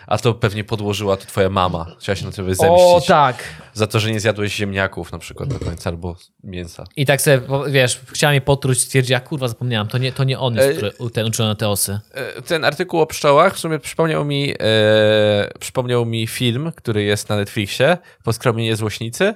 A 0.07 0.17
to 0.17 0.33
pewnie 0.33 0.63
podłożyła 0.63 1.17
to 1.17 1.25
twoja 1.25 1.49
mama. 1.49 1.85
Chciała 1.99 2.15
się 2.15 2.25
na 2.25 2.31
tobie 2.31 2.55
zemścić. 2.55 3.07
tak. 3.07 3.43
Za 3.73 3.87
to, 3.87 3.99
że 3.99 4.11
nie 4.11 4.19
zjadłeś 4.19 4.55
ziemniaków 4.55 5.11
na 5.11 5.17
przykład 5.19 5.49
do 5.53 5.59
końca, 5.65 5.89
albo 5.89 6.15
mięsa. 6.43 6.83
I 6.95 7.05
tak 7.05 7.21
sobie, 7.21 7.41
wiesz, 7.67 8.01
chciała 8.11 8.31
mnie 8.31 8.41
potruć, 8.41 8.81
stwierdziła, 8.81 9.19
kurwa, 9.19 9.47
zapomniałam, 9.47 9.87
to 9.87 9.97
nie, 9.97 10.11
to 10.11 10.23
nie 10.23 10.39
on 10.39 10.55
jest, 10.55 10.67
Ej. 10.69 10.75
który, 10.91 11.09
ten 11.11 11.25
uczył 11.27 11.45
na 11.45 11.55
te 11.55 11.69
osy. 11.69 11.99
E, 12.13 12.41
Ten 12.41 12.65
artykuł 12.65 13.01
o 13.01 13.05
pszczołach 13.07 13.55
w 13.55 13.59
sumie 13.59 13.79
przypomniał 13.79 14.25
mi, 14.25 14.53
e, 14.59 15.49
przypomniał 15.59 16.05
mi 16.05 16.27
film, 16.27 16.71
który 16.75 17.03
jest 17.03 17.29
na 17.29 17.35
Netflixie, 17.35 17.97
Poskromienie 18.23 18.75
Złośnicy. 18.75 19.33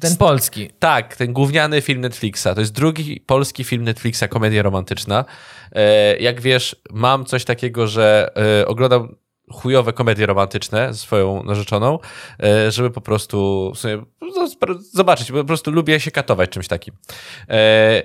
Ten 0.00 0.16
polski. 0.16 0.70
Tak, 0.78 1.16
ten 1.16 1.32
gówniany 1.32 1.80
film 1.82 2.00
Netflixa. 2.00 2.46
To 2.54 2.60
jest 2.60 2.72
drugi 2.72 3.20
polski 3.26 3.64
film 3.64 3.84
Netflixa, 3.84 4.22
komedia 4.28 4.62
romantyczna. 4.62 5.24
E, 5.72 6.16
jak 6.16 6.40
wiesz, 6.40 6.76
mam 6.90 7.24
coś 7.24 7.44
takiego, 7.44 7.86
że 7.86 8.30
e, 8.60 8.66
oglądam 8.66 9.14
chujowe 9.52 9.92
komedie 9.92 10.26
romantyczne 10.26 10.92
ze 10.94 10.98
swoją 10.98 11.42
narzeczoną, 11.42 11.98
e, 12.42 12.70
żeby 12.72 12.90
po 12.90 13.00
prostu 13.00 13.72
z- 13.76 14.92
zobaczyć, 14.94 15.32
bo 15.32 15.38
po 15.38 15.44
prostu 15.44 15.70
lubię 15.70 16.00
się 16.00 16.10
katować 16.10 16.50
czymś 16.50 16.68
takim. 16.68 16.94
E, 17.50 18.02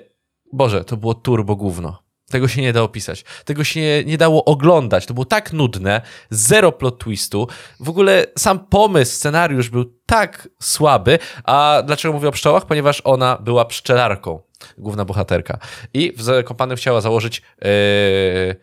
Boże, 0.53 0.84
to 0.86 0.97
było 0.97 1.13
turbo 1.13 1.56
gówno. 1.56 2.03
Tego 2.29 2.47
się 2.47 2.62
nie 2.62 2.73
da 2.73 2.82
opisać. 2.82 3.23
Tego 3.45 3.63
się 3.63 3.82
nie, 3.82 4.03
nie 4.03 4.17
dało 4.17 4.45
oglądać. 4.45 5.06
To 5.06 5.13
było 5.13 5.25
tak 5.25 5.53
nudne, 5.53 6.01
zero 6.29 6.71
plot 6.71 6.99
twistu. 6.99 7.47
W 7.79 7.89
ogóle 7.89 8.25
sam 8.38 8.60
pomysł, 8.60 9.15
scenariusz 9.15 9.69
był 9.69 9.86
tak 10.06 10.49
słaby. 10.62 11.19
A 11.43 11.84
dlaczego 11.86 12.13
mówię 12.13 12.27
o 12.27 12.32
pszczołach? 12.32 12.65
Ponieważ 12.65 13.01
ona 13.03 13.38
była 13.41 13.65
pszczelarką, 13.65 14.41
główna 14.77 15.06
bohaterka. 15.06 15.58
I 15.93 16.13
w 16.17 16.21
Zakopanem 16.21 16.77
chciała 16.77 17.01
założyć 17.01 17.41
yy, 17.62 18.56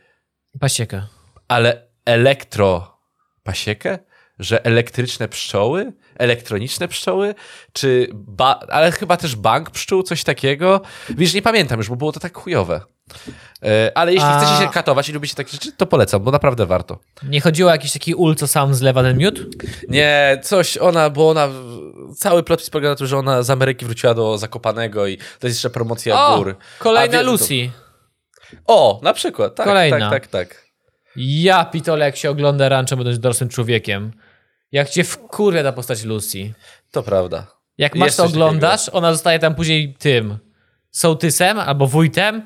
Pasiekę. 0.60 1.02
ale 1.48 1.89
elektro 2.04 2.98
pasiekę? 3.42 3.98
Że 4.38 4.64
elektryczne 4.64 5.28
pszczoły? 5.28 5.92
Elektroniczne 6.18 6.88
pszczoły? 6.88 7.34
Czy 7.72 8.08
ba- 8.12 8.60
ale 8.68 8.92
chyba 8.92 9.16
też 9.16 9.36
bank 9.36 9.70
pszczół, 9.70 10.02
coś 10.02 10.24
takiego? 10.24 10.80
Wiesz, 11.10 11.34
nie 11.34 11.42
pamiętam 11.42 11.78
już, 11.78 11.88
bo 11.88 11.96
było 11.96 12.12
to 12.12 12.20
tak 12.20 12.36
chujowe. 12.38 12.80
E, 13.64 13.92
ale 13.94 14.12
jeśli 14.14 14.28
A- 14.28 14.40
chcecie 14.40 14.62
się 14.66 14.72
katować 14.72 15.08
i 15.08 15.12
lubicie 15.12 15.34
takie 15.34 15.50
rzeczy, 15.52 15.72
to 15.72 15.86
polecam, 15.86 16.22
bo 16.22 16.30
naprawdę 16.30 16.66
warto. 16.66 16.98
Nie 17.22 17.40
chodziło 17.40 17.70
o 17.70 17.72
jakiś 17.72 17.92
taki 17.92 18.14
ul, 18.14 18.34
co 18.36 18.46
sam 18.46 18.74
zlewa 18.74 19.02
ten 19.02 19.18
miód? 19.18 19.40
Nie, 19.88 20.40
coś 20.42 20.76
ona, 20.78 21.10
bo 21.10 21.30
ona, 21.30 21.48
cały 22.16 22.42
plot 22.42 22.70
polega 22.72 22.88
na 22.88 22.94
tym, 22.96 23.06
że 23.06 23.18
ona 23.18 23.42
z 23.42 23.50
Ameryki 23.50 23.84
wróciła 23.84 24.14
do 24.14 24.38
Zakopanego 24.38 25.06
i 25.06 25.16
to 25.16 25.46
jest 25.46 25.56
jeszcze 25.56 25.70
promocja 25.70 26.26
O, 26.26 26.36
gór. 26.38 26.56
kolejna 26.78 27.18
A 27.18 27.20
wie- 27.20 27.26
Lucy. 27.30 27.70
O, 28.66 29.00
na 29.02 29.12
przykład, 29.12 29.54
tak, 29.54 29.66
Kolejna. 29.66 30.10
tak, 30.10 30.26
tak, 30.26 30.46
tak. 30.48 30.69
Ja 31.16 31.64
pitole, 31.64 32.04
jak 32.04 32.16
się 32.16 32.30
ogląda 32.30 32.68
Rancho, 32.68 32.96
będąc 32.96 33.18
dorosłym 33.18 33.48
człowiekiem. 33.48 34.12
Jak 34.72 34.90
cię 34.90 35.04
wkurwia 35.04 35.62
ta 35.62 35.72
postać 35.72 36.04
Lucy. 36.04 36.52
To 36.90 37.02
prawda. 37.02 37.46
Jak 37.78 37.94
masz 37.94 38.16
to 38.16 38.24
oglądasz, 38.24 38.88
ona 38.88 39.12
zostaje 39.12 39.38
tam 39.38 39.54
później 39.54 39.94
tym 39.98 40.38
sołtysem 40.90 41.58
albo 41.58 41.86
wójtem 41.86 42.42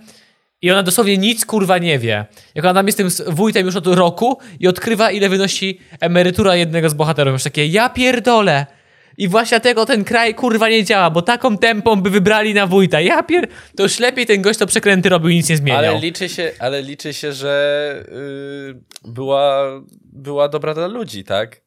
i 0.63 0.71
ona 0.71 0.83
dosłownie 0.83 1.19
nic 1.19 1.47
kurwa 1.47 1.79
nie 1.79 1.99
wie. 1.99 2.27
Jak 2.55 2.65
ona 2.65 2.75
tam 2.75 2.87
jest 2.87 2.99
tym 2.99 3.09
wójtem 3.27 3.67
już 3.67 3.77
od 3.77 3.87
roku 3.87 4.39
i 4.61 4.69
odkrywa 4.69 5.11
ile 5.11 5.29
wynosi 5.29 5.81
emerytura 6.01 6.57
jednego 6.57 6.91
z 6.91 6.95
bohaterów. 6.95 7.33
Już 7.33 7.43
takie 7.43 7.67
ja 7.67 7.89
pierdolę. 7.89 8.67
I 9.19 9.29
właśnie 9.29 9.61
dlatego 9.61 9.87
ten 9.87 10.05
kraj 10.05 10.35
kurwa 10.35 10.69
nie 10.69 10.85
działa, 10.85 11.11
bo 11.11 11.23
taką 11.23 11.59
tempą 11.59 11.97
by 11.97 12.11
wybrali 12.11 12.55
na 12.55 12.67
wójta. 12.67 13.01
Ja 13.01 13.23
pier... 13.23 13.49
To 13.77 13.83
już 13.83 13.99
lepiej 13.99 14.27
ten 14.27 14.43
gość 14.43 14.59
to 14.59 14.67
przekręty 14.67 15.09
robił 15.09 15.31
i 15.31 15.35
nic 15.35 15.49
nie 15.49 15.57
zmieniał. 15.57 15.79
Ale 15.79 16.01
liczy 16.01 16.29
się, 16.29 16.53
ale 16.59 16.83
liczy 16.83 17.15
się 17.15 17.33
że 17.33 18.05
yy, 18.09 19.13
była, 19.13 19.65
była 20.03 20.49
dobra 20.49 20.75
dla 20.75 20.87
ludzi, 20.87 21.25
tak? 21.25 21.65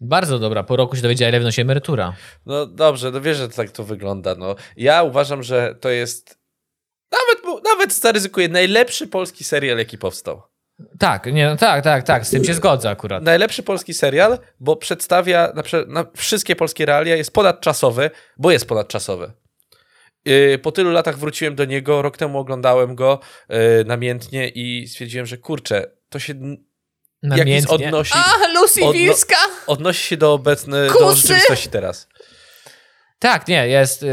Bardzo 0.00 0.38
dobra, 0.38 0.62
po 0.62 0.76
roku 0.76 0.96
się 0.96 1.02
dowiedziała 1.02 1.28
ile 1.28 1.38
wynosi 1.38 1.60
emerytura. 1.60 2.12
No 2.46 2.66
dobrze, 2.66 3.10
no 3.10 3.20
wiesz, 3.20 3.36
że 3.36 3.48
tak 3.48 3.70
to 3.70 3.84
wygląda. 3.84 4.34
No. 4.34 4.56
Ja 4.76 5.02
uważam, 5.02 5.42
że 5.42 5.74
to 5.80 5.90
jest 5.90 6.38
nawet, 7.12 7.64
nawet 7.64 7.92
zaryzykuję, 7.92 8.48
najlepszy 8.48 9.06
polski 9.06 9.44
serial, 9.44 9.78
jaki 9.78 9.98
powstał. 9.98 10.42
Tak, 10.98 11.26
nie, 11.26 11.46
no 11.46 11.56
tak, 11.56 11.84
tak, 11.84 12.02
tak, 12.02 12.26
z 12.26 12.30
tym 12.30 12.44
się 12.44 12.54
zgodzę 12.54 12.90
akurat. 12.90 13.22
Najlepszy 13.22 13.62
polski 13.62 13.94
serial, 13.94 14.38
bo 14.60 14.76
przedstawia 14.76 15.52
na, 15.54 15.62
na 15.86 16.04
wszystkie 16.16 16.56
polskie 16.56 16.86
realia, 16.86 17.16
jest 17.16 17.32
ponadczasowy, 17.32 18.10
bo 18.36 18.50
jest 18.50 18.66
ponadczasowy. 18.68 19.32
Yy, 20.24 20.58
Po 20.58 20.72
tylu 20.72 20.90
latach 20.90 21.18
wróciłem 21.18 21.54
do 21.54 21.64
niego, 21.64 22.02
rok 22.02 22.16
temu 22.16 22.38
oglądałem 22.38 22.94
go 22.94 23.20
yy, 23.48 23.56
namiętnie 23.86 24.48
i 24.48 24.88
stwierdziłem, 24.88 25.26
że 25.26 25.36
kurczę, 25.38 25.90
to 26.08 26.18
się 26.18 26.34
Namiętnie. 27.22 27.54
jest 27.54 27.68
odnosi- 27.68 28.14
A, 28.14 28.48
Lucy 28.60 28.80
odno- 28.80 28.92
Wilska! 28.92 29.36
odnosi 29.66 30.06
się 30.06 30.16
do 30.16 30.32
obecnej, 30.32 30.90
do 30.90 31.14
rzeczywistości 31.14 31.68
teraz. 31.68 32.08
Tak, 33.18 33.48
nie, 33.48 33.68
jest. 33.68 34.02
y, 34.02 34.06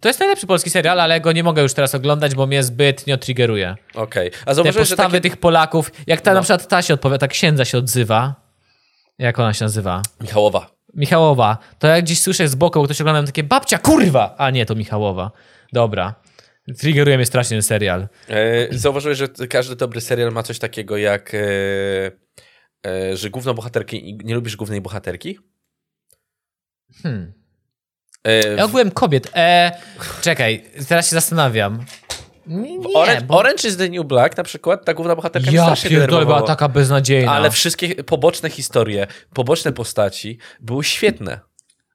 to 0.00 0.08
jest 0.08 0.20
najlepszy 0.20 0.46
polski 0.46 0.70
serial, 0.70 1.00
ale 1.00 1.20
go 1.20 1.32
nie 1.32 1.42
mogę 1.42 1.62
już 1.62 1.74
teraz 1.74 1.94
oglądać, 1.94 2.34
bo 2.34 2.46
mnie 2.46 2.62
zbytnio 2.62 3.16
triggeruje. 3.16 3.76
Okej. 3.94 4.30
A 4.42 4.44
Te 4.44 4.54
zauważyłeś, 4.54 4.88
że 4.88 4.96
postawy 4.96 5.18
takie... 5.18 5.30
tych 5.30 5.36
Polaków, 5.40 5.90
jak 6.06 6.20
ta 6.20 6.30
No. 6.30 6.34
na 6.34 6.40
przykład 6.42 6.68
ta 6.68 6.82
się 6.82 6.94
odpowiada, 6.94 7.18
ta 7.18 7.28
księdza 7.28 7.64
się 7.64 7.78
odzywa. 7.78 8.34
Jak 9.18 9.38
ona 9.38 9.52
się 9.54 9.64
nazywa? 9.64 10.02
Michałowa. 10.20 10.70
Michałowa. 10.94 11.58
To 11.78 11.86
jak 11.86 12.04
gdzieś 12.04 12.20
słyszę 12.20 12.48
z 12.48 12.54
boku, 12.54 12.82
ktoś 12.84 13.00
ogląda 13.00 13.22
takie 13.26 13.42
babcia, 13.42 13.78
kurwa! 13.78 14.34
A 14.38 14.50
nie, 14.50 14.66
to 14.66 14.74
Michałowa. 14.74 15.30
Dobra. 15.72 16.14
Triggeruje 16.78 17.16
mnie 17.16 17.26
strasznie 17.26 17.54
ten 17.54 17.62
serial. 17.62 18.08
E, 18.28 18.68
zauważyłeś, 18.70 19.18
że 19.18 19.28
każdy 19.28 19.76
dobry 19.76 20.00
serial 20.00 20.32
ma 20.32 20.42
coś 20.42 20.58
takiego 20.58 20.96
jak, 20.96 21.34
e, 21.34 21.38
e, 22.86 23.16
że 23.16 23.30
główną 23.30 23.54
bohaterkę, 23.54 23.96
nie 24.02 24.34
lubisz 24.34 24.56
głównej 24.56 24.80
bohaterki? 24.80 25.38
Hmm. 27.02 27.32
E, 28.26 28.56
Ja 28.56 28.66
w 28.66 28.68
ogółem 28.68 28.90
kobiet. 28.90 29.30
E, 29.34 29.72
czekaj, 30.20 30.64
teraz 30.88 31.10
się 31.10 31.14
zastanawiam. 31.16 31.84
Nie, 32.46 32.78
nie 32.78 32.94
Orange, 32.94 33.20
bo... 33.26 33.38
Orange 33.38 33.68
is 33.68 33.76
the 33.76 33.88
New 33.88 34.06
Black 34.06 34.36
na 34.36 34.44
przykład, 34.44 34.84
ta 34.84 34.94
główna 34.94 35.16
bohaterka 35.16 35.50
Ja 35.50 35.62
strasznie 35.62 35.90
pierdolę, 35.90 36.26
była 36.26 36.42
taka 36.42 36.68
beznadziejna. 36.68 37.32
Ale 37.32 37.50
wszystkie 37.50 37.94
poboczne 38.04 38.50
historie, 38.50 39.06
poboczne 39.34 39.72
postaci 39.72 40.38
były 40.60 40.84
świetne. 40.84 41.40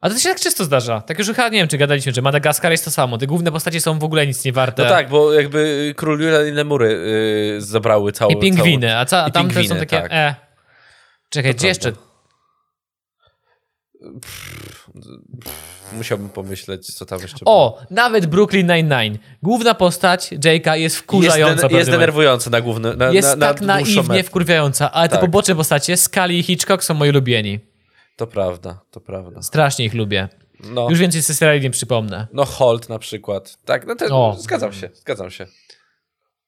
A 0.02 0.10
to 0.10 0.20
się 0.20 0.30
tak 0.30 0.40
często 0.40 0.64
zdarza. 0.64 1.02
Tak 1.02 1.20
już 1.20 1.28
chyba 1.28 1.50
nie 1.50 1.60
wiem, 1.60 1.68
czy 1.68 1.78
gadaliśmy, 1.78 2.12
że 2.12 2.22
Madagaskar 2.22 2.72
jest 2.72 2.86
to 2.86 2.92
samo. 2.92 3.18
Te 3.18 3.28
główne 3.28 3.52
postacie 3.52 3.82
są 3.82 4.00
w 4.00 4.04
ogóle 4.04 4.28
nic 4.28 4.46
nie 4.46 4.52
warte. 4.52 4.84
No 4.84 4.90
tak, 4.90 5.10
bo 5.10 5.34
jakby 5.34 5.94
Król 5.98 6.22
Julian 6.22 6.48
i 6.48 6.52
Lemury 6.52 6.88
y, 7.58 7.62
zabrały 7.62 8.12
całą... 8.12 8.32
I 8.32 8.40
pingwiny, 8.40 8.98
a, 8.98 9.06
ca, 9.06 9.24
a 9.24 9.30
tamte 9.32 9.64
są 9.64 9.76
takie. 9.76 10.02
tak. 10.02 10.12
E. 10.12 10.36
Czekaj, 11.30 11.52
To 11.54 11.58
gdzie 11.58 11.68
jeszcze? 11.68 11.92
prawda. 11.92 12.12
Musiałbym 15.98 16.30
pomyśleć, 16.30 16.88
co 16.96 17.06
tam 17.06 17.22
jeszcze 17.22 17.38
było. 17.46 17.56
O, 17.56 17.82
nawet 17.90 18.26
Brooklyn 18.26 18.68
Nine-Nine. 18.68 19.18
Główna 19.44 19.74
postać, 19.74 20.30
Jake'a, 20.32 20.74
jest 20.74 20.96
wkurzająca. 20.98 21.64
Jest, 21.64 21.76
jest 21.76 21.90
denerwująca 21.92 22.50
na 22.50 22.62
główny 22.62 22.96
na, 22.96 23.10
Jest 23.12 23.30
na, 23.30 23.36
na 23.36 23.54
tak 23.54 23.60
dłuższą 23.60 23.96
naiwnie 24.04 24.24
wkurwiająca, 24.24 24.92
ale 24.92 25.10
te 25.10 25.12
Tak. 25.16 25.22
poboczne 25.22 25.56
postacie, 25.56 25.98
Scully 25.98 26.34
i 26.34 26.44
Hitchcock 26.44 26.84
są 26.84 26.94
moi 26.94 27.10
ulubieni. 27.10 27.60
To 28.16 28.28
prawda, 28.28 28.80
to 28.92 29.02
prawda. 29.02 29.42
Strasznie 29.42 29.86
ich 29.86 29.94
lubię. 29.94 30.30
No, 30.64 30.90
Już 30.90 31.00
więcej 31.00 31.22
z 31.22 31.38
seriali 31.38 31.62
nie 31.62 31.70
przypomnę. 31.70 32.28
no 32.34 32.46
Holt 32.46 32.90
na 32.90 33.00
przykład. 33.00 33.58
Tak, 33.66 33.86
no 33.88 33.96
O. 34.18 34.36
zgadzam 34.40 34.74
się, 34.74 34.90
zgadzam 34.94 35.32
się. 35.32 35.46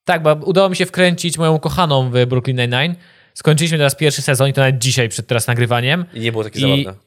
Tak, 0.05 0.23
bo 0.23 0.33
udało 0.33 0.69
mi 0.69 0.75
się 0.75 0.85
wkręcić 0.85 1.37
moją 1.37 1.59
kochaną 1.59 2.09
w 2.11 2.25
Brooklyn 2.25 2.57
Nine-Nine. 2.57 2.95
Skończyliśmy 3.33 3.77
teraz 3.77 3.95
pierwszy 3.95 4.21
sezon 4.21 4.49
i 4.49 4.53
to 4.53 4.61
nawet 4.61 4.77
dzisiaj, 4.77 5.09
przed 5.09 5.27
teraz 5.27 5.47
nagrywaniem. 5.47 6.05
I 6.13 6.19
nie 6.19 6.31
było 6.31 6.43
takie 6.43 6.59
I- 6.59 6.83
zabawne. 6.83 7.03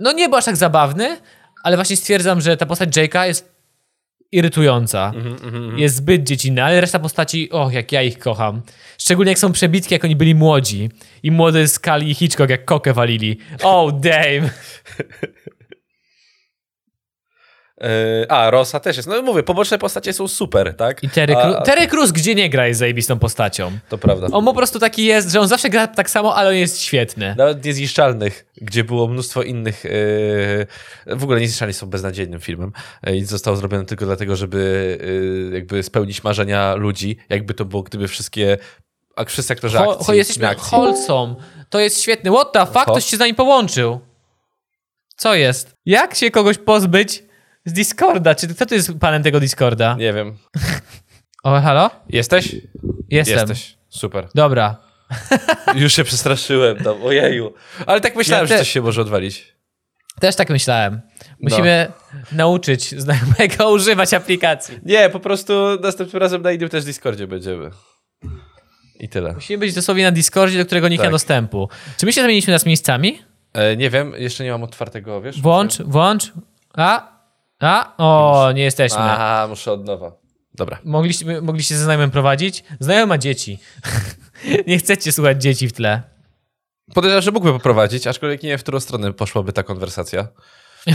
No 0.00 0.12
nie 0.12 0.28
był 0.28 0.38
aż 0.38 0.44
tak 0.44 0.56
zabawny, 0.56 1.20
ale 1.62 1.76
właśnie 1.76 1.96
stwierdzam, 1.96 2.40
że 2.40 2.56
ta 2.56 2.66
postać 2.66 2.96
Jake'a 2.96 3.26
jest 3.26 3.60
irytująca. 4.32 5.12
Mhm, 5.16 5.78
Jest 5.78 5.96
zbyt 5.96 6.22
dziecinna, 6.24 6.64
ale 6.64 6.80
reszta 6.80 6.98
postaci, 6.98 7.50
och, 7.50 7.72
jak 7.72 7.92
ja 7.92 8.02
ich 8.02 8.18
kocham. 8.18 8.62
Szczególnie 8.98 9.30
jak 9.32 9.38
są 9.38 9.52
przebitki, 9.52 9.94
jak 9.94 10.04
oni 10.04 10.16
byli 10.16 10.34
młodzi. 10.34 10.90
I 11.22 11.30
młody 11.30 11.68
Scully 11.68 12.04
i 12.04 12.14
Hitchcock 12.14 12.50
jak 12.50 12.64
kokę 12.64 12.92
walili. 12.92 13.38
Oh, 13.62 13.92
damn. 14.00 14.48
E, 17.82 18.32
a, 18.32 18.50
Rosa 18.50 18.80
też 18.80 18.96
jest. 18.96 19.08
No 19.08 19.22
mówię, 19.22 19.42
poboczne 19.42 19.78
postacie 19.78 20.12
są 20.12 20.28
super, 20.28 20.74
tak? 20.76 21.02
I 21.04 21.08
Terry, 21.10 21.36
a, 21.36 21.46
Cru- 21.48 21.62
Terry 21.62 21.86
Crews, 21.86 22.12
gdzie 22.12 22.34
nie 22.34 22.50
gra, 22.50 22.66
jest 22.66 22.80
zajebistą 22.80 23.18
postacią. 23.18 23.72
To 23.88 23.98
prawda. 23.98 24.26
On 24.32 24.44
po 24.44 24.54
prostu 24.54 24.78
taki 24.78 25.04
jest, 25.04 25.30
że 25.32 25.40
on 25.40 25.48
zawsze 25.48 25.68
gra 25.70 25.86
tak 25.86 26.10
samo, 26.10 26.34
ale 26.36 26.48
on 26.50 26.56
jest 26.56 26.82
świetny. 26.82 27.34
Nawet 27.38 27.64
Niezniszczalnych, 27.64 28.46
gdzie 28.56 28.84
było 28.84 29.08
mnóstwo 29.08 29.42
innych. 29.42 29.86
e, 29.86 29.90
w 31.16 31.24
ogóle 31.24 31.40
Niezniszczalni 31.40 31.74
są 31.74 31.86
beznadziejnym 31.86 32.40
filmem 32.40 32.72
e, 33.02 33.16
i 33.16 33.24
został 33.24 33.56
zrobiony 33.56 33.84
tylko 33.84 34.06
dlatego, 34.06 34.36
żeby 34.36 34.98
e, 35.52 35.54
jakby 35.54 35.82
spełnić 35.82 36.24
marzenia 36.24 36.74
ludzi. 36.74 37.16
Jakby 37.28 37.54
to 37.54 37.64
było, 37.64 37.82
gdyby 37.82 38.08
wszystkie. 38.08 38.58
A 39.16 39.24
wszyscy 39.24 39.52
aktorzy 39.52 39.78
Ho, 39.78 39.92
akcji, 39.92 40.06
ho, 40.06 40.14
jesteśmy 40.14 40.48
akcji. 40.48 40.68
wholesome. 40.78 41.34
To 41.70 41.80
jest 41.80 42.02
świetny. 42.02 42.30
What 42.30 42.52
the 42.52 42.66
fuck? 42.66 42.78
Ho. 42.78 42.92
Ktoś 42.92 43.04
się 43.04 43.16
z 43.16 43.20
nami 43.20 43.34
połączył. 43.34 44.00
Co 45.16 45.34
jest? 45.34 45.74
Jak 45.86 46.14
się 46.14 46.30
kogoś 46.30 46.58
pozbyć 46.58 47.22
z 47.70 47.72
Discorda? 47.72 48.34
Czy 48.34 48.48
kto 48.48 48.66
to 48.66 48.74
jest 48.74 48.92
panem 49.00 49.22
tego 49.22 49.40
Discorda? 49.40 49.96
Nie 49.98 50.12
wiem. 50.12 50.36
O, 51.42 51.60
halo? 51.60 51.90
Jesteś? 52.08 52.56
Jestem. 53.10 53.38
Jesteś. 53.38 53.76
Super. 53.88 54.28
Dobra. 54.34 54.76
Już 55.74 55.92
się 55.92 56.04
przestraszyłem 56.04 56.76
tam, 56.76 57.02
ojeju. 57.02 57.52
Ale 57.86 58.00
tak 58.00 58.16
myślałem, 58.16 58.44
Ja 58.44 58.48
że 58.48 58.54
te- 58.54 58.58
coś 58.58 58.70
się 58.70 58.82
może 58.82 59.00
odwalić. 59.00 59.54
Też 60.20 60.36
tak 60.36 60.50
myślałem. 60.50 61.00
Musimy 61.40 61.92
nauczyć 62.32 63.00
znajomego 63.00 63.70
używać 63.76 64.14
aplikacji. 64.14 64.78
Nie, 64.84 65.08
po 65.10 65.20
prostu 65.20 65.52
następnym 65.82 66.20
razem 66.22 66.42
na 66.42 66.52
innym 66.52 66.68
też 66.68 66.84
Discordzie 66.84 67.26
będziemy. 67.26 67.70
I 69.00 69.08
tyle. 69.08 69.32
Musimy 69.32 69.58
być 69.58 69.74
dosłownie 69.74 70.04
na 70.04 70.12
Discordzie, 70.12 70.58
do 70.58 70.66
którego 70.66 70.88
nikt 70.88 70.98
nie 71.00 71.04
ma 71.04 71.08
Tak. 71.08 71.12
dostępu. 71.14 71.68
Czy 71.96 72.06
my 72.06 72.12
się 72.12 72.20
zamieniliśmy 72.20 72.52
nas 72.52 72.66
miejscami? 72.66 73.22
E, 73.52 73.76
nie 73.76 73.90
wiem, 73.90 74.12
jeszcze 74.16 74.44
nie 74.44 74.50
mam 74.50 74.62
otwartego, 74.62 75.20
wiesz? 75.20 75.40
Włącz, 75.42 75.82
włącz. 75.82 76.32
A? 76.74 77.19
A? 77.60 77.94
O, 77.98 78.52
nie 78.52 78.62
jesteśmy. 78.62 78.98
Aha, 79.00 79.46
muszę 79.48 79.72
od 79.72 79.84
nowa. 79.86 80.12
Dobra. 80.54 80.78
Mogliście, 80.84 81.40
mogliście 81.42 81.76
ze 81.76 81.84
znajomym 81.84 82.10
prowadzić? 82.10 82.64
Znajomy 82.80 83.06
ma 83.06 83.18
dzieci. 83.18 83.58
nie 84.66 84.78
chcecie 84.78 85.12
słuchać 85.12 85.42
dzieci 85.42 85.68
w 85.68 85.72
tle. 85.72 86.02
Podejrzewam, 86.94 87.22
że 87.22 87.30
mógłby 87.30 87.52
poprowadzić, 87.52 88.06
aczkolwiek 88.06 88.42
nie 88.42 88.48
wiem, 88.48 88.58
w 88.58 88.62
którą 88.62 88.80
stronę 88.80 89.12
poszłaby 89.12 89.52
ta 89.52 89.62
konwersacja. 89.62 90.28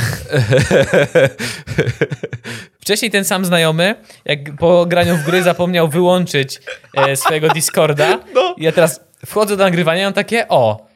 Wcześniej 2.82 3.12
ten 3.12 3.26
sam 3.26 3.46
znajomy, 3.46 3.96
jak 4.26 4.56
po 4.56 4.86
graniu 4.86 5.18
w 5.18 5.24
gry 5.24 5.44
zapomniał 5.44 5.88
wyłączyć 5.88 6.60
e, 6.98 7.16
swojego 7.16 7.50
Discorda. 7.50 8.20
No. 8.36 8.56
Ja 8.58 8.72
teraz 8.72 9.00
wchodzę 9.26 9.58
do 9.58 9.64
nagrywania 9.64 10.02
i 10.02 10.04
mam 10.04 10.14
takie, 10.14 10.48
o, 10.48 10.88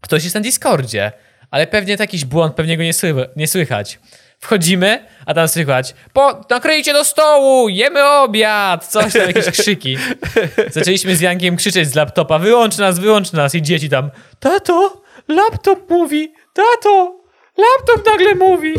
ktoś 0.00 0.24
jest 0.24 0.34
na 0.34 0.40
Discordzie, 0.40 1.12
ale 1.50 1.66
pewnie 1.66 1.96
to 1.96 2.02
jakiś 2.02 2.24
błąd, 2.24 2.54
pewnie 2.54 2.76
go 2.76 2.82
nie, 2.82 2.92
sły- 2.92 3.28
nie 3.36 3.48
słychać. 3.48 3.98
Wchodzimy, 4.40 5.06
a 5.26 5.34
tam 5.34 5.48
słychać, 5.48 5.94
po, 6.12 6.44
nakryjcie 6.50 6.92
do 6.92 7.04
stołu, 7.04 7.68
jemy 7.68 8.04
obiad, 8.04 8.86
coś 8.86 9.12
tam, 9.12 9.26
jakieś 9.26 9.50
krzyki. 9.50 9.96
Zaczęliśmy 10.70 11.16
z 11.16 11.20
Jankiem 11.20 11.56
krzyczeć 11.56 11.88
z 11.88 11.94
laptopa, 11.94 12.38
wyłącz 12.38 12.78
nas, 12.78 12.98
wyłącz 12.98 13.32
nas 13.32 13.54
i 13.54 13.62
dzieci 13.62 13.88
tam, 13.88 14.10
tato, 14.40 15.02
laptop 15.28 15.90
mówi, 15.90 16.32
tato, 16.52 17.20
laptop 17.58 18.06
nagle 18.06 18.34
mówi. 18.34 18.74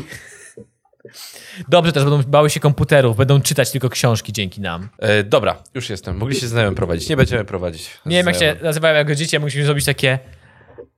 Dobrze, 1.68 1.92
też 1.92 2.04
będą 2.04 2.24
bały 2.24 2.50
się 2.50 2.60
komputerów, 2.60 3.18
będą 3.18 3.42
czytać 3.42 3.72
tylko 3.72 3.90
książki 3.90 4.34
dzięki 4.34 4.62
nam. 4.62 4.90
E, 5.00 5.24
dobra, 5.24 5.64
już 5.74 5.90
jestem. 5.90 6.18
Mogliście 6.18 6.48
znajomym 6.48 6.76
prowadzić. 6.76 7.10
Nie 7.10 7.18
będziemy 7.18 7.46
prowadzić. 7.46 7.90
Nie 8.06 8.18
wiem, 8.18 8.28
jak 8.28 8.36
się 8.36 8.56
nazywają 8.62 8.96
jako 8.96 9.16
dzieci, 9.16 9.38
a 9.38 9.40
musimy 9.40 9.66
zrobić 9.66 9.86
takie 9.86 10.20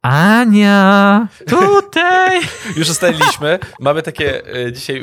Ania, 0.01 1.27
tutaj, 1.47 2.39
Już 2.77 2.89
ustaliliśmy. 2.89 3.59
Mamy 3.79 4.01
takie 4.01 4.55
e, 4.65 4.71
dzisiaj... 4.71 4.99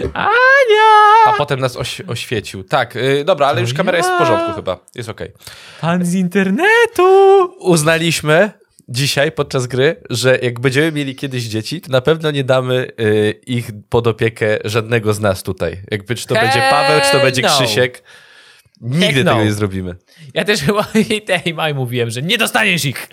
e, 0.00 0.04
Ania, 0.14 1.24
A 1.26 1.32
potem 1.38 1.60
nas 1.60 1.76
oś, 1.76 2.00
oświecił. 2.00 2.64
Tak, 2.64 2.96
e, 2.96 3.24
dobra, 3.24 3.46
ale 3.46 3.60
już 3.60 3.74
kamera 3.74 3.98
jest 3.98 4.10
w 4.10 4.18
porządku 4.18 4.52
chyba. 4.52 4.78
Jest 4.94 5.08
okej. 5.08 5.32
pan 5.80 6.04
z 6.04 6.14
internetu. 6.14 7.02
Uznaliśmy 7.58 8.50
dzisiaj 8.88 9.32
podczas 9.32 9.66
gry, 9.66 9.96
że 10.10 10.38
jak 10.42 10.60
będziemy 10.60 10.92
mieli 10.92 11.16
kiedyś 11.16 11.42
dzieci, 11.42 11.80
to 11.80 11.92
na 11.92 12.00
pewno 12.00 12.30
nie 12.30 12.44
damy 12.44 12.86
ich 13.46 13.70
pod 13.88 14.06
opiekę 14.06 14.58
żadnego 14.64 15.14
z 15.14 15.20
nas 15.20 15.42
tutaj. 15.42 15.80
Jakby 15.90 16.14
czy 16.14 16.26
to 16.26 16.34
będzie 16.34 16.62
Paweł, 16.70 17.00
czy 17.00 17.12
to 17.12 17.20
będzie 17.20 17.42
no. 17.42 17.48
Krzysiek. 17.48 18.02
Nigdy 18.84 19.24
no. 19.24 19.32
tego 19.32 19.44
nie 19.44 19.52
zrobimy. 19.52 19.96
Ja 20.34 20.44
też 20.44 20.60
chyba 20.60 20.86
i 21.10 21.22
tej 21.22 21.54
maj 21.54 21.74
mówiłem, 21.74 22.10
że 22.10 22.22
nie 22.22 22.38
dostaniesz 22.38 22.84
ich. 22.84 23.08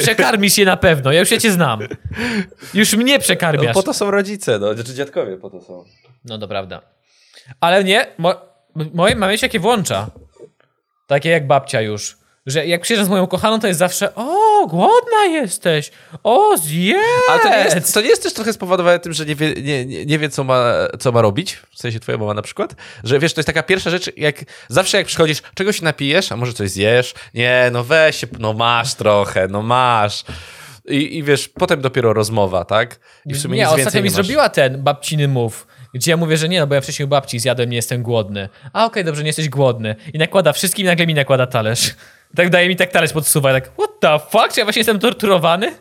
Przekarmisz 0.00 0.58
je 0.58 0.64
na 0.64 0.76
pewno, 0.76 1.12
ja 1.12 1.20
już 1.20 1.30
ja 1.30 1.38
cię 1.38 1.52
znam. 1.52 1.80
Już 2.74 2.92
mnie 2.96 3.14
No, 3.14 3.20
przekarmiasz. 3.20 3.74
po 3.74 3.82
to 3.82 3.94
są 3.94 4.10
rodzice, 4.10 4.58
no, 4.58 4.74
czy 4.74 4.94
dziadkowie 4.94 5.36
po 5.36 5.50
to 5.50 5.60
są. 5.60 5.84
No 6.24 6.38
to 6.38 6.48
prawda. 6.48 6.82
Ale 7.60 7.84
nie, 7.84 8.06
mo, 8.18 8.34
moje 8.94 9.16
mamy 9.16 9.38
się 9.38 9.46
jakie 9.46 9.60
włącza. 9.60 10.10
Takie 11.06 11.28
jak 11.30 11.46
babcia 11.46 11.80
już. 11.80 12.16
Że 12.46 12.66
jak 12.66 12.80
przyjeżdżam 12.80 13.06
z 13.06 13.10
moją 13.10 13.26
kochaną, 13.26 13.60
to 13.60 13.66
jest 13.66 13.78
zawsze 13.78 14.14
o, 14.14 14.66
głodna 14.66 15.24
jesteś, 15.30 15.90
o, 16.22 16.56
zjedz. 16.56 16.98
Ale 17.28 17.40
to 17.40 17.48
nie, 17.48 17.56
jest, 17.56 17.94
to 17.94 18.00
nie 18.00 18.08
jest 18.08 18.22
też 18.22 18.32
trochę 18.32 18.52
spowodowane 18.52 18.98
tym, 18.98 19.12
że 19.12 19.26
nie 19.26 19.34
wie, 19.34 19.54
nie, 19.54 19.86
nie, 19.86 20.06
nie 20.06 20.18
wie 20.18 20.28
co, 20.28 20.44
ma, 20.44 20.64
co 21.00 21.12
ma 21.12 21.22
robić? 21.22 21.58
W 21.70 21.78
sensie 21.78 22.00
twoja 22.00 22.18
mama 22.18 22.34
na 22.34 22.42
przykład? 22.42 22.74
Że 23.04 23.18
wiesz, 23.18 23.34
to 23.34 23.40
jest 23.40 23.46
taka 23.46 23.62
pierwsza 23.62 23.90
rzecz, 23.90 24.10
jak 24.16 24.44
zawsze 24.68 24.98
jak 24.98 25.06
przychodzisz, 25.06 25.42
czegoś 25.54 25.78
się 25.78 25.84
napijesz, 25.84 26.32
a 26.32 26.36
może 26.36 26.52
coś 26.52 26.70
zjesz? 26.70 27.14
Nie, 27.34 27.70
no 27.72 27.84
weź 27.84 28.16
się, 28.16 28.26
no 28.38 28.52
masz 28.52 28.94
trochę, 28.94 29.48
no 29.48 29.62
masz. 29.62 30.24
I, 30.88 31.18
I 31.18 31.22
wiesz, 31.22 31.48
potem 31.48 31.80
dopiero 31.80 32.12
rozmowa, 32.12 32.64
tak? 32.64 33.00
I 33.26 33.34
w 33.34 33.40
sumie 33.40 33.56
nie, 33.58 33.64
nic 33.64 33.72
ostatnio 33.72 34.02
mi 34.02 34.10
zrobiła 34.10 34.48
ten 34.48 34.82
babciny 34.82 35.28
move, 35.28 35.66
gdzie 35.94 36.10
ja 36.10 36.16
mówię, 36.16 36.36
że 36.36 36.48
nie, 36.48 36.60
no 36.60 36.66
bo 36.66 36.74
ja 36.74 36.80
wcześniej 36.80 37.06
u 37.06 37.08
babci 37.08 37.38
zjadłem, 37.38 37.70
nie 37.70 37.76
jestem 37.76 38.02
głodny. 38.02 38.48
A 38.72 38.86
okej, 38.86 39.04
dobrze, 39.04 39.22
nie 39.22 39.28
jesteś 39.28 39.48
głodny. 39.48 39.96
I 40.14 40.18
nakłada 40.18 40.52
wszystkim 40.52 40.84
i 40.84 40.86
nagle 40.86 41.06
mi 41.06 41.14
nakłada 41.14 41.46
talerz. 41.46 41.94
Tak 42.36 42.50
daje 42.50 42.68
mi 42.68 42.76
tak 42.76 42.90
talerz 42.90 43.12
podsuwa 43.12 43.50
i 43.50 43.54
tak, 43.54 43.70
what 43.72 43.90
the 44.00 44.18
fuck, 44.30 44.52
czy 44.54 44.60
ja 44.60 44.64
właśnie 44.66 44.80
jestem 44.80 44.98
torturowany? 44.98 45.74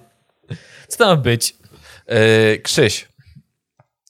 Co 0.88 0.98
to 0.98 1.06
ma 1.06 1.16
być? 1.16 1.56
Yy, 2.08 2.60
Krzyś, 2.64 3.08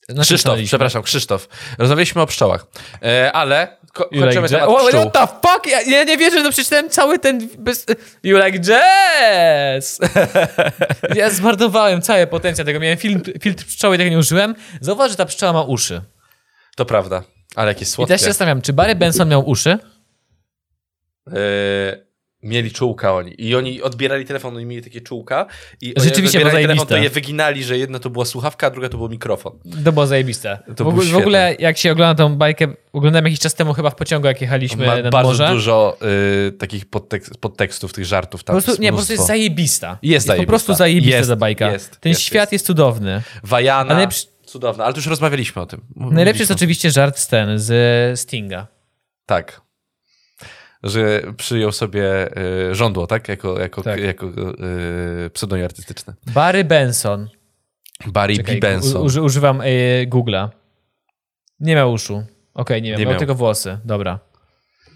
Na 0.10 0.24
Krzysztof, 0.24 0.60
przepraszam, 0.66 1.04
Krzysztof. 1.04 1.48
Rozmawialiśmy 1.78 2.22
o 2.22 2.26
pszczołach, 2.28 2.66
yy, 3.02 3.32
ale 3.32 3.78
ko- 3.94 4.10
You 4.12 4.22
kończymy 4.22 4.48
like 4.48 4.58
temat? 4.60 4.70
Oh, 4.70 4.86
pszczół. 4.88 5.10
what 5.10 5.14
the 5.14 5.50
fuck? 5.50 5.68
Ja, 5.68 5.82
ja 5.82 6.04
nie 6.04 6.18
wierzę, 6.18 6.44
że 6.44 6.50
przeczytałem 6.52 6.90
cały 6.90 7.20
ten... 7.20 7.50
Bez... 7.58 7.86
You 8.24 8.38
like 8.46 8.60
jazz! 8.60 10.00
ja 11.16 11.30
zmarnowałem 11.30 12.02
cały 12.02 12.28
potencjał 12.28 12.66
tego. 12.66 12.80
Miałem 12.80 12.98
film, 12.98 13.22
filtr 13.42 13.66
pszczoły, 13.66 13.98
tego 13.98 14.10
nie 14.10 14.18
użyłem. 14.18 14.56
Zauważ, 14.82 15.12
że 15.12 15.18
ta 15.18 15.26
pszczoła 15.26 15.54
ma 15.54 15.62
uszy. 15.62 16.02
To 16.76 16.86
prawda, 16.86 17.24
ale 17.56 17.68
jakie 17.68 17.82
I 17.84 17.86
słodkie. 17.86 18.08
teraz 18.08 18.22
się 18.22 18.28
zastanawiam, 18.28 18.62
czy 18.62 18.74
Barry 18.74 18.96
Benson 18.96 19.30
miał 19.30 19.50
uszy? 19.50 19.78
Yy, 21.28 21.34
mieli 22.44 22.72
czułka 22.72 23.14
oni. 23.14 23.34
I 23.38 23.56
oni 23.56 23.82
odbierali 23.82 24.26
telefon, 24.26 24.56
oni 24.58 24.66
mieli 24.66 24.84
takie 24.84 25.02
czułka. 25.02 25.46
I 25.82 25.94
Rzeczywiście, 25.98 26.38
było 26.40 26.50
odbierali 26.50 26.64
telefon, 26.68 26.88
to 26.88 26.90
zajebiste. 26.94 27.04
je 27.20 27.24
wyginali, 27.24 27.64
że 27.64 27.78
jedno 27.78 28.00
to 28.00 28.10
była 28.10 28.26
słuchawka, 28.26 28.68
a 28.68 28.70
druga 28.70 28.90
to 28.90 28.98
był 28.98 29.10
mikrofon. 29.10 29.60
To 29.86 29.92
było 29.92 30.08
zajebiste. 30.08 30.60
To 30.76 30.84
w, 30.84 30.88
ogóle, 30.88 31.06
w 31.06 31.18
ogóle, 31.18 31.56
jak 31.60 31.78
się 31.78 31.92
ogląda 31.92 32.16
tą 32.24 32.36
bajkę, 32.36 32.68
oglądałem 32.94 33.26
jakiś 33.26 33.40
czas 33.40 33.54
temu 33.54 33.74
chyba 33.74 33.90
w 33.90 33.96
pociągu, 33.96 34.28
jak 34.28 34.42
jechaliśmy 34.42 34.86
Ma 34.86 34.96
nad 35.02 35.12
bardzo 35.12 35.28
morze. 35.30 35.50
dużo 35.50 35.98
y, 36.48 36.52
takich 36.52 36.86
podtek- 36.90 37.38
podtekstów, 37.40 37.94
tych 37.94 38.06
żartów 38.06 38.42
Po 38.44 38.48
tam. 38.48 38.54
prostu, 38.54 38.72
jest 38.72 38.82
nie, 38.82 38.90
po 38.90 38.96
prostu 38.98 39.14
jest 39.14 39.28
zajebista. 39.28 39.98
Jest 40.02 40.28
po 40.28 40.44
prostu 40.44 40.74
zajebista. 40.74 40.78
zajebista 40.78 41.18
Jest, 41.18 41.30
ta 41.30 41.36
bajka. 41.36 41.72
jest, 41.72 42.00
Ten 42.00 42.10
jest, 42.10 42.22
świat 42.22 42.42
jest. 42.42 42.54
jest, 42.54 42.66
cudowny. 42.66 43.22
Wajana, 43.44 43.96
Ale 43.96 44.08
cudowna, 44.46 44.84
ale 44.86 44.94
to 44.94 44.98
już 45.00 45.08
rozmawialiśmy 45.08 45.62
o 45.62 45.66
tym. 45.66 45.80
M- 45.80 46.14
Najlepszy 46.14 46.42
jest 46.42 46.50
mówiliśmy. 46.50 46.56
oczywiście 46.56 46.92
żart 46.92 47.18
z 47.18 47.28
ten, 47.28 47.60
z 47.60 48.20
Stinga. 48.20 48.68
Tak. 49.26 49.62
Że 50.84 51.22
przyjął 51.38 51.72
sobie 51.72 52.30
y, 52.72 52.76
żądło, 52.76 53.08
tak? 53.08 53.28
Jako, 53.30 53.60
jako, 53.60 53.82
Tak. 53.82 54.00
jako 54.00 54.28
y, 54.28 55.30
pseudonim 55.30 55.66
artystyczny. 55.66 56.14
Barry 56.34 56.64
Benson. 56.64 57.30
Barry 58.08 58.38
Czekaj, 58.38 58.60
B. 58.60 58.68
Benson. 58.68 59.02
Uży, 59.06 59.22
używam 59.22 59.62
y, 59.62 60.08
Google'a. 60.10 60.50
Nie 61.60 61.76
miał 61.76 61.92
uszu. 61.94 62.24
Okej, 62.54 62.82
nie 62.82 62.90
miał. 62.90 63.00
Nie 63.00 63.06
miał 63.06 63.12
miał. 63.12 63.20
tylko 63.20 63.36
włosy. 63.36 63.78
Dobra. 63.86 64.20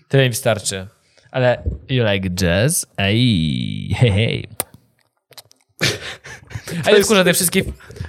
Tyle 0.07 0.23
mi 0.23 0.29
wystarczy. 0.29 0.87
Ale 1.31 1.63
you 1.89 2.05
like 2.11 2.29
jazz? 2.29 2.85
Ej, 2.97 3.95
hej, 3.97 4.11
hej. 4.11 4.47
Ale 6.85 6.97
jest- 6.97 7.09
wkurza, 7.09 7.23
te 7.23 7.33
wszystkie 7.33 7.63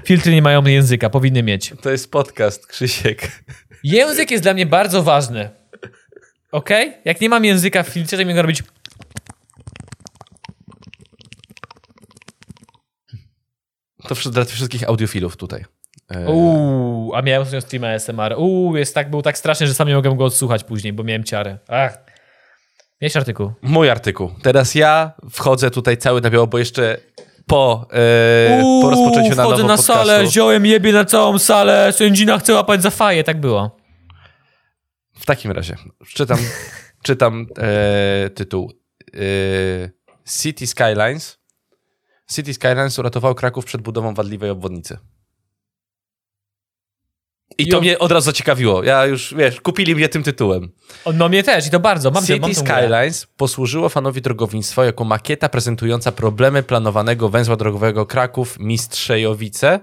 filtry 0.05 0.33
nie 0.33 0.43
mają 0.43 0.65
języka, 0.65 1.11
powinny 1.11 1.43
mieć. 1.43 1.73
To 1.83 1.91
jest 1.91 2.11
podcast, 2.11 2.67
Krzysiek. 2.67 3.43
Język 3.85 4.31
jest 4.31 4.43
dla 4.43 4.55
mnie 4.55 4.67
bardzo 4.67 5.03
ważny. 5.03 5.51
Ok? 6.53 6.71
Jak 7.05 7.21
nie 7.21 7.29
mam 7.29 7.45
języka 7.45 7.83
w 7.83 7.89
filtrze, 7.89 8.17
to 8.19 8.25
mi 8.25 8.35
go 8.35 8.43
robić. 8.43 8.63
To 14.09 14.15
wszy- 14.15 14.31
dla 14.31 14.45
wszystkich 14.45 14.89
audiofilów 14.89 15.37
tutaj. 15.37 15.65
E, 16.11 16.31
Uuu, 16.31 17.15
a 17.15 17.23
miałem 17.23 17.43
ostatnio 17.43 17.61
streama 17.61 17.89
SMR. 17.89 18.35
Uuu, 18.39 18.77
jest 18.77 18.95
tak, 18.95 19.11
był 19.11 19.23
tak 19.23 19.39
straszny, 19.39 19.67
że 19.67 19.75
sam 19.75 19.89
nie 19.89 19.95
mogłem 19.95 20.17
go 20.17 20.25
odsłuchać 20.25 20.65
później, 20.65 20.93
bo 20.93 21.03
miałem 21.05 21.25
ciary. 21.25 21.59
Ach. 21.69 21.99
Miałeś 23.01 23.17
artykuł. 23.17 23.53
Mój 23.63 23.91
artykuł. 23.91 24.31
Teraz 24.43 24.75
ja 24.75 25.13
wchodzę 25.31 25.71
tutaj 25.71 25.97
cały 25.97 26.21
na 26.21 26.31
biało, 26.31 26.47
bo 26.47 26.59
jeszcze 26.59 26.97
po, 27.47 27.87
e, 27.93 28.63
po 28.83 28.91
rozpoczęciu 28.91 29.35
na 29.37 29.43
wchodzę 29.43 29.63
nowo 29.63 29.69
na 29.69 29.77
podcastu. 29.77 29.93
salę, 29.93 30.27
ziołem 30.27 30.67
jebie 30.67 30.93
na 30.93 31.05
całą 31.05 31.39
salę, 31.39 31.93
sędzina 31.93 32.39
chce 32.39 32.55
łapać 32.55 32.83
za 32.83 32.91
faję, 32.91 33.25
tak 33.25 33.41
było. 33.41 33.78
W 35.29 35.31
takim 35.31 35.53
razie, 35.53 35.77
czytam, 36.15 36.39
czytam 37.07 37.47
e, 37.59 38.31
tytuł. 38.31 38.73
E, 39.15 39.21
City 40.43 40.67
Skylines. 40.67 41.39
City 42.33 42.55
Skylines 42.55 42.99
uratował 42.99 43.35
Kraków 43.35 43.65
przed 43.65 43.83
budową 43.83 44.15
wadliwej 44.15 44.51
obwodnicy. 44.51 44.99
I 47.59 47.69
to 47.69 47.81
mnie 47.81 47.99
od 47.99 48.13
razu 48.13 48.25
zaciekawiło. 48.25 48.85
Ja 48.85 49.07
już, 49.07 49.35
wiesz, 49.35 49.61
kupili 49.61 49.95
mnie 49.95 50.09
tym 50.09 50.23
tytułem. 50.23 50.73
No 51.15 51.29
mnie 51.29 51.43
też 51.43 51.67
i 51.67 51.71
to 51.71 51.81
bardzo, 51.81 52.11
mam 52.11 52.27
City 52.27 52.41
mam 52.41 52.55
tą 52.55 52.63
grę. 52.63 52.75
Skylines 52.75 53.27
posłużyło 53.27 53.89
fanowi 53.89 54.23
drogownictwa 54.23 54.85
jako 54.85 55.05
makieta 55.05 55.49
prezentująca 55.49 56.13
problemy 56.13 56.63
planowanego 56.63 57.29
węzła 57.29 57.57
drogowego 57.57 58.07
Kraków 58.07 58.59
Mistrzejowice. 58.59 59.81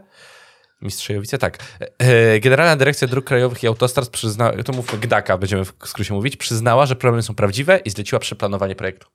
Mistrzejowice, 0.82 1.38
tak. 1.38 1.58
E, 1.98 2.40
Generalna 2.40 2.76
Dyrekcja 2.76 3.08
Dróg 3.08 3.26
Krajowych 3.26 3.64
i 3.64 3.68
Autostrad 3.68 4.10
przyznała, 4.10 4.64
to 4.64 4.74
mówmy 4.74 5.00
GDAKA, 5.00 5.38
będziemy 5.38 5.66
w 5.66 5.74
skrócie 5.86 6.14
mówić, 6.14 6.38
przyznała, 6.38 6.86
że 6.86 6.96
problemy 6.96 7.24
są 7.24 7.36
prawdziwe 7.36 7.78
i 7.78 7.90
zleciła 7.90 8.20
przeplanowanie 8.20 8.76
projektu. 8.76 9.08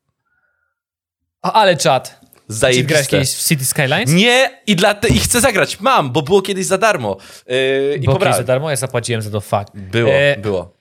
O, 1.43 1.53
ale 1.53 1.77
czat. 1.77 2.09
Czy 2.11 2.57
grałeś 2.57 2.77
Zajebiste. 2.77 3.05
kiedyś 3.07 3.35
w 3.35 3.49
City 3.49 3.65
Skylines? 3.65 4.11
Nie, 4.13 4.61
i, 4.67 4.77
dla 4.77 4.95
te, 4.95 5.09
i 5.09 5.19
chcę 5.19 5.41
zagrać. 5.41 5.81
Mam, 5.81 6.13
bo 6.13 6.23
było 6.23 6.43
kiedyś 6.43 6.67
za 6.67 6.79
darmo. 6.79 7.17
Yy, 7.47 7.97
I 8.01 8.07
Bo 8.07 8.17
kiedyś 8.19 8.35
za 8.37 8.43
darmo, 8.43 8.71
ja 8.71 8.77
zapłaciłem 8.77 9.23
za 9.23 9.31
to 9.31 9.41
fuck. 9.41 9.65
Było, 9.75 10.11
E, 10.13 10.37
było. 10.37 10.73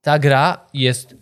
Ta 0.00 0.18
gra 0.18 0.66
jest 0.74 1.14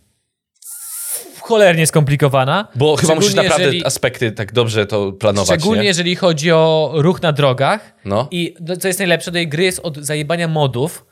cholernie 1.43 1.87
skomplikowana. 1.87 2.69
Bo 2.75 2.97
chyba 2.97 3.15
musisz 3.15 3.35
naprawdę 3.35 3.65
jeżeli- 3.65 3.85
aspekty 3.85 4.33
tak 4.33 4.53
dobrze 4.53 4.87
to 4.87 5.13
planować, 5.13 5.49
Szczególnie 5.61 5.83
nie? 5.83 5.89
jeżeli 5.89 6.17
chodzi 6.17 6.53
o 6.53 6.93
ruch 6.95 7.23
na 7.23 7.33
drogach. 7.33 7.93
No. 8.05 8.29
I 8.31 8.55
to, 8.67 8.77
co 8.77 8.89
jest 8.89 8.99
najlepsze, 9.01 9.33
tej 9.33 9.49
gry 9.49 9.65
jest 9.65 9.81
od 9.83 9.97
zajebania 9.97 10.49
modów. 10.49 11.07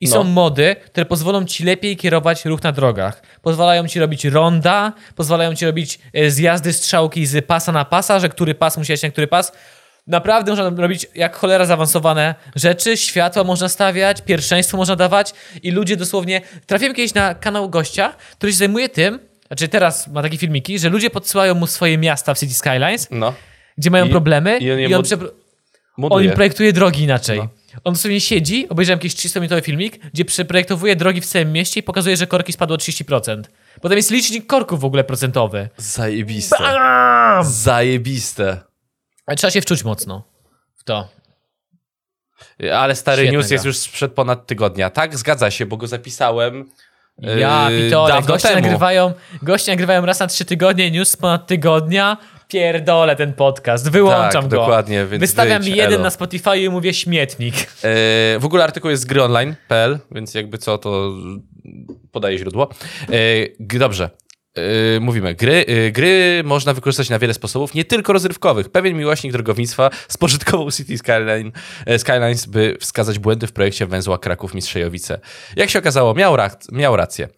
I 0.00 0.06
No. 0.08 0.12
są 0.12 0.24
mody, 0.24 0.76
które 0.86 1.06
pozwolą 1.06 1.44
ci 1.44 1.64
lepiej 1.64 1.96
kierować 1.96 2.44
ruch 2.44 2.62
na 2.62 2.72
drogach. 2.72 3.22
Pozwalają 3.42 3.88
ci 3.88 4.00
robić 4.00 4.24
ronda, 4.24 4.92
pozwalają 5.14 5.54
ci 5.54 5.66
robić 5.66 5.98
e, 6.12 6.30
zjazdy 6.30 6.72
strzałki 6.72 7.26
z 7.26 7.46
pasa 7.46 7.72
na 7.72 7.84
pasa, 7.84 8.20
że 8.20 8.28
który 8.28 8.54
pas 8.54 8.76
musi 8.76 8.92
na 9.02 9.10
który 9.10 9.26
pas. 9.26 9.52
Naprawdę 10.06 10.52
można 10.52 10.82
robić 10.82 11.06
jak 11.14 11.36
cholera 11.36 11.66
zaawansowane 11.66 12.34
rzeczy, 12.56 12.96
światła 12.96 13.44
można 13.44 13.68
stawiać, 13.68 14.22
pierwszeństwo 14.22 14.76
można 14.76 14.96
dawać 14.96 15.34
i 15.62 15.70
ludzie 15.70 15.96
dosłownie... 15.96 16.40
Trafiłem 16.66 16.94
kiedyś 16.94 17.14
na 17.14 17.34
kanał 17.34 17.70
gościa, 17.70 18.14
który 18.38 18.52
się 18.52 18.58
zajmuje 18.58 18.88
tym, 18.88 19.18
znaczy 19.46 19.68
teraz 19.68 20.08
ma 20.08 20.22
takie 20.22 20.38
filmiki, 20.38 20.78
że 20.78 20.88
ludzie 20.88 21.10
podsyłają 21.10 21.54
mu 21.54 21.66
swoje 21.66 21.98
miasta 21.98 22.34
w 22.34 22.38
City 22.38 22.54
Skylines, 22.54 23.08
No. 23.10 23.34
gdzie 23.78 23.90
mają 23.90 24.06
I- 24.06 24.10
problemy 24.10 24.58
i 24.58 24.72
on 24.72 24.78
i 24.80 24.94
on, 24.94 25.02
przepro- 25.02 25.28
on 25.28 25.30
Moduje. 25.98 26.32
projektuje 26.32 26.72
drogi 26.72 27.02
inaczej. 27.02 27.38
No. 27.38 27.48
On 27.84 27.92
dosłownie 27.94 28.20
siedzi, 28.20 28.68
obejrzałem 28.68 28.98
jakiś 28.98 29.14
300-minutowy 29.14 29.62
filmik, 29.62 29.98
gdzie 30.12 30.24
przeprojektowuje 30.24 30.96
drogi 30.96 31.20
w 31.20 31.26
całym 31.26 31.52
mieście 31.52 31.80
i 31.80 31.82
pokazuje, 31.82 32.16
że 32.16 32.26
korki 32.26 32.52
spadło 32.52 32.74
o 32.74 32.78
30%. 32.78 33.42
Potem 33.80 33.96
jest 33.96 34.10
licznik 34.10 34.46
korków 34.46 34.80
w 34.80 34.84
ogóle 34.84 35.04
procentowy. 35.04 35.68
Zajebiste. 35.76 36.56
Bam! 36.58 37.44
Zajebiste. 37.44 38.60
Ale 39.26 39.36
trzeba 39.36 39.50
się 39.50 39.60
wczuć 39.60 39.84
mocno 39.84 40.28
w 40.76 40.84
to. 40.84 41.08
Ale 42.74 42.94
stary 42.96 43.22
Świetna 43.22 43.38
news 43.38 43.50
jest 43.50 43.64
już 43.64 43.76
sprzed 43.78 44.12
ponad 44.12 44.46
tygodnia. 44.46 44.90
Tak, 44.90 45.18
zgadza 45.18 45.50
się, 45.50 45.66
bo 45.66 45.76
go 45.76 45.86
zapisałem 45.86 46.70
Ja, 47.18 47.70
yy, 47.70 47.84
pitole, 47.84 48.08
dawno 48.12 48.26
goście 48.26 48.48
temu. 48.48 48.60
nagrywają, 48.60 49.12
goście 49.42 49.72
nagrywają 49.72 50.06
raz 50.06 50.20
na 50.20 50.26
trzy 50.26 50.44
tygodnie, 50.44 50.90
news 50.90 51.08
z 51.10 51.16
ponad 51.16 51.46
tygodnia. 51.46 52.16
Pierdolę 52.48 53.16
ten 53.16 53.32
podcast, 53.32 53.90
wyłączam 53.90 54.42
Tak, 54.42 54.50
go. 54.50 54.56
dokładnie, 54.56 55.06
więc 55.06 55.20
Wystawiam 55.20 55.62
wyjdź, 55.62 55.76
jeden 55.76 55.92
elo. 55.94 56.02
na 56.02 56.10
Spotify 56.10 56.58
i 56.58 56.68
mówię 56.68 56.94
śmietnik. 56.94 57.54
E, 57.54 57.68
w 58.38 58.42
ogóle 58.44 58.64
artykuł 58.64 58.90
jest 58.90 59.02
z 59.02 59.06
gryonline.pl, 59.06 59.98
więc 60.10 60.34
jakby 60.34 60.58
co, 60.58 60.78
to 60.78 61.12
podaję 62.12 62.38
źródło. 62.38 62.68
G- 63.60 63.78
dobrze. 63.78 64.10
E, 64.56 65.00
mówimy, 65.00 65.34
gry, 65.34 65.64
e, 65.66 65.90
gry 65.90 66.42
można 66.44 66.74
wykorzystać 66.74 67.10
na 67.10 67.18
wiele 67.18 67.34
sposobów, 67.34 67.74
nie 67.74 67.84
tylko 67.84 68.12
rozrywkowych. 68.12 68.68
Pewien 68.68 68.96
miłośnik 68.96 69.32
drogownictwa 69.32 69.90
spożytkował 70.08 70.70
City 70.70 70.98
Skyline, 70.98 71.52
e, 71.86 71.98
Skylines, 71.98 72.46
by 72.46 72.76
wskazać 72.80 73.18
błędy 73.18 73.46
w 73.46 73.52
projekcie 73.52 73.86
węzła 73.86 74.18
Kraków-Mistrzejowice. 74.18 75.20
Jak 75.56 75.70
się 75.70 75.78
okazało, 75.78 76.14
miał, 76.14 76.36
rac- 76.36 76.72
miał 76.72 76.96
rację. 76.96 77.28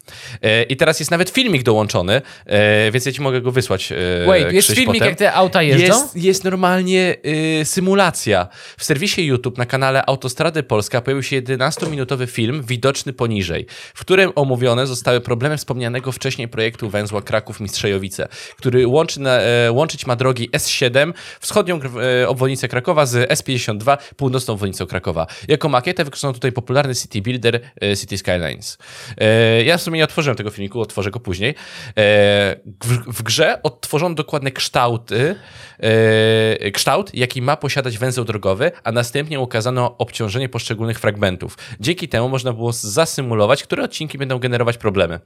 E, 0.43 0.63
I 0.63 0.77
teraz 0.77 1.01
jest 1.01 1.11
nawet 1.11 1.31
filmik 1.31 1.63
dołączony, 1.63 2.23
e, 2.47 2.91
więc 2.91 3.07
ja 3.07 3.13
ci 3.13 3.21
mogę 3.21 3.41
go 3.41 3.53
wysłać. 3.53 3.93
Wait, 4.27 4.53
jest 4.53 4.69
filmik, 4.69 4.87
potem. 4.87 5.09
jak 5.09 5.19
te 5.19 5.33
auta 5.33 5.63
jeżdżą? 5.63 5.87
Jest, 5.87 6.17
jest 6.17 6.45
normalnie 6.45 7.17
y, 7.61 7.65
symulacja. 7.65 8.49
W 8.79 8.85
serwisie 8.85 9.27
YouTube 9.27 9.59
na 9.59 9.67
kanale 9.67 10.07
Autostrady 10.07 10.63
Polska 10.63 11.01
pojawił 11.01 11.23
się 11.23 11.43
11-minutowy 11.43 12.27
film 12.27 12.63
widoczny 12.63 13.13
poniżej, 13.13 13.67
w 13.95 14.01
którym 14.01 14.33
omówione 14.35 14.87
zostały 14.87 15.21
problemy 15.21 15.57
wspomnianego 15.57 16.13
wcześniej 16.13 16.49
projektu 16.49 16.91
węzła 16.91 17.08
Kraków-Mistrzejowice, 17.23 18.29
który 18.57 18.87
łączy 18.87 19.21
na, 19.21 19.41
e, 19.41 19.73
łączyć 19.73 20.07
ma 20.07 20.17
drogi 20.17 20.51
S7, 20.51 21.13
wschodnią 21.41 21.81
e, 22.23 22.29
obwodnicę 22.29 22.69
Krakowa 22.69 23.07
z 23.07 23.31
S52, 23.31 23.99
północną 24.17 24.55
obwodnicą 24.55 24.87
Krakowa. 24.87 25.27
Jako 25.49 25.69
makietę 25.69 26.05
wykorzystono 26.05 26.33
tutaj 26.33 26.53
popularny 26.53 26.95
city 26.95 27.23
builder 27.23 27.61
e, 27.83 27.97
City 27.97 28.19
Skylines. 28.19 28.79
Ja 29.65 29.79
w 29.79 29.83
sumie 29.83 29.99
nie 29.99 30.05
otworzyłem 30.05 30.37
tego 30.37 30.51
filmiku, 30.51 30.81
otworzę 30.81 31.11
go 31.11 31.21
później. 31.21 31.55
W, 33.07 33.23
grze 33.23 33.63
odtworzono 33.63 34.15
dokładne 34.15 34.51
kształty, 34.51 35.35
kształt, 36.73 37.15
jaki 37.15 37.43
ma 37.43 37.57
posiadać 37.57 37.99
węzeł 37.99 38.25
drogowy, 38.25 38.73
a 38.85 38.93
następnie 38.93 39.41
ukazano 39.41 39.99
obciążenie 39.99 40.49
poszczególnych 40.49 41.01
fragmentów. 41.01 41.59
Dzięki 41.81 42.09
temu 42.09 42.29
można 42.29 42.53
było 42.53 42.73
zasymulować, 42.73 43.63
które 43.63 43.85
odcinki 43.85 44.19
będą 44.19 44.39
generować 44.39 44.79
problemy. 44.79 45.21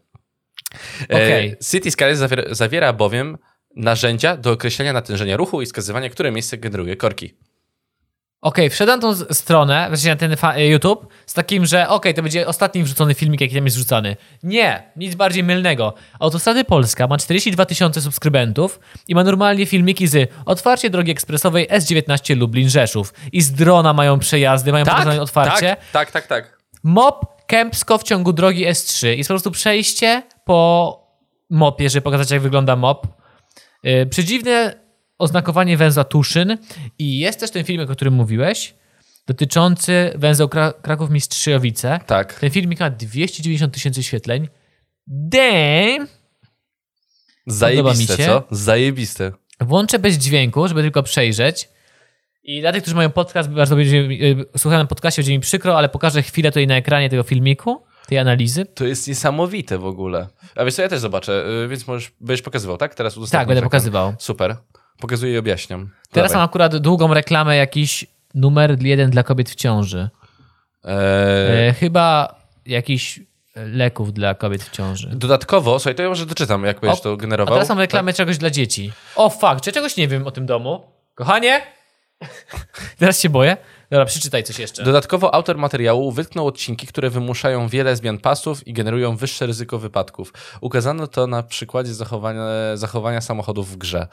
E, 1.02 1.04
Okej. 1.04 1.56
City 1.70 1.90
Skylines 1.90 2.18
zawiera, 2.18 2.42
zawiera 2.54 2.92
bowiem 2.92 3.38
narzędzia 3.76 4.36
do 4.36 4.50
określenia 4.50 4.92
natężenia 4.92 5.36
ruchu 5.36 5.62
i 5.62 5.66
wskazywania, 5.66 6.10
które 6.10 6.32
miejsce 6.32 6.58
generuje 6.58 6.96
korki. 6.96 7.34
Okej, 8.42 8.70
wszedłem 8.70 9.00
na 9.00 9.14
tą 9.14 9.34
stronę, 9.34 9.86
znaczy 9.88 10.08
na 10.08 10.16
ten 10.16 10.36
fa- 10.36 10.58
YouTube, 10.58 11.06
z 11.26 11.32
takim, 11.34 11.66
że 11.66 11.88
okej, 11.88 12.14
to 12.14 12.22
będzie 12.22 12.46
ostatni 12.46 12.82
wrzucony 12.82 13.14
filmik, 13.14 13.40
jaki 13.40 13.54
tam 13.54 13.64
jest 13.64 13.76
wrzucany. 13.76 14.16
Nie, 14.42 14.90
nic 14.96 15.14
bardziej 15.14 15.44
mylnego. 15.44 15.94
Autostrady 16.20 16.64
Polska 16.64 17.06
ma 17.06 17.18
42 17.18 17.66
tysiące 17.66 18.00
subskrybentów 18.00 18.80
i 19.08 19.14
ma 19.14 19.24
normalnie 19.24 19.66
filmiki 19.66 20.06
z 20.06 20.30
otwarcie 20.46 20.90
drogi 20.90 21.10
ekspresowej 21.10 21.68
S19 21.68 22.36
Lublin-Rzeszów. 22.36 23.14
I 23.32 23.42
z 23.42 23.52
drona 23.52 23.92
mają 23.92 24.18
przejazdy, 24.18 24.72
mają 24.72 24.84
pokazane 24.84 25.20
otwarcie. 25.22 25.76
tak, 25.92 26.10
tak, 26.10 26.10
tak, 26.10 26.26
tak. 26.26 26.58
Mop 26.82 27.46
Kępsko 27.46 27.98
w 27.98 28.02
ciągu 28.02 28.32
drogi 28.32 28.66
S3. 28.66 29.06
Jest 29.06 29.28
po 29.28 29.32
prostu 29.32 29.50
przejście 29.50 30.22
po 30.44 30.98
mopie, 31.50 31.90
żeby 31.90 32.02
pokazać, 32.02 32.30
jak 32.30 32.42
wygląda 32.42 32.76
mop. 32.76 33.06
Yy, 33.82 34.06
Przedziwne 34.06 34.74
oznakowanie 35.18 35.76
węzła 35.76 36.04
Tuszyn 36.04 36.58
i 36.98 37.18
jest 37.18 37.40
też 37.40 37.50
ten 37.50 37.64
filmik, 37.64 37.90
o 37.90 37.92
którym 37.92 38.14
mówiłeś, 38.14 38.74
dotyczący 39.26 40.12
węzeł 40.14 40.48
Kra- 40.48 40.72
Kraków-Mistrzyjowice. 40.82 42.00
Tak. 42.06 42.34
Ten 42.40 42.50
filmik 42.50 42.80
ma 42.80 42.90
290 42.90 43.74
tysięcy 43.74 44.02
świetleń. 44.02 44.48
Damn! 45.06 46.08
Zajebiste, 47.46 48.16
co? 48.16 48.42
Zajebiste. 48.50 49.32
Włączę 49.60 49.98
bez 49.98 50.18
dźwięku, 50.18 50.68
żeby 50.68 50.82
tylko 50.82 51.02
przejrzeć. 51.02 51.68
I 52.44 52.60
dla 52.60 52.72
tych, 52.72 52.82
którzy 52.82 52.96
mają 52.96 53.10
podcast, 53.10 53.48
bardzo 53.48 53.76
będzie, 53.76 53.96
y, 53.96 54.58
słuchają 54.58 54.82
na 54.82 54.88
podcastie, 54.88 55.22
będzie 55.22 55.32
mi 55.32 55.40
przykro, 55.40 55.78
ale 55.78 55.88
pokażę 55.88 56.22
chwilę 56.22 56.50
tutaj 56.50 56.66
na 56.66 56.76
ekranie 56.76 57.10
tego 57.10 57.22
filmiku, 57.22 57.82
tej 58.12 58.18
analizy. 58.18 58.66
To 58.66 58.84
jest 58.84 59.08
niesamowite 59.08 59.78
w 59.78 59.86
ogóle. 59.86 60.28
A 60.56 60.64
wiesz 60.64 60.74
co, 60.74 60.82
ja 60.82 60.88
też 60.88 61.00
zobaczę, 61.00 61.44
y, 61.64 61.68
więc 61.68 61.86
możesz, 61.86 62.12
będziesz 62.20 62.42
pokazywał, 62.42 62.76
tak? 62.76 62.94
Teraz 62.94 63.16
Tak, 63.30 63.48
będę 63.48 63.62
pokazywał. 63.62 64.14
Super. 64.18 64.56
Pokazuję 65.00 65.32
i 65.32 65.38
objaśniam. 65.38 65.90
Teraz 66.10 66.30
Dawaj. 66.30 66.40
mam 66.42 66.48
akurat 66.48 66.76
długą 66.76 67.14
reklamę, 67.14 67.56
jakiś 67.56 68.06
numer 68.34 68.82
jeden 68.82 69.10
dla 69.10 69.22
kobiet 69.22 69.50
w 69.50 69.54
ciąży. 69.54 70.08
Eee, 70.84 71.68
E, 71.68 71.72
chyba 71.72 72.34
jakiś 72.66 73.20
leków 73.56 74.12
dla 74.12 74.34
kobiet 74.34 74.62
w 74.62 74.70
ciąży. 74.70 75.10
Dodatkowo, 75.14 75.78
słuchaj, 75.78 75.94
to 75.94 76.02
ja 76.02 76.08
może 76.08 76.26
doczytam, 76.26 76.64
jak 76.64 76.80
będziesz 76.80 77.00
to 77.00 77.12
A 77.12 77.16
generował. 77.16 77.54
teraz 77.54 77.68
mam 77.68 77.78
reklamę 77.78 78.12
czegoś 78.12 78.38
dla 78.38 78.50
dzieci. 78.50 78.92
O 79.16 79.30
czy 79.60 79.70
ja 79.70 79.74
czegoś 79.74 79.96
nie 79.96 80.08
wiem 80.08 80.26
o 80.26 80.30
tym 80.30 80.46
domu? 80.46 80.82
Kochanie? 81.14 81.62
teraz 82.98 83.20
się 83.20 83.28
boję. 83.28 83.56
Dobra, 83.92 84.04
przeczytaj 84.04 84.44
coś 84.44 84.58
jeszcze. 84.58 84.84
Dodatkowo 84.84 85.34
autor 85.34 85.58
materiału 85.58 86.12
wytknął 86.12 86.46
odcinki, 86.46 86.86
które 86.86 87.10
wymuszają 87.10 87.68
wiele 87.68 87.96
zmian 87.96 88.18
pasów 88.18 88.66
i 88.66 88.72
generują 88.72 89.16
wyższe 89.16 89.46
ryzyko 89.46 89.78
wypadków. 89.78 90.32
Ukazano 90.60 91.06
to 91.06 91.26
na 91.26 91.42
przykładzie 91.42 91.94
zachowania, 91.94 92.44
zachowania 92.74 93.20
samochodów 93.20 93.70
w 93.70 93.76
grze. 93.76 94.08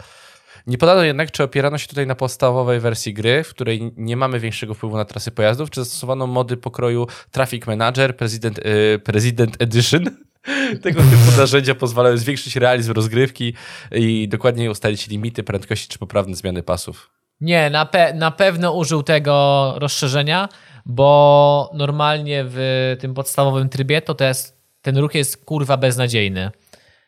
Nie 0.67 0.77
podano 0.77 1.03
jednak, 1.03 1.32
czy 1.32 1.43
opierano 1.43 1.77
się 1.77 1.88
tutaj 1.88 2.07
na 2.07 2.15
podstawowej 2.15 2.80
wersji 2.80 3.13
gry, 3.13 3.43
w 3.43 3.49
której 3.49 3.91
nie 3.97 4.17
mamy 4.17 4.39
większego 4.39 4.73
wpływu 4.73 4.97
na 4.97 5.05
trasy 5.05 5.32
pojazdów, 5.32 5.69
czy 5.69 5.84
zastosowano 5.84 6.27
mody 6.27 6.57
pokroju 6.57 7.07
Traffic 7.32 7.67
Manager, 7.67 8.17
President, 8.17 8.59
y, 8.59 8.99
President 9.03 9.61
Edition. 9.61 10.03
Tego 10.84 11.01
typu 11.01 11.38
narzędzia 11.38 11.75
pozwalają 11.75 12.17
zwiększyć 12.17 12.55
realizm 12.55 12.91
rozgrywki 12.91 13.53
i 13.91 14.27
dokładniej 14.27 14.69
ustalić 14.69 15.07
limity 15.07 15.43
prędkości 15.43 15.88
czy 15.88 15.99
poprawne 15.99 16.36
zmiany 16.36 16.63
pasów. 16.63 17.18
Nie, 17.41 17.69
na, 17.69 17.85
pe 17.85 18.13
na 18.13 18.31
pewno 18.31 18.73
użył 18.73 19.03
tego 19.03 19.73
rozszerzenia, 19.77 20.49
bo 20.85 21.71
normalnie 21.73 22.43
w 22.47 22.95
tym 22.99 23.13
podstawowym 23.13 23.69
trybie 23.69 24.01
to, 24.01 24.23
jest, 24.23 24.57
ten 24.81 24.97
ruch 24.97 25.15
jest 25.15 25.45
kurwa 25.45 25.77
beznadziejny. 25.77 26.51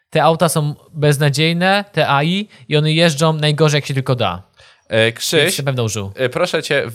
Te 0.09 0.23
auta 0.23 0.49
są 0.49 0.75
beznadziejne, 0.93 1.85
te 1.91 2.07
AI, 2.07 2.47
i 2.69 2.77
one 2.77 2.93
jeżdżą 2.93 3.33
najgorzej 3.33 3.77
jak 3.77 3.85
się 3.85 3.93
tylko 3.93 4.15
da. 4.15 4.43
E, 4.89 5.11
Krzyś, 5.11 5.55
się 5.55 5.63
pewno 5.63 5.83
użył. 5.83 6.11
e, 6.15 6.29
proszę 6.29 6.63
cię, 6.63 6.85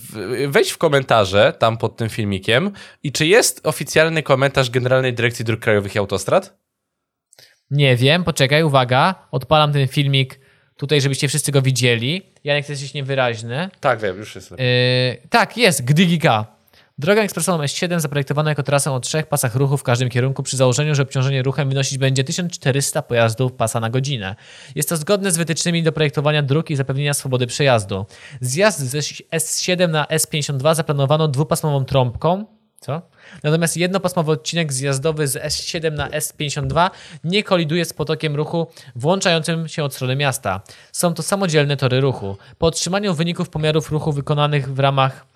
wejdź 0.48 0.70
w 0.70 0.78
komentarze 0.78 1.52
tam 1.58 1.76
pod 1.76 1.96
tym 1.96 2.08
filmikiem 2.08 2.70
i 3.02 3.12
czy 3.12 3.26
jest 3.26 3.66
oficjalny 3.66 4.22
komentarz 4.22 4.70
Generalnej 4.70 5.14
Dyrekcji 5.14 5.44
Dróg 5.44 5.60
Krajowych 5.60 5.94
i 5.94 5.98
Autostrad? 5.98 6.58
Nie 7.70 7.96
wiem, 7.96 8.24
poczekaj, 8.24 8.62
uwaga. 8.62 9.14
Odpalam 9.30 9.72
ten 9.72 9.88
filmik 9.88 10.40
tutaj, 10.76 11.00
żebyście 11.00 11.28
wszyscy 11.28 11.52
go 11.52 11.62
widzieli. 11.62 12.22
Janek, 12.44 12.68
jesteś 12.68 12.94
niewyraźny. 12.94 13.68
Tak, 13.80 14.00
wiem, 14.00 14.16
już 14.16 14.34
jest. 14.34 14.50
Yy, 14.50 14.56
tak, 15.30 15.56
jest, 15.56 15.84
Gdygika. 15.84 16.56
Droga 16.98 17.22
ekspresową 17.22 17.58
S7 17.64 18.00
zaprojektowana 18.00 18.50
jako 18.50 18.62
trasę 18.62 18.92
o 18.92 19.00
trzech 19.00 19.26
pasach 19.26 19.54
ruchu 19.54 19.76
w 19.76 19.82
każdym 19.82 20.08
kierunku 20.08 20.42
przy 20.42 20.56
założeniu, 20.56 20.94
że 20.94 21.02
obciążenie 21.02 21.42
ruchem 21.42 21.68
wynosić 21.68 21.98
będzie 21.98 22.24
1400 22.24 23.02
pojazdów 23.02 23.52
pasa 23.52 23.80
na 23.80 23.90
godzinę. 23.90 24.36
Jest 24.74 24.88
to 24.88 24.96
zgodne 24.96 25.30
z 25.30 25.36
wytycznymi 25.36 25.82
do 25.82 25.92
projektowania 25.92 26.42
dróg 26.42 26.70
i 26.70 26.76
zapewnienia 26.76 27.14
swobody 27.14 27.46
przejazdu. 27.46 28.06
Zjazd 28.40 28.80
ze 28.80 28.98
S7 28.98 29.88
na 29.88 30.04
S52 30.04 30.74
zaplanowano 30.74 31.28
dwupasmową 31.28 31.84
trąbką, 31.84 32.44
co? 32.80 33.02
Natomiast 33.42 33.76
jednopasmowy 33.76 34.32
odcinek 34.32 34.72
zjazdowy 34.72 35.28
z 35.28 35.36
S7 35.36 35.92
na 35.92 36.08
S52 36.08 36.90
nie 37.24 37.42
koliduje 37.42 37.84
z 37.84 37.92
potokiem 37.92 38.36
ruchu 38.36 38.66
włączającym 38.96 39.68
się 39.68 39.84
od 39.84 39.94
strony 39.94 40.16
miasta. 40.16 40.60
Są 40.92 41.14
to 41.14 41.22
samodzielne 41.22 41.76
tory 41.76 42.00
ruchu. 42.00 42.36
Po 42.58 42.66
otrzymaniu 42.66 43.14
wyników 43.14 43.48
pomiarów 43.48 43.90
ruchu 43.90 44.12
wykonanych 44.12 44.74
w 44.74 44.78
ramach 44.78 45.26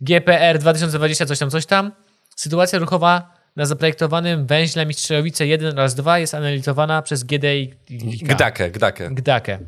GPR 0.00 0.58
2020 0.58 1.26
coś 1.26 1.38
tam, 1.38 1.50
coś 1.50 1.66
tam, 1.66 1.92
sytuacja 2.36 2.78
ruchowa 2.78 3.34
na 3.56 3.66
zaprojektowanym 3.66 4.46
węźle 4.46 4.86
Mistrzowice 4.86 5.46
1 5.46 5.78
oraz 5.78 5.94
2 5.94 6.18
jest 6.18 6.34
analizowana 6.34 7.02
przez 7.02 7.24
GDI 7.24 7.74
Gdakę, 8.22 8.70
Gdakę. 8.70 9.10
Gdakę. 9.10 9.58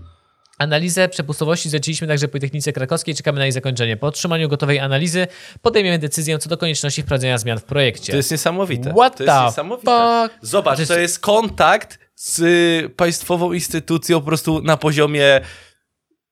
Analizę 0.59 1.09
przepustowości 1.09 1.68
zleciliśmy 1.70 2.07
także 2.07 2.28
Politechnice 2.28 2.72
Krakowskiej. 2.72 3.14
Czekamy 3.14 3.38
na 3.38 3.44
jej 3.44 3.52
zakończenie. 3.52 3.96
Po 3.96 4.07
otrzymaniu 4.07 4.48
gotowej 4.48 4.78
analizy 4.78 5.26
podejmiemy 5.62 5.98
decyzję 5.98 6.38
co 6.38 6.48
do 6.48 6.57
konieczności 6.57 7.02
wprowadzenia 7.02 7.38
zmian 7.38 7.59
w 7.59 7.64
projekcie. 7.64 8.12
To 8.12 8.16
jest 8.16 8.30
niesamowite. 8.30 8.90
What 8.92 9.16
to 9.16 9.24
jest 9.24 9.36
niesamowite. 9.44 10.28
fuck? 10.28 10.38
Zobacz, 10.42 10.76
Znaczy- 10.76 10.94
to 10.94 10.98
jest 10.98 11.18
kontakt 11.18 11.98
z 12.14 12.38
y, 12.38 12.90
państwową 12.96 13.52
instytucją 13.52 14.20
po 14.20 14.26
prostu 14.26 14.62
na 14.62 14.76
poziomie, 14.76 15.40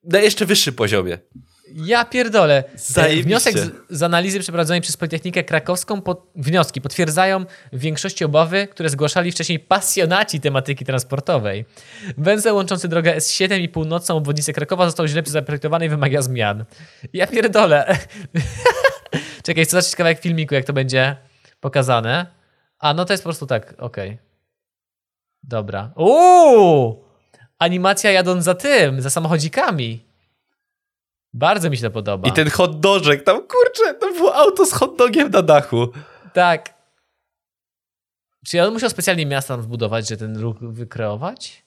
na 0.04 0.18
jeszcze 0.20 0.46
wyższym 0.46 0.74
poziomie. 0.74 1.18
Ja 1.74 2.04
pierdolę. 2.04 2.64
Zajebiście. 2.76 3.28
Wniosek 3.28 3.58
z, 3.58 3.70
z 3.90 4.02
analizy 4.02 4.40
przeprowadzonej 4.40 4.80
przez 4.80 4.96
Politechnikę 4.96 5.44
Krakowską, 5.44 6.02
pod, 6.02 6.30
wnioski 6.36 6.80
potwierdzają 6.80 7.44
w 7.72 7.78
większości 7.78 8.24
obawy, 8.24 8.68
które 8.68 8.88
zgłaszali 8.88 9.32
wcześniej 9.32 9.58
pasjonaci 9.58 10.40
tematyki 10.40 10.84
transportowej. 10.84 11.64
Węzeł 12.18 12.56
łączący 12.56 12.88
drogę 12.88 13.16
S7 13.16 13.60
i 13.60 13.68
północną 13.68 14.16
obwodnicę 14.16 14.52
Krakowa 14.52 14.84
został 14.86 15.06
źle 15.06 15.22
zaprojektowany 15.26 15.86
i 15.86 15.88
wymaga 15.88 16.22
zmian. 16.22 16.64
Ja 17.12 17.26
pierdolę. 17.26 17.98
Czekaj, 19.44 19.64
chcę 19.64 19.70
zobaczyć 19.70 19.96
kawałek 19.96 20.20
filmiku, 20.20 20.54
jak 20.54 20.64
to 20.64 20.72
będzie 20.72 21.16
pokazane. 21.60 22.26
A, 22.78 22.94
no 22.94 23.04
to 23.04 23.12
jest 23.12 23.22
po 23.22 23.28
prostu 23.28 23.46
tak, 23.46 23.74
okej. 23.78 24.18
Dobra. 25.42 25.92
Uuu! 25.96 27.04
Animacja 27.58 28.10
jadąc 28.10 28.44
za 28.44 28.54
tym, 28.54 29.02
za 29.02 29.10
samochodzikami. 29.10 30.03
Bardzo 31.34 31.70
mi 31.70 31.76
się 31.76 31.82
to 31.82 31.90
podoba. 31.90 32.28
I 32.28 32.32
ten 32.32 32.50
hot 32.50 32.80
dożek, 32.80 33.22
tam 33.24 33.36
kurczę, 33.36 33.94
to 33.94 34.12
było 34.12 34.34
auto 34.34 34.66
z 34.66 34.72
hot 34.72 34.96
dogiem 34.96 35.30
na 35.30 35.42
dachu. 35.42 35.88
Tak. 36.32 36.74
Czy 38.46 38.62
on 38.62 38.72
musiał 38.72 38.90
specjalnie 38.90 39.26
miasta 39.26 39.54
tam 39.54 39.62
zbudować, 39.62 40.08
że 40.08 40.16
ten 40.16 40.36
ruch 40.36 40.56
wykreować? 40.60 41.64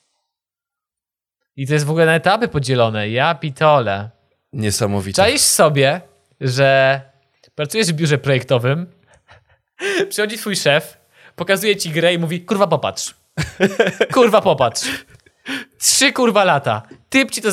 I 1.56 1.68
to 1.68 1.74
jest 1.74 1.86
w 1.86 1.90
ogóle 1.90 2.06
na 2.06 2.16
etapy 2.16 2.48
podzielone. 2.48 3.10
Ja 3.10 3.36
pitole. 3.36 4.10
Niesamowite. 4.54 5.16
Czaisz 5.16 5.42
sobie, 5.42 6.02
że 6.42 7.02
pracujesz 7.56 7.88
w 7.88 7.94
biurze 7.94 8.18
projektowym, 8.18 8.86
przychodzi 10.10 10.38
twój 10.38 10.56
szef, 10.56 10.98
pokazuje 11.36 11.76
ci 11.76 11.90
grę 11.90 12.14
i 12.14 12.18
mówi, 12.18 12.42
kurwa 12.42 12.68
popatrz. 12.68 13.16
Kurwa 14.14 14.42
popatrz. 14.42 15.06
Trzy 15.80 16.14
kurwa 16.14 16.44
lata. 16.44 16.82
Typ 17.10 17.32
ci 17.32 17.42
to 17.42 17.52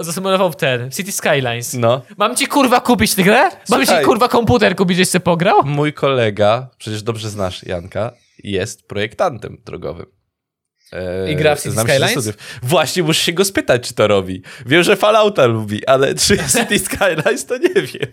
zasymulował 0.00 0.52
w 0.52 0.56
ten, 0.56 0.90
w 0.90 0.94
City 0.94 1.12
Skylines. 1.12 1.74
No. 1.74 2.02
Mam 2.16 2.36
ci 2.36 2.46
kurwa 2.46 2.80
kupić 2.80 3.14
tę 3.14 3.22
grę? 3.22 3.42
Mam 3.68 3.80
ci 3.80 3.86
Słuchaj. 3.86 4.04
kurwa 4.04 4.28
komputer 4.28 4.76
kupić, 4.76 4.96
żeś 4.96 5.08
sobie 5.08 5.20
pograł? 5.24 5.62
Mój 5.64 5.92
kolega, 5.92 6.68
przecież 6.78 7.02
dobrze 7.02 7.30
znasz 7.30 7.62
Janka, 7.62 8.12
jest 8.44 8.86
projektantem 8.88 9.58
drogowym. 9.64 10.06
E, 10.92 11.32
I 11.32 11.36
gra 11.36 11.54
w 11.54 11.58
City 11.58 11.70
znam 11.70 11.86
się 11.86 11.92
ze 11.92 11.98
Skylines? 11.98 12.24
studiów. 12.24 12.58
Właśnie, 12.62 13.02
muszę 13.02 13.24
się 13.24 13.32
go 13.32 13.44
spytać, 13.44 13.88
czy 13.88 13.94
to 13.94 14.08
robi. 14.08 14.42
Wiem, 14.66 14.82
że 14.82 14.96
Fallouta 14.96 15.46
lubi, 15.46 15.86
ale 15.86 16.14
czy 16.24 16.36
City 16.38 16.78
Skylines, 16.78 17.46
to 17.46 17.56
nie 17.58 17.74
wiem. 17.82 18.12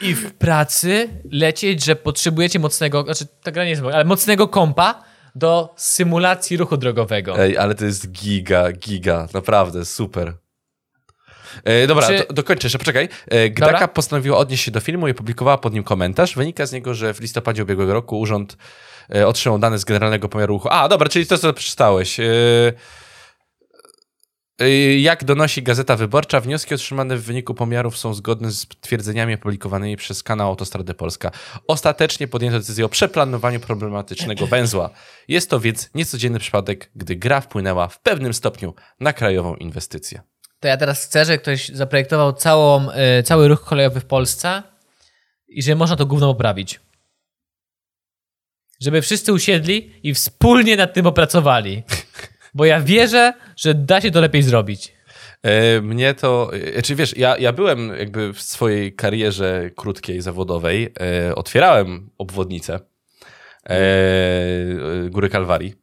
I 0.00 0.14
w 0.14 0.32
pracy 0.32 1.08
lecieć, 1.32 1.84
że 1.84 1.96
potrzebujecie 1.96 2.58
mocnego, 2.58 3.02
znaczy 3.02 3.26
ta 3.42 3.50
gra 3.50 3.64
nie 3.64 3.70
jest, 3.70 3.82
ale 3.82 4.04
mocnego 4.04 4.48
kompa 4.48 5.07
do 5.38 5.74
symulacji 5.76 6.56
ruchu 6.56 6.76
drogowego. 6.76 7.40
Ej, 7.40 7.58
ale 7.58 7.74
to 7.74 7.84
jest 7.84 8.10
giga, 8.10 8.72
giga, 8.72 9.28
naprawdę, 9.34 9.84
super. 9.84 10.34
E, 11.64 11.86
dobra, 11.86 12.06
Czy- 12.06 12.18
do, 12.28 12.34
dokończę 12.34 12.66
jeszcze, 12.66 12.78
poczekaj. 12.78 13.08
E, 13.28 13.50
Gdaka 13.50 13.72
Dobra. 13.72 13.88
postanowiła 13.88 14.38
odnieść 14.38 14.64
się 14.64 14.70
do 14.70 14.80
filmu 14.80 15.08
i 15.08 15.10
opublikowała 15.10 15.58
pod 15.58 15.74
nim 15.74 15.84
komentarz. 15.84 16.34
Wynika 16.34 16.66
z 16.66 16.72
niego, 16.72 16.94
że 16.94 17.14
w 17.14 17.20
listopadzie 17.20 17.62
ubiegłego 17.62 17.92
roku 17.92 18.20
urząd 18.20 18.56
e, 19.14 19.26
otrzymał 19.26 19.58
dane 19.58 19.78
z 19.78 19.84
Generalnego 19.84 20.28
Pomiaru 20.28 20.54
Ruchu. 20.54 20.68
A, 20.70 20.88
dobra, 20.88 21.08
czyli 21.08 21.26
to, 21.26 21.38
co 21.38 21.52
przeczytałeś. 21.52 22.20
E, 22.20 22.24
jak 24.98 25.24
donosi 25.24 25.62
Gazeta 25.62 25.96
Wyborcza, 25.96 26.40
wnioski 26.40 26.74
otrzymane 26.74 27.16
w 27.16 27.22
wyniku 27.22 27.54
pomiarów 27.54 27.98
są 27.98 28.14
zgodne 28.14 28.50
z 28.50 28.66
twierdzeniami 28.80 29.34
opublikowanymi 29.34 29.96
przez 29.96 30.22
kanał 30.22 30.48
Autostrady 30.48 30.94
Polska. 30.94 31.30
Ostatecznie 31.66 32.28
podjęto 32.28 32.58
decyzję 32.58 32.84
o 32.84 32.88
przeplanowaniu 32.88 33.60
problematycznego 33.60 34.46
węzła. 34.56 34.90
Jest 35.28 35.50
to 35.50 35.60
więc 35.60 35.90
niecodzienny 35.94 36.38
przypadek, 36.38 36.90
gdy 36.96 37.16
gra 37.16 37.40
wpłynęła 37.40 37.88
w 37.88 38.00
pewnym 38.00 38.34
stopniu 38.34 38.74
na 39.00 39.12
krajową 39.12 39.54
inwestycję. 39.54 40.22
To 40.60 40.68
ja 40.68 40.76
teraz 40.76 41.04
chcę, 41.04 41.24
że 41.24 41.38
ktoś 41.38 41.68
zaprojektował 41.68 42.32
całą, 42.32 42.90
y, 42.90 43.22
cały 43.22 43.48
ruch 43.48 43.64
kolejowy 43.64 44.00
w 44.00 44.04
Polsce 44.04 44.62
i 45.48 45.62
że 45.62 45.74
można 45.74 45.96
to 45.96 46.06
gówno 46.06 46.34
poprawić. 46.34 46.80
Żeby 48.80 49.02
wszyscy 49.02 49.32
usiedli 49.32 49.92
i 50.02 50.14
wspólnie 50.14 50.76
nad 50.76 50.94
tym 50.94 51.06
opracowali. 51.06 51.82
Bo 52.54 52.64
ja 52.64 52.80
wierzę, 52.80 53.32
że 53.58 53.74
da 53.74 54.00
się 54.00 54.10
to 54.10 54.20
lepiej 54.20 54.42
zrobić. 54.42 54.92
E, 55.42 55.80
Mnie 55.80 56.14
to, 56.14 56.50
e, 56.76 56.82
czy 56.82 56.94
wiesz, 56.94 57.16
ja, 57.16 57.38
ja 57.38 57.52
byłem 57.52 57.96
jakby 57.98 58.32
w 58.32 58.42
swojej 58.42 58.94
karierze 58.94 59.70
krótkiej, 59.76 60.20
zawodowej, 60.20 60.92
e, 61.00 61.34
otwierałem 61.34 62.10
obwodnicę 62.18 62.80
Góry 65.10 65.28
Kalwarii. 65.28 65.74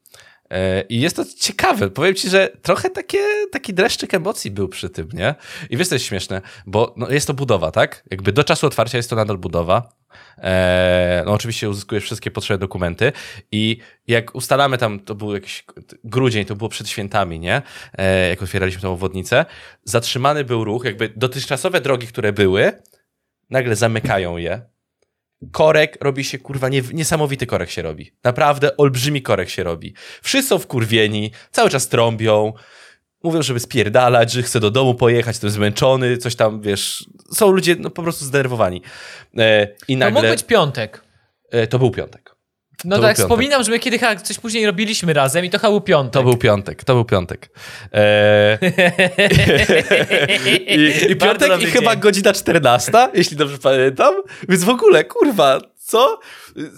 I 0.90 1.02
jest 1.02 1.16
to 1.16 1.24
ciekawe. 1.40 1.90
Powiem 1.90 2.16
ci, 2.16 2.30
że 2.30 2.50
trochę 2.62 2.90
takie, 2.90 3.20
taki 3.52 3.74
dreszczyk 3.74 4.14
emocji 4.14 4.52
był 4.52 4.70
przy 4.70 4.90
tym, 4.90 5.10
nie? 5.14 5.36
I 5.70 5.78
wiesz, 5.78 5.88
co 5.88 5.96
jest 5.96 6.06
śmieszne, 6.06 6.42
bo 6.66 6.94
no, 6.98 7.10
jest 7.10 7.28
to 7.28 7.34
budowa, 7.34 7.72
tak? 7.72 8.04
Jakby 8.12 8.32
do 8.32 8.44
czasu 8.44 8.68
otwarcia 8.68 8.98
jest 8.98 9.10
to 9.10 9.16
nadal 9.16 9.38
budowa. 9.38 9.90
E, 10.38 11.24
no 11.26 11.32
oczywiście 11.32 11.70
uzyskujesz 11.70 12.04
wszystkie 12.04 12.32
potrzebne 12.32 12.60
dokumenty 12.60 13.12
i 13.52 13.78
jak 14.08 14.36
ustalamy 14.36 14.78
tam, 14.78 15.00
to 15.00 15.16
był 15.16 15.34
jakiś 15.34 15.66
grudzień, 16.04 16.46
to 16.46 16.56
było 16.56 16.70
przed 16.70 16.90
świętami, 16.90 17.40
nie? 17.40 17.62
E, 17.98 18.30
jak 18.30 18.44
otwieraliśmy 18.44 18.82
tą 18.82 18.94
obwodnicę, 18.94 19.46
zatrzymany 19.84 20.44
był 20.44 20.64
ruch, 20.64 20.86
jakby 20.86 21.10
dotychczasowe 21.16 21.82
drogi, 21.82 22.08
które 22.08 22.34
były, 22.34 22.72
nagle 23.50 23.76
zamykają 23.76 24.38
je. 24.38 24.62
Korek 25.52 25.98
robi 26.02 26.24
się, 26.24 26.38
kurwa, 26.38 26.70
nie, 26.70 26.82
niesamowity 26.94 27.46
korek 27.46 27.70
się 27.70 27.82
robi. 27.82 28.12
Naprawdę 28.24 28.78
olbrzymi 28.78 29.22
korek 29.22 29.50
się 29.50 29.64
robi. 29.64 29.94
Wszyscy 30.22 30.50
są 30.50 30.60
wkurwieni, 30.60 31.32
cały 31.52 31.70
czas 31.70 31.90
trąbią, 31.90 32.54
mówią, 33.26 33.42
żeby 33.42 33.60
spierdalać, 33.60 34.32
że 34.32 34.44
chce 34.44 34.60
do 34.60 34.72
domu 34.72 34.96
pojechać, 34.96 35.36
jestem 35.36 35.50
zmęczony, 35.50 36.18
coś 36.18 36.36
tam, 36.36 36.62
wiesz, 36.62 37.06
są 37.34 37.52
ludzie 37.52 37.76
no, 37.80 37.90
po 37.90 38.04
prostu 38.04 38.26
zdenerwowani. 38.26 38.82
E, 39.38 39.68
I 39.88 39.94
To 39.94 40.00
nagle... 40.00 40.22
mógł 40.22 40.34
być 40.34 40.44
piątek. 40.44 41.02
e, 41.52 41.68
to 41.68 41.80
był 41.80 41.92
piątek. 41.92 42.36
No 42.86 42.96
To 42.96 43.02
tak, 43.02 43.18
wspominam, 43.18 43.64
że 43.64 43.72
my 43.72 43.80
kiedyś 43.80 44.02
coś 44.24 44.40
później 44.40 44.66
robiliśmy 44.66 45.14
razem 45.14 45.46
i 45.46 45.50
to 45.50 45.60
chyba 45.60 45.70
był 45.70 45.82
piątek. 45.82 46.14
To 46.14 46.24
był 46.24 46.38
piątek, 46.38 46.84
to 46.84 46.94
był 46.94 47.06
piątek. 47.06 47.50
E, 47.94 48.58
I, 50.76 51.12
i 51.12 51.16
piątek 51.16 51.62
i 51.62 51.66
chyba 51.66 51.92
dzień. 51.92 52.02
godzina 52.02 52.34
14, 52.34 52.92
jeśli 53.14 53.38
dobrze 53.38 53.58
pamiętam. 53.58 54.14
Więc 54.50 54.64
w 54.64 54.70
ogóle, 54.70 55.04
kurwa, 55.04 55.60
Co? 55.86 56.20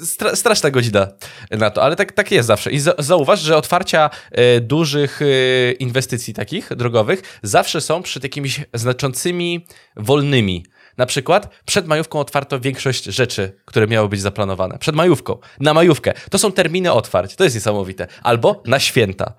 Stra 0.05 0.35
straszna 0.35 0.71
godzina 0.71 1.07
na 1.51 1.69
to, 1.69 1.83
ale 1.83 1.95
tak, 1.95 2.11
tak 2.11 2.31
jest 2.31 2.47
zawsze. 2.47 2.71
I 2.71 2.79
za 2.79 2.93
zauważ, 2.99 3.39
że 3.39 3.57
otwarcia 3.57 4.09
e, 4.31 4.61
dużych 4.61 5.21
e, 5.21 5.71
inwestycji 5.71 6.33
takich 6.33 6.75
drogowych 6.75 7.39
zawsze 7.43 7.81
są 7.81 8.03
przed 8.03 8.23
jakimiś 8.23 8.61
znaczącymi 8.73 9.65
wolnymi. 9.95 10.65
Na 10.97 11.05
przykład 11.05 11.61
przed 11.65 11.87
majówką 11.87 12.19
otwarto 12.19 12.59
większość 12.59 13.03
rzeczy, 13.03 13.61
które 13.65 13.87
miały 13.87 14.09
być 14.09 14.21
zaplanowane. 14.21 14.77
Przed 14.77 14.95
majówką, 14.95 15.37
na 15.59 15.73
majówkę. 15.73 16.13
To 16.31 16.37
są 16.37 16.51
terminy 16.51 16.91
otwarć. 16.91 17.35
To 17.35 17.43
jest 17.43 17.55
niesamowite. 17.55 18.07
Albo 18.23 18.63
na 18.65 18.79
święta. 18.79 19.33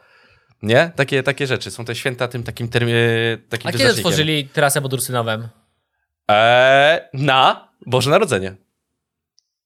Nie? 0.62 0.92
Takie, 0.96 1.22
takie 1.22 1.46
rzeczy. 1.46 1.70
Są 1.70 1.84
te 1.84 1.94
święta 1.94 2.28
tym 2.28 2.42
takim 2.42 2.68
terminie. 2.68 3.38
Takim 3.48 3.68
A 3.68 3.72
kiedy 3.72 3.90
otworzyli 3.90 4.48
trasę 4.48 4.82
pod 4.82 4.92
Ursynowem? 4.92 5.48
Eee, 6.28 7.00
na 7.12 7.68
Boże 7.86 8.10
Narodzenie. 8.10 8.67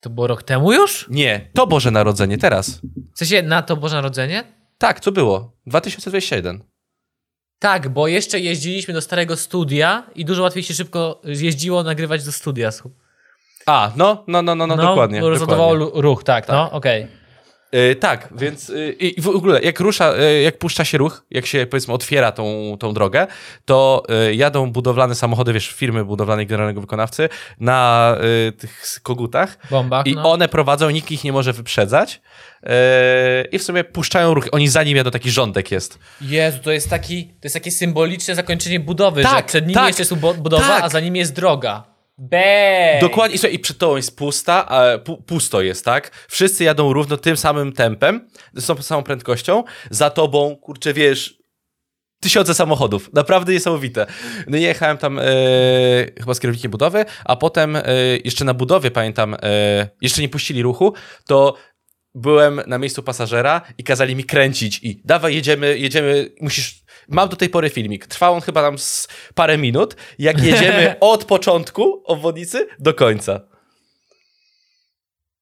To 0.03 0.11
było 0.11 0.27
rok 0.27 0.43
temu 0.43 0.73
już? 0.73 1.07
Nie, 1.11 1.51
to 1.55 1.67
Boże 1.67 1.91
Narodzenie, 1.91 2.39
teraz. 2.39 2.81
W 3.15 3.19
sensie 3.19 3.43
na 3.43 3.63
to 3.63 3.77
Boże 3.77 3.97
Narodzenie? 3.97 4.45
Tak, 4.79 5.01
co 5.01 5.13
było? 5.13 5.53
2021. 5.67 6.65
Tak, 7.59 7.89
bo 7.89 8.09
jeszcze 8.09 8.41
jeździliśmy 8.41 8.95
do 8.95 9.01
starego 9.01 9.37
studia 9.37 10.07
i 10.15 10.25
dużo 10.25 10.43
łatwiej 10.43 10.63
się 10.63 10.75
szybko 10.75 11.21
jeździło 11.25 11.83
nagrywać 11.83 12.25
do 12.25 12.33
studia. 12.33 12.71
A, 13.67 13.93
no, 13.97 14.25
no, 14.27 14.43
no, 14.43 14.55
no, 14.55 14.67
no, 14.67 14.77
dokładnie. 14.77 15.21
bo 15.21 15.31
rozładowało 15.31 15.79
dokładnie. 15.79 16.03
ruch, 16.03 16.25
tak, 16.25 16.49
no, 16.49 16.71
okej. 16.71 17.07
Yy, 17.73 17.97
tak, 17.97 18.29
więc 18.37 18.69
yy, 18.69 18.93
i 18.93 19.21
w 19.21 19.29
ogóle 19.29 19.63
jak 19.63 19.81
rusza, 19.81 20.17
yy, 20.17 20.43
jak 20.43 20.59
puszcza 20.59 20.85
się 20.85 20.99
ruch, 20.99 21.25
jak 21.31 21.47
się 21.47 21.67
powiedzmy 21.67 21.95
otwiera 21.95 22.33
tą, 22.33 22.77
tą 22.81 22.95
drogę, 22.95 23.27
to 23.65 24.03
jadą 24.33 24.73
budowlane 24.73 25.15
samochody, 25.15 25.53
wiesz, 25.53 25.69
firmy 25.73 26.05
budowlanej 26.05 26.47
generalnego 26.47 26.81
wykonawcy 26.81 27.29
na 27.61 28.17
tych 28.59 29.01
kogutach 29.03 29.59
Bombach, 29.71 30.07
i 30.07 30.15
no. 30.15 30.33
one 30.33 30.49
prowadzą, 30.49 30.91
nikt 30.91 31.11
ich 31.11 31.25
nie 31.25 31.33
może 31.33 31.53
wyprzedzać 31.53 32.21
i 33.53 33.59
w 33.59 33.63
sumie 33.63 33.85
puszczają 33.85 34.35
ruch. 34.35 34.49
Oni 34.53 34.69
za 34.69 34.83
nim 34.83 34.97
jadą, 34.97 35.11
taki 35.11 35.31
rządek 35.31 35.71
jest. 35.71 35.99
Jezu, 36.21 36.59
to 36.63 36.73
jest, 36.73 36.91
taki, 36.91 37.25
to 37.27 37.41
jest 37.43 37.55
takie 37.55 37.71
symboliczne 37.71 38.35
zakończenie 38.35 38.81
budowy, 38.81 39.23
Tak, 39.23 39.39
że 39.39 39.45
przed 39.45 39.65
nimi 39.65 39.75
tak, 39.75 39.87
jeszcze 39.87 40.03
jest 40.03 40.15
bu- 40.15 40.35
budowa, 40.35 40.69
tak. 40.69 40.85
a 40.85 40.89
za 40.89 41.01
nimi 41.01 41.19
jest 41.19 41.33
droga. 41.33 41.92
Bej! 42.19 43.01
Dokładnie, 43.01 43.35
i, 43.35 43.39
słuchaj, 43.39 43.55
i 43.55 43.59
przed 43.59 43.79
tobą 43.79 43.97
jest 43.97 44.17
pusta, 44.17 44.69
pu, 45.05 45.23
pusto 45.23 45.63
jest, 45.63 45.85
tak? 45.85 46.27
Wszyscy 46.29 46.65
jadą 46.65 46.93
równo 46.93 47.17
tym 47.17 47.37
samym 47.37 47.73
tempem, 47.73 48.29
z 48.55 48.67
tą 48.67 48.83
samą 48.83 49.03
prędkością, 49.03 49.65
za 49.91 50.11
tobą, 50.11 50.57
kurczę, 50.57 50.95
wiesz, 50.95 51.43
tysiące 52.23 52.55
samochodów. 52.55 53.13
Naprawdę 53.13 53.53
niesamowite. 53.53 54.07
No 54.47 54.57
i 54.57 54.63
jechałem 54.63 54.99
tam 54.99 55.19
e, 55.19 55.23
chyba 56.19 56.35
z 56.35 56.41
kierownikiem 56.41 56.71
budowy, 56.71 57.05
a 57.25 57.37
potem 57.37 57.77
e, 57.77 57.83
jeszcze 58.25 58.45
na 58.45 58.55
budowie, 58.55 58.91
pamiętam, 58.91 59.37
e, 59.43 59.89
jeszcze 60.01 60.23
nie 60.23 60.29
puścili 60.29 60.63
ruchu, 60.63 60.95
to 61.27 61.57
byłem 62.15 62.61
na 62.67 62.79
miejscu 62.79 63.03
pasażera 63.03 63.63
i 63.79 63.85
kazali 63.85 64.17
mi 64.17 64.25
kręcić 64.25 64.81
i 64.83 65.03
dawaj, 65.05 65.35
jedziemy, 65.35 65.79
jedziemy, 65.79 66.31
musisz... 66.41 66.82
Mam 67.09 67.29
do 67.29 67.37
tej 67.37 67.49
pory 67.49 67.71
filmik. 67.71 68.07
Trwał 68.07 68.35
on 68.35 68.41
chyba 68.41 68.63
tam 68.63 68.79
z 68.79 69.09
parę 69.35 69.59
minut, 69.59 69.97
jak 70.19 70.43
jedziemy 70.45 70.95
od 71.01 71.25
początku 71.25 72.03
obwodnicy 72.05 72.67
do 72.79 72.95
końca. 72.95 73.41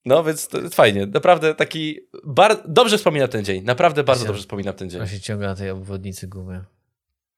No, 0.04 0.24
więc 0.24 0.48
fajnie. 0.72 1.06
Naprawdę 1.06 1.54
taki... 1.54 2.00
Bar... 2.24 2.56
Dobrze 2.68 2.98
wspominam 2.98 3.28
ten 3.28 3.44
dzień. 3.44 3.64
Naprawdę 3.64 4.04
bardzo 4.04 4.24
dobrze 4.26 4.42
wspominam 4.42 4.74
ten 4.74 4.90
dzień. 4.90 5.00
Ja 5.00 5.06
się 5.06 5.20
ciągle 5.20 5.48
na 5.48 5.54
tej 5.54 5.70
obwodnicy 5.70 6.28
gumy. 6.28 6.64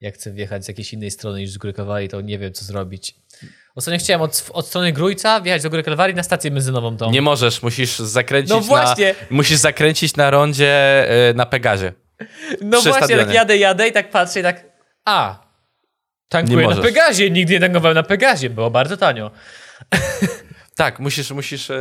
Jak 0.01 0.15
chcę 0.15 0.33
wjechać 0.33 0.65
z 0.65 0.69
jakiejś 0.69 0.93
innej 0.93 1.11
strony 1.11 1.39
niż 1.41 1.51
z 1.51 1.59
Góry 1.59 1.73
Kalwarii, 1.73 2.09
to 2.09 2.21
nie 2.21 2.39
wiem, 2.39 2.53
co 2.53 2.65
zrobić. 2.65 3.15
Ostatnio 3.75 4.01
chciałem 4.01 4.23
od, 4.23 4.51
od 4.53 4.67
strony 4.67 4.93
Grójca 4.93 5.41
wjechać 5.41 5.63
do 5.63 5.71
Góry 5.71 5.83
Kalwarii 5.83 6.17
na 6.17 6.23
stację 6.23 6.51
benzynową 6.51 6.97
tą. 6.97 7.11
Nie 7.11 7.23
możesz, 7.23 7.63
musisz 7.63 7.99
zakręcić 7.99 8.51
No 8.51 8.61
właśnie. 8.61 9.15
na... 9.21 9.37
Musisz 9.37 9.59
zakręcić 9.59 10.17
na 10.17 10.31
rondzie 10.31 11.05
y, 11.31 11.35
na 11.35 11.47
Pegazie. 11.47 11.93
No 12.61 12.79
przy 12.81 12.89
właśnie, 12.89 13.07
stadionie. 13.07 13.25
tak 13.25 13.35
jadę, 13.35 13.57
jadę 13.57 13.89
i 13.89 13.93
tak 13.93 14.11
patrzę 14.11 14.41
i 14.41 14.43
tak 14.43 14.65
a, 15.05 15.41
tankuję 16.29 16.69
na. 16.69 16.77
Pegazie. 16.77 17.31
Nigdy 17.31 17.53
nie 17.55 17.61
tankowałem 17.61 17.95
na 17.95 18.03
Pegazie, 18.03 18.51
było 18.51 18.71
bardzo 18.71 18.97
tanio. 18.97 19.31
Tak, 20.77 21.01
musisz, 21.01 21.31
musisz 21.31 21.71
e, 21.71 21.77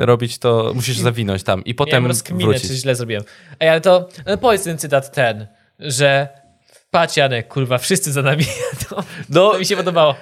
robić 0.00 0.38
to, 0.38 0.72
musisz 0.74 0.98
zawinąć 0.98 1.42
tam 1.42 1.64
i 1.64 1.74
potem 1.74 2.06
rozkminę, 2.06 2.44
wrócić. 2.44 2.68
czy 2.70 2.76
źle 2.76 2.94
zrobiłem. 2.94 3.22
Ej, 3.60 3.68
ale 3.68 3.80
to 3.80 4.08
no 4.26 4.36
powiedz 4.38 4.64
ten 4.64 4.78
cytat 4.78 5.12
ten, 5.12 5.46
że 5.78 6.28
patrz 6.90 7.16
Janek, 7.16 7.48
kurwa, 7.48 7.78
wszyscy 7.78 8.12
za 8.12 8.22
nami 8.22 8.44
jadą. 8.44 9.02
No, 9.28 9.50
To 9.52 9.58
mi 9.58 9.66
się 9.66 9.76
podobało. 9.76 10.14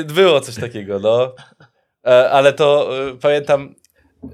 e, 0.00 0.04
było 0.04 0.40
coś 0.40 0.54
takiego, 0.54 0.98
no. 0.98 1.34
E, 2.06 2.30
ale 2.30 2.52
to 2.52 2.90
pamiętam, 3.20 3.74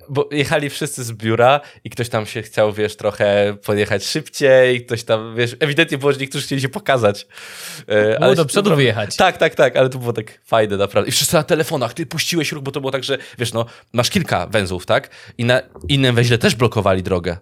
bo 0.08 0.28
jechali 0.32 0.70
wszyscy 0.70 1.04
z 1.04 1.12
biura 1.12 1.60
i 1.84 1.90
ktoś 1.90 2.08
tam 2.08 2.26
się 2.26 2.42
chciał, 2.42 2.72
wiesz, 2.72 2.96
trochę 2.96 3.56
podjechać 3.64 4.04
szybciej, 4.06 4.84
ktoś 4.86 5.04
tam, 5.04 5.36
wiesz, 5.36 5.56
ewidentnie 5.60 5.98
było, 5.98 6.12
że 6.12 6.18
niektórzy 6.18 6.44
chcieli 6.46 6.62
się 6.62 6.68
pokazać. 6.68 7.26
E, 7.86 8.18
Było 8.20 8.34
do 8.34 8.42
się- 8.42 8.48
przodu 8.48 8.76
wyjechać. 8.76 9.16
Tak, 9.16 9.36
tak, 9.36 9.54
tak, 9.54 9.76
ale 9.76 9.88
to 9.88 9.98
było 9.98 10.12
tak 10.12 10.40
fajne 10.44 10.76
naprawdę. 10.76 11.08
I 11.08 11.12
wszyscy 11.12 11.34
na 11.34 11.42
telefonach, 11.42 11.94
ty 11.94 12.06
puściłeś 12.06 12.52
ruch, 12.52 12.62
bo 12.62 12.70
to 12.70 12.80
było 12.80 12.90
tak, 12.90 13.04
że 13.04 13.18
wiesz, 13.38 13.52
no, 13.52 13.66
masz 13.92 14.10
kilka 14.10 14.46
węzłów, 14.46 14.86
tak? 14.86 15.10
I 15.38 15.44
na 15.44 15.60
innym 15.88 16.14
węźle 16.14 16.38
też 16.38 16.54
blokowali 16.54 17.02
drogę. 17.02 17.36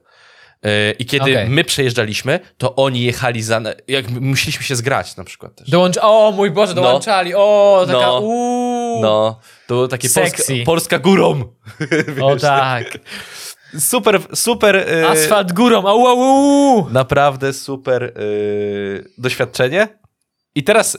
Yy, 0.64 0.70
I 0.98 1.06
kiedy 1.06 1.22
Okej. 1.32 1.48
my 1.48 1.64
przejeżdżaliśmy, 1.64 2.40
to 2.58 2.74
oni 2.76 3.02
jechali 3.02 3.42
za. 3.42 3.60
Jak 3.88 4.10
musieliśmy 4.10 4.64
się 4.64 4.76
zgrać 4.76 5.16
na 5.16 5.24
przykład 5.24 5.54
też. 5.56 5.70
Dołącz... 5.70 5.98
O 6.02 6.32
mój 6.36 6.50
Boże, 6.50 6.74
No. 6.74 6.82
dołączali. 6.82 7.34
O, 7.34 7.84
taka 7.86 7.98
No. 7.98 8.20
uuu. 8.20 8.77
No, 9.00 9.40
to 9.66 9.74
było 9.74 9.88
takie 9.88 10.08
Polska. 10.10 10.42
Polska 10.64 10.98
górą. 10.98 11.40
O 12.22 12.32
Wiesz, 12.32 12.42
tak. 12.42 12.98
Super, 13.78 14.20
super. 14.34 14.88
yy, 14.88 15.08
Asfalt 15.08 15.52
górą. 15.52 15.78
Au, 15.86 16.06
au, 16.06 16.22
au. 16.22 16.90
Naprawdę 16.90 17.52
super 17.52 18.02
yy, 18.02 19.10
doświadczenie. 19.18 19.88
I 20.54 20.64
teraz, 20.64 20.98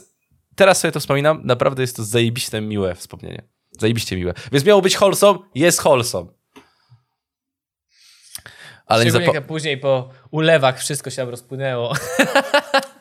teraz 0.56 0.80
sobie 0.80 0.92
to 0.92 1.00
wspominam, 1.00 1.40
naprawdę 1.44 1.82
jest 1.82 1.96
to 1.96 2.04
zajebiste, 2.04 2.60
miłe 2.60 2.94
wspomnienie. 2.94 3.42
Zajebiście 3.78 4.16
miłe. 4.16 4.34
Więc 4.52 4.64
miało 4.64 4.82
być 4.82 4.96
wholesome, 4.96 5.38
jest 5.54 5.80
wholesome. 5.80 6.30
Ale, 8.86 9.04
nie 9.04 9.12
zapo- 9.12 9.42
później 9.42 9.78
po 9.78 10.08
ulewach 10.30 10.78
wszystko 10.78 11.10
się 11.10 11.16
tam 11.16 11.28
rozpłynęło. 11.28 11.94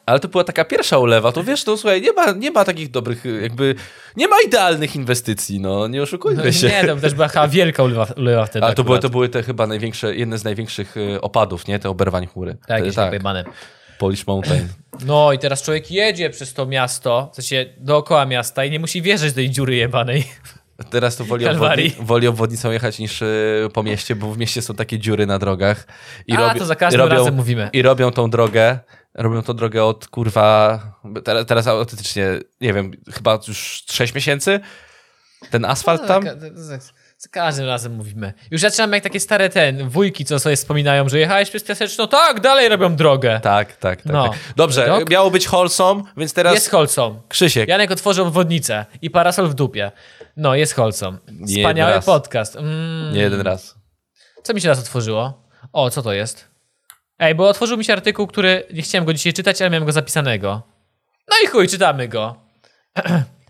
Ale 0.09 0.19
to 0.19 0.27
była 0.27 0.43
taka 0.43 0.65
pierwsza 0.65 0.97
ulewa, 0.97 1.31
to 1.31 1.43
wiesz, 1.43 1.65
no 1.65 1.77
słuchaj, 1.77 2.01
nie 2.01 2.13
ma, 2.13 2.31
nie 2.31 2.51
ma 2.51 2.65
takich 2.65 2.91
dobrych, 2.91 3.23
jakby, 3.41 3.75
nie 4.17 4.27
ma 4.27 4.35
idealnych 4.45 4.95
inwestycji, 4.95 5.59
no, 5.59 5.87
nie 5.87 6.01
oszukujmy 6.01 6.53
się. 6.53 6.67
Nie, 6.67 6.87
to 6.87 6.95
też 6.95 7.13
była 7.13 7.27
chyba 7.27 7.47
wielka 7.47 7.83
ulewa, 7.83 8.07
ulewa 8.17 8.45
wtedy 8.45 8.65
Ale 8.65 8.75
to 8.75 8.83
były, 8.83 8.99
to 8.99 9.09
były 9.09 9.29
te 9.29 9.43
chyba 9.43 9.67
największe, 9.67 10.15
jedne 10.15 10.37
z 10.37 10.43
największych 10.43 10.97
y, 10.97 11.21
opadów, 11.21 11.67
nie? 11.67 11.79
Te 11.79 11.89
oberwań 11.89 12.27
chmury. 12.27 12.57
Tak, 12.67 12.83
Te- 12.83 12.91
tak. 12.91 13.09
pojebane. 13.09 13.43
Polish 13.97 14.27
Mountain. 14.27 14.67
No 15.05 15.33
i 15.33 15.39
teraz 15.39 15.63
człowiek 15.63 15.91
jedzie 15.91 16.29
przez 16.29 16.53
to 16.53 16.65
miasto, 16.65 17.29
w 17.31 17.35
sensie 17.35 17.65
dookoła 17.77 18.25
miasta 18.25 18.65
i 18.65 18.71
nie 18.71 18.79
musi 18.79 19.01
wjeżdżać 19.01 19.31
do 19.31 19.35
tej 19.35 19.49
dziury 19.49 19.75
jebanej. 19.75 20.23
Teraz 20.89 21.15
to 21.15 21.25
woli, 21.25 21.47
obwodni, 21.47 21.91
woli 21.99 22.27
obwodnicą 22.27 22.71
jechać 22.71 22.99
niż 22.99 23.21
y, 23.21 23.69
po 23.73 23.83
mieście, 23.83 24.15
bo 24.15 24.31
w 24.31 24.37
mieście 24.37 24.61
są 24.61 24.75
takie 24.75 24.99
dziury 24.99 25.25
na 25.25 25.39
drogach. 25.39 25.87
I 26.27 26.33
A, 26.33 26.53
to 26.53 26.65
za 26.65 26.75
każdym 26.75 27.01
robią, 27.01 27.15
razem 27.15 27.35
mówimy. 27.35 27.69
I 27.73 27.81
robią 27.81 28.11
tą 28.11 28.29
drogę, 28.29 28.79
robią 29.13 29.41
tą 29.41 29.53
drogę 29.53 29.83
od 29.83 30.07
kurwa, 30.07 30.79
teraz, 31.23 31.45
teraz 31.45 31.67
autentycznie, 31.67 32.39
nie 32.61 32.73
wiem, 32.73 32.91
chyba 33.13 33.39
już 33.47 33.83
6 33.89 34.15
miesięcy, 34.15 34.59
ten 35.51 35.65
asfalt 35.65 36.07
tam. 36.07 36.23
Za, 36.53 36.77
za, 37.17 37.29
każdym 37.31 37.65
razem 37.65 37.95
mówimy. 37.95 38.33
Już 38.51 38.61
zaczynamy 38.61 38.97
jak 38.97 39.03
takie 39.03 39.19
stare 39.19 39.49
ten, 39.49 39.89
wujki, 39.89 40.25
co 40.25 40.39
sobie 40.39 40.55
wspominają, 40.55 41.09
że 41.09 41.19
jechałeś 41.19 41.49
przez 41.49 41.63
piaseczną, 41.63 42.07
tak, 42.07 42.39
dalej 42.39 42.69
robią 42.69 42.95
drogę. 42.95 43.39
Tak, 43.43 43.75
tak, 43.77 44.01
tak. 44.01 44.05
No. 44.05 44.29
tak. 44.29 44.39
Dobrze, 44.55 44.85
Rok? 44.85 45.09
miało 45.09 45.31
być 45.31 45.47
wholesome, 45.47 46.03
więc 46.17 46.33
teraz 46.33 46.53
Jest 46.53 46.69
Holcom. 46.69 47.21
Krzysiek. 47.29 47.69
Janek 47.69 47.91
otworzył 47.91 48.25
obwodnicę 48.27 48.85
i 49.01 49.09
parasol 49.09 49.47
w 49.47 49.53
dupie. 49.53 49.91
No, 50.37 50.55
jest 50.55 50.73
Holcom. 50.73 51.17
Wspaniały 51.47 52.01
podcast. 52.01 52.55
Mm. 52.55 53.13
Nie 53.13 53.21
jeden 53.21 53.41
raz. 53.41 53.75
Co 54.43 54.53
mi 54.53 54.61
się 54.61 54.67
raz 54.67 54.79
otworzyło? 54.79 55.43
O, 55.73 55.89
co 55.89 56.01
to 56.01 56.13
jest? 56.13 56.49
Ej, 57.19 57.35
bo 57.35 57.49
otworzył 57.49 57.77
mi 57.77 57.85
się 57.85 57.93
artykuł, 57.93 58.27
który 58.27 58.63
nie 58.73 58.81
chciałem 58.81 59.05
go 59.05 59.13
dzisiaj 59.13 59.33
czytać, 59.33 59.61
ale 59.61 59.69
miałem 59.69 59.85
go 59.85 59.91
zapisanego. 59.91 60.61
No 61.29 61.35
i 61.43 61.47
chuj, 61.47 61.67
czytamy 61.67 62.07
go. 62.07 62.35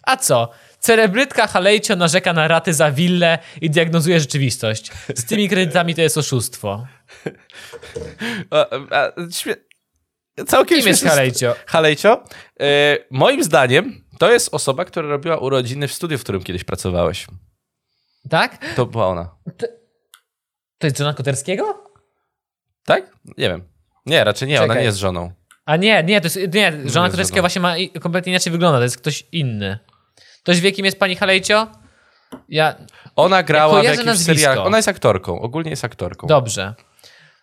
A 0.04 0.18
co? 0.18 0.50
Celebrytka 0.80 1.48
Halejcio 1.48 1.96
narzeka 1.96 2.34
na 2.34 2.48
raty 2.48 2.74
za 2.74 2.92
willę 2.92 3.40
i 3.62 3.70
diagnozuje 3.70 4.20
rzeczywistość. 4.20 4.92
Z 5.16 5.26
tymi 5.26 5.50
kredytami 5.50 5.96
to 5.96 6.02
jest 6.02 6.18
oszustwo. 6.18 6.88
A, 8.52 8.66
a, 8.96 9.12
śmie... 9.32 9.56
Całkiem 10.48 10.80
Kim 10.80 10.88
jest 10.88 11.04
Halejcio? 11.04 11.56
Halejcio? 11.66 12.24
E, 12.60 12.98
moim 13.12 13.44
zdaniem 13.44 14.06
to 14.20 14.32
jest 14.32 14.54
osoba, 14.54 14.86
która 14.86 15.10
robiła 15.10 15.38
urodziny 15.38 15.88
w 15.88 15.94
studiu, 15.94 16.18
w 16.18 16.24
którym 16.24 16.44
kiedyś 16.44 16.64
pracowałeś. 16.64 17.28
Tak? 18.30 18.76
To 18.76 18.86
była 18.86 19.08
ona. 19.08 19.36
To 20.78 20.88
jest 20.88 20.98
żona 20.98 21.14
Koterskiego? 21.14 21.89
Tak? 22.90 23.12
Nie 23.38 23.50
wiem. 23.50 23.64
Nie, 24.06 24.24
raczej 24.24 24.48
nie, 24.48 24.58
ona 24.58 24.64
Czekaj. 24.68 24.78
nie 24.78 24.86
jest 24.86 24.98
żoną. 24.98 25.32
A 25.66 25.76
nie, 25.76 26.04
nie, 26.04 26.22
to 26.22 26.26
jest, 26.26 26.54
nie, 26.54 26.72
żona 26.86 27.10
żona. 27.12 27.40
właśnie 27.42 27.62
ma 27.62 27.78
i- 27.78 27.90
kompletnie 27.90 28.32
inaczej 28.32 28.52
wygląda, 28.52 28.78
to 28.78 28.84
jest 28.84 28.98
ktoś 28.98 29.24
inny. 29.32 29.80
Ktoś 30.44 30.62
wie, 30.62 30.72
kim 30.72 30.86
jest 30.86 31.00
pani 31.00 31.16
Halejcio? 31.16 31.68
Ja... 32.50 32.76
Ona 33.16 33.44
grała 33.44 33.68
w 33.74 33.76
kojarzę 33.78 33.90
jakimś 33.90 34.06
nazwisko. 34.06 34.34
serialu. 34.34 34.62
Ona 34.62 34.78
jest 34.78 34.88
aktorką, 34.88 35.42
ogólnie 35.42 35.70
jest 35.70 35.84
aktorką. 35.86 36.28
Dobrze. 36.28 36.74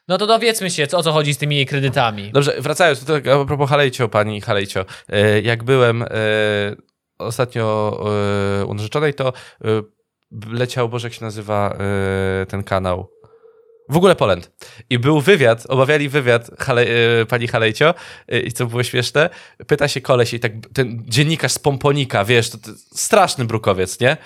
No 0.09 0.19
to 0.19 0.27
dowiedzmy 0.27 0.71
się, 0.71 0.87
co, 0.87 0.99
o 0.99 1.03
co 1.03 1.13
chodzi 1.13 1.35
z 1.35 1.39
tymi 1.39 1.57
jej 1.57 1.67
kredytami. 1.67 2.33
Dobrze, 2.33 2.55
wracając 2.61 3.05
do 3.05 3.15
tego, 3.15 3.41
a 3.43 3.45
propos 3.45 3.71
Halejcio, 3.71 4.09
pani 4.09 4.41
Halejcio. 4.41 4.85
e, 5.09 5.41
Jak 5.41 5.65
byłem 5.65 6.03
e, 6.03 6.07
ostatnio 7.19 7.97
e, 8.61 8.65
u 8.65 8.75
narzeczonej, 8.75 9.15
to 9.15 9.29
e, 9.29 9.33
leciał, 10.53 10.89
Boże, 10.89 11.07
jak 11.07 11.15
się 11.15 11.25
nazywa 11.25 11.77
e, 12.43 12.47
ten 12.47 12.63
kanał? 12.65 13.11
W 13.89 13.97
ogóle 13.97 14.17
Poland. 14.17 14.51
I 14.91 14.99
był 14.99 15.21
wywiad, 15.21 15.65
omawiali 15.69 16.09
wywiad 16.09 16.51
Hale, 16.59 16.83
e, 16.83 17.27
pani 17.27 17.49
Halejcio 17.49 17.95
e, 18.29 18.41
i 18.41 18.53
co 18.53 18.67
było 18.67 18.83
śmieszne, 18.83 19.31
pyta 19.67 19.89
się 19.89 20.01
koleś 20.01 20.35
i 20.35 20.41
tak 20.41 20.53
ten 20.75 21.03
dziennikarz 21.07 21.53
z 21.53 21.59
Pomponika, 21.59 22.25
wiesz, 22.25 22.51
to, 22.51 22.59
to 22.59 22.71
straszny 22.95 23.45
brukowiec, 23.45 24.01
nie? 24.01 24.17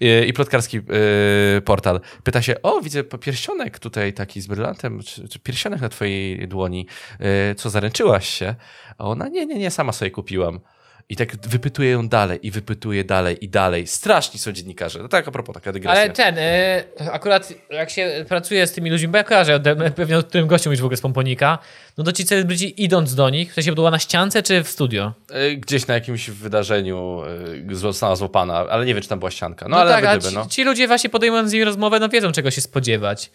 I, 0.00 0.28
i 0.28 0.32
plotkarski 0.32 0.78
e, 0.78 1.60
portal. 1.60 2.00
Pyta 2.24 2.42
się, 2.42 2.62
o 2.62 2.80
widzę 2.80 3.04
pierścionek 3.04 3.78
tutaj 3.78 4.12
taki 4.12 4.40
z 4.40 4.46
brylantem, 4.46 5.02
czy, 5.02 5.28
czy 5.28 5.38
pierścionek 5.38 5.80
na 5.80 5.88
twojej 5.88 6.48
dłoni, 6.48 6.86
e, 7.20 7.54
co 7.54 7.70
zaręczyłaś 7.70 8.28
się? 8.28 8.54
A 8.98 9.04
ona, 9.04 9.28
nie, 9.28 9.46
nie, 9.46 9.58
nie, 9.58 9.70
sama 9.70 9.92
sobie 9.92 10.10
kupiłam. 10.10 10.60
I 11.08 11.16
tak 11.16 11.36
wypytuje 11.48 11.90
ją 11.90 12.08
dalej 12.08 12.38
i 12.42 12.50
wypytuje 12.50 13.04
dalej 13.04 13.44
i 13.44 13.48
dalej. 13.48 13.86
Straszni 13.86 14.40
są 14.40 14.52
dziennikarze. 14.52 14.98
No 15.02 15.08
tak 15.08 15.28
a 15.28 15.30
propos, 15.30 15.54
taka 15.54 15.72
dygresja. 15.72 16.00
Ale 16.02 16.10
ten, 16.10 16.38
y, 16.38 17.12
akurat 17.12 17.52
jak 17.70 17.90
się 17.90 18.24
pracuje 18.28 18.66
z 18.66 18.72
tymi 18.72 18.90
ludźmi, 18.90 19.08
bo 19.08 19.16
ja 19.18 19.24
kojarzę 19.24 19.60
pewnie 19.96 20.18
o 20.18 20.22
którym 20.22 20.46
gościu 20.46 20.68
mówisz 20.70 20.80
w 20.80 20.84
ogóle 20.84 20.96
z 20.96 21.00
Pomponika, 21.00 21.58
no 21.98 22.04
to 22.04 22.12
ci 22.12 22.24
celebryci 22.24 22.82
idąc 22.84 23.14
do 23.14 23.30
nich, 23.30 23.50
w 23.50 23.54
sensie 23.54 23.70
to 23.70 23.74
była 23.74 23.90
na 23.90 23.98
ściance 23.98 24.42
czy 24.42 24.62
w 24.62 24.68
studio? 24.68 25.12
E, 25.30 25.56
Gdzieś 25.56 25.86
na 25.86 25.94
jakimś 25.94 26.30
wydarzeniu 26.30 27.22
e, 27.70 27.74
została 27.74 28.16
złapana, 28.16 28.54
ale 28.54 28.86
nie 28.86 28.94
wiem, 28.94 29.02
czy 29.02 29.08
tam 29.08 29.18
była 29.18 29.30
ścianka. 29.30 29.68
No, 29.68 29.76
No, 29.76 29.82
ale 29.82 29.90
tak, 29.92 30.04
nawet 30.04 30.22
ci, 30.22 30.28
gdyby, 30.28 30.40
no. 30.44 30.50
ci 30.50 30.64
ludzie 30.64 30.86
właśnie 30.88 31.10
podejmując 31.10 31.50
z 31.50 31.52
nimi 31.52 31.64
rozmowę, 31.64 32.00
no 32.00 32.08
wiedzą 32.08 32.32
czego 32.32 32.50
się 32.50 32.60
spodziewać. 32.60 33.30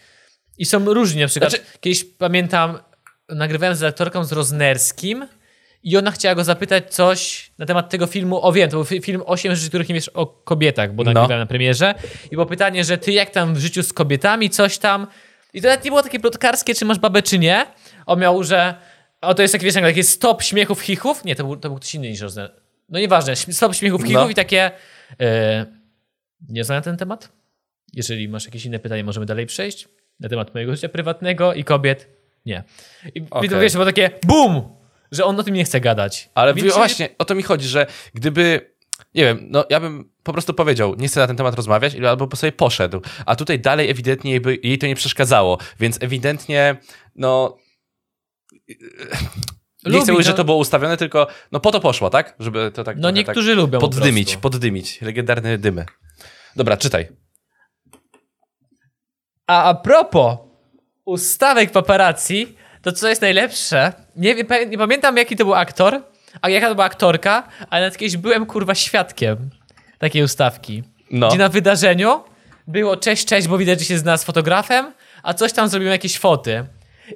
I 0.58 0.66
są 0.66 0.86
różni, 0.94 1.22
na 1.22 1.28
przykład 1.28 1.52
Znaczy- 1.52 1.66
kiedyś 1.80 2.04
pamiętam, 2.04 2.80
nagrywałem 3.30 3.76
z 3.76 3.84
aktorką 3.84 4.24
z 4.24 4.32
Roznerskim 4.32 5.28
i 5.84 5.98
ona 5.98 6.12
chciała 6.12 6.36
go 6.36 6.44
zapytać 6.44 6.94
coś 6.96 7.52
na 7.58 7.66
temat 7.66 7.90
tego 7.90 8.08
filmu, 8.08 8.46
o 8.46 8.52
wiem, 8.52 8.70
to 8.70 8.76
był 8.78 8.84
fi- 8.86 9.02
film 9.02 9.22
8 9.26 9.56
rzeczy, 9.56 9.68
których 9.70 9.90
nie 9.90 9.96
wiesz 9.96 10.10
o 10.10 10.26
kobietach, 10.28 10.94
bo 10.96 11.04
No. 11.04 11.14
nagrywałem 11.14 11.40
na 11.40 11.46
premierze 11.46 11.96
i 12.26 12.30
było 12.30 12.46
pytanie, 12.46 12.84
że 12.84 12.98
ty 12.98 13.12
jak 13.12 13.30
tam 13.30 13.54
w 13.56 13.58
życiu 13.60 13.84
z 13.84 13.94
kobietami, 13.94 14.50
coś 14.50 14.78
tam 14.78 15.08
i 15.54 15.62
to 15.62 15.68
nawet 15.68 15.86
nie 15.86 15.92
było 15.92 16.04
takie 16.04 16.20
plotkarskie, 16.20 16.76
czy 16.76 16.86
masz 16.86 17.00
babę, 17.00 17.22
czy 17.22 17.40
nie. 17.40 17.66
On 18.06 18.20
miał, 18.20 18.44
że 18.44 18.76
o 19.22 19.34
to 19.34 19.42
jest 19.42 19.54
jak 19.54 19.64
wiesz, 19.64 19.76
jak 19.76 19.84
takie 19.84 20.04
stop 20.04 20.42
śmiechów, 20.44 20.82
chichów, 20.82 21.26
nie, 21.26 21.36
to 21.36 21.44
był, 21.44 21.58
to 21.58 21.70
był 21.70 21.78
ktoś 21.78 21.96
inny 21.96 22.10
niż 22.10 22.22
Rozner. 22.22 22.52
No 22.90 23.00
nieważne, 23.00 23.36
stop 23.36 23.76
śmiechów, 23.76 24.02
chichów 24.02 24.24
No. 24.24 24.30
i 24.30 24.36
takie 24.36 24.72
e, 25.22 25.66
nie 26.50 26.64
znam 26.64 26.78
na 26.78 26.82
ten 26.82 26.98
temat. 26.98 27.30
Jeżeli 27.94 28.30
masz 28.30 28.46
jakieś 28.46 28.66
inne 28.66 28.80
pytanie, 28.80 29.04
możemy 29.04 29.26
dalej 29.26 29.46
przejść. 29.46 29.88
Na 30.20 30.30
temat 30.30 30.54
mojego 30.54 30.76
życia 30.76 30.90
prywatnego 30.90 31.54
i 31.54 31.64
kobiet. 31.64 32.08
Nie. 32.46 32.64
I 33.44 33.50
to 33.50 33.60
wiesz, 33.60 33.74
było 33.74 33.86
takie 33.86 34.10
BUM! 34.26 34.79
Że 35.12 35.26
on 35.26 35.40
o 35.40 35.44
tym 35.44 35.54
nie 35.54 35.64
chce 35.64 35.82
gadać. 35.82 36.30
Ale 36.36 36.54
Więc- 36.54 36.74
właśnie, 36.74 37.10
o 37.18 37.26
to 37.26 37.36
mi 37.36 37.44
chodzi, 37.44 37.68
że 37.68 37.88
gdyby, 38.14 38.74
nie 39.16 39.24
wiem, 39.24 39.48
no 39.50 39.66
ja 39.70 39.80
bym 39.80 40.12
po 40.24 40.34
prostu 40.34 40.54
powiedział, 40.54 40.96
nie 40.96 41.08
chcę 41.08 41.20
na 41.20 41.28
ten 41.28 41.36
temat 41.36 41.56
rozmawiać, 41.56 41.96
albo 41.96 42.28
po 42.28 42.38
sobie 42.38 42.52
poszedł, 42.52 43.02
a 43.26 43.36
tutaj 43.36 43.60
dalej 43.60 43.90
ewidentnie 43.90 44.32
jej, 44.32 44.42
by, 44.42 44.58
jej 44.64 44.78
to 44.78 44.88
nie 44.88 44.96
przeszkadzało, 44.96 45.58
więc 45.80 45.98
ewidentnie, 46.04 46.78
no... 47.16 47.58
Nie 49.86 49.92
Lubi, 49.92 50.04
chcę 50.04 50.12
mówić, 50.12 50.28
no. 50.28 50.32
że 50.32 50.38
to 50.38 50.44
było 50.44 50.58
ustawione, 50.58 50.98
tylko 50.98 51.28
no 51.52 51.60
po 51.60 51.72
to 51.72 51.80
poszło, 51.80 52.10
tak? 52.10 52.36
Żeby 52.40 52.72
to 52.72 52.84
tak 52.84 52.98
No 52.98 53.02
trochę 53.02 53.14
niektórzy 53.14 53.50
tak 53.52 53.58
lubią 53.58 53.80
po 53.80 53.90
poddymić, 53.90 54.28
prostu. 54.28 54.42
poddymić. 54.42 55.02
Legendarne 55.02 55.58
dymy. 55.58 55.86
Dobra, 56.56 56.78
czytaj. 56.78 57.08
A 59.48 59.64
a 59.64 59.74
propos 59.74 60.38
ustawek 61.06 61.72
paparazzi, 61.72 62.56
to 62.82 62.92
co 62.92 63.10
jest 63.10 63.22
najlepsze, 63.22 63.94
nie, 64.16 64.36
wiem, 64.36 64.48
nie 64.70 64.78
pamiętam 64.78 65.18
jaki 65.18 65.36
to 65.36 65.46
był 65.46 65.54
aktor, 65.54 66.02
a 66.42 66.50
jaka 66.50 66.68
to 66.68 66.76
była 66.76 66.86
aktorka, 66.86 67.48
ale 67.70 67.86
nawet 67.86 68.00
kiedyś 68.00 68.18
byłem 68.18 68.46
kurwa 68.46 68.76
świadkiem 68.76 69.50
takiej 69.98 70.24
ustawki. 70.24 70.84
No. 71.12 71.30
Gdzie 71.30 71.38
na 71.38 71.50
wydarzeniu 71.50 72.24
było 72.68 72.98
cześć, 72.98 73.26
cześć, 73.26 73.48
bo 73.48 73.58
widać, 73.58 73.80
że 73.80 73.86
się 73.86 73.98
zna 73.98 74.18
z 74.18 74.24
fotografem, 74.24 74.92
a 75.24 75.34
coś 75.34 75.54
tam 75.54 75.70
zrobiłem 75.70 75.92
jakieś 75.92 76.18
foty. 76.18 76.66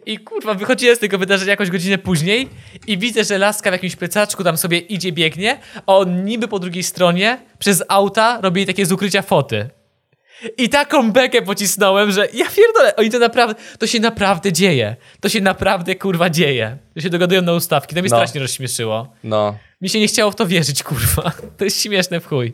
I 0.06 0.20
kurwa, 0.20 0.54
wychodziłem 0.54 0.96
z 0.96 1.00
tego 1.00 1.18
wydarzenia 1.18 1.52
jakąś 1.52 1.70
godzinę 1.70 1.98
później 1.98 2.50
i 2.88 2.98
widzę, 2.98 3.24
że 3.24 3.38
laska 3.38 3.70
w 3.70 3.74
jakimś 3.74 3.96
plecaczku 3.96 4.44
tam 4.44 4.58
sobie 4.58 4.78
idzie, 4.78 5.12
biegnie, 5.12 5.58
a 5.76 5.98
on 5.98 6.26
niby 6.26 6.48
po 6.48 6.60
drugiej 6.60 6.84
stronie 6.84 7.38
przez 7.60 7.84
auta 7.88 8.40
robi 8.42 8.66
takie 8.66 8.86
z 8.86 8.92
ukrycia 8.92 9.22
foty. 9.22 9.70
I 10.58 10.70
taką 10.70 11.12
bekę 11.12 11.42
pocisnąłem, 11.42 12.12
że 12.12 12.28
ja 12.34 12.46
pierdolę, 12.56 12.96
oni 12.96 13.10
to 13.10 13.20
naprawdę, 13.20 13.56
to 13.80 13.88
się 13.88 14.00
naprawdę 14.00 14.52
dzieje. 14.54 14.96
To 15.22 15.30
się 15.30 15.42
naprawdę, 15.42 15.96
kurwa, 15.96 16.30
dzieje. 16.30 16.78
To 16.96 17.02
się 17.02 17.10
dogadują 17.10 17.42
na 17.42 17.54
ustawki, 17.54 17.96
to 17.96 18.02
mnie 18.02 18.10
No. 18.10 18.18
strasznie 18.18 18.42
rozśmieszyło. 18.42 19.14
No. 19.24 19.58
Mi 19.82 19.90
się 19.90 20.00
nie 20.00 20.08
chciało 20.08 20.32
w 20.32 20.36
to 20.36 20.48
wierzyć, 20.48 20.84
kurwa. 20.84 21.32
To 21.58 21.64
jest 21.64 21.82
śmieszne 21.82 22.20
w 22.20 22.26
chuj. 22.28 22.54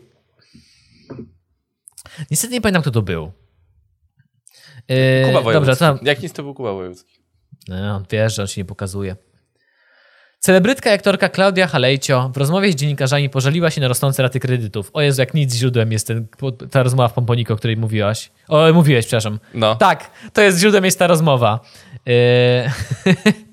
Niestety 2.30 2.52
nie 2.54 2.60
pamiętam, 2.60 2.82
kto 2.82 2.90
to 2.90 3.02
był. 3.02 3.32
Yy, 4.88 5.22
Kuba 5.26 5.40
Wojewódzki. 5.40 5.52
Dobrze, 5.52 5.76
tam, 5.76 5.98
Jak 6.02 6.22
nic 6.22 6.32
to 6.32 6.42
był 6.42 6.54
Kuba 6.54 6.72
Wojewódzki. 6.72 7.20
no, 7.68 7.96
on 7.96 8.04
wie, 8.10 8.30
że 8.30 8.42
on 8.42 8.48
się 8.48 8.60
nie 8.60 8.64
pokazuje. 8.64 9.16
Celebrytka 10.40 10.90
i 10.90 10.94
aktorka 10.94 11.28
Klaudia 11.28 11.66
Halejcio 11.66 12.30
w 12.34 12.36
rozmowie 12.36 12.72
z 12.72 12.74
dziennikarzami 12.74 13.30
pożaliła 13.30 13.70
się 13.70 13.80
na 13.80 13.88
rosnące 13.88 14.22
raty 14.22 14.40
kredytów. 14.40 14.90
O 14.92 15.00
Jezu, 15.00 15.22
jak 15.22 15.34
nic 15.34 15.54
źródłem 15.54 15.92
jest 15.92 16.06
ten, 16.06 16.26
ta 16.70 16.82
rozmowa 16.82 17.08
w 17.08 17.12
Pomponiku, 17.12 17.52
o 17.52 17.56
której 17.56 17.76
mówiłaś. 17.76 18.30
O, 18.48 18.72
mówiłeś, 18.72 19.06
przepraszam. 19.06 19.38
No. 19.54 19.74
Tak, 19.74 20.10
to 20.32 20.42
jest 20.42 20.58
źródłem 20.58 20.84
jest 20.84 20.98
ta 20.98 21.06
rozmowa. 21.06 21.60
Yy... 22.06 22.14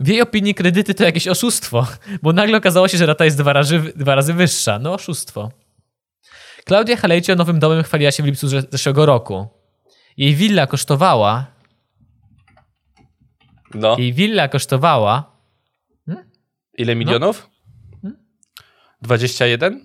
W 0.00 0.08
jej 0.08 0.22
opinii 0.22 0.54
kredyty 0.54 0.94
to 0.94 1.04
jakieś 1.04 1.28
oszustwo, 1.28 1.86
bo 2.22 2.32
nagle 2.32 2.58
okazało 2.58 2.88
się, 2.88 2.98
że 2.98 3.06
rata 3.06 3.24
jest 3.24 3.38
dwa 3.38 3.52
razy, 3.52 3.92
dwa 3.96 4.14
razy 4.14 4.34
wyższa. 4.34 4.78
No 4.78 4.94
oszustwo. 4.94 5.50
Klaudia 6.64 6.96
Halejcio 6.96 7.34
nowym 7.34 7.58
domem 7.58 7.82
chwaliła 7.82 8.10
się 8.10 8.22
w 8.22 8.26
lipcu 8.26 8.46
zesz- 8.46 8.66
zeszłego 8.70 9.06
roku. 9.06 9.46
Jej 10.16 10.34
willa 10.34 10.66
kosztowała 10.66 11.46
No. 13.74 13.96
jej 13.98 14.12
willa 14.12 14.48
kosztowała. 14.48 15.32
Ile 16.78 16.94
milionów? 16.94 17.50
21? 19.02 19.84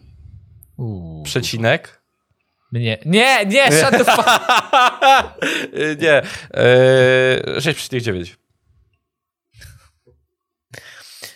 Uuu, 0.78 1.24
Przecinek? 1.24 2.02
nie, 2.72 2.98
nie, 3.06 3.46
nie, 3.46 3.72
shut 3.72 3.92
the 3.92 4.06
fuck. 4.06 4.30
Nie. 6.02 6.22
Yy, 7.46 7.60
6,9. 7.60 8.36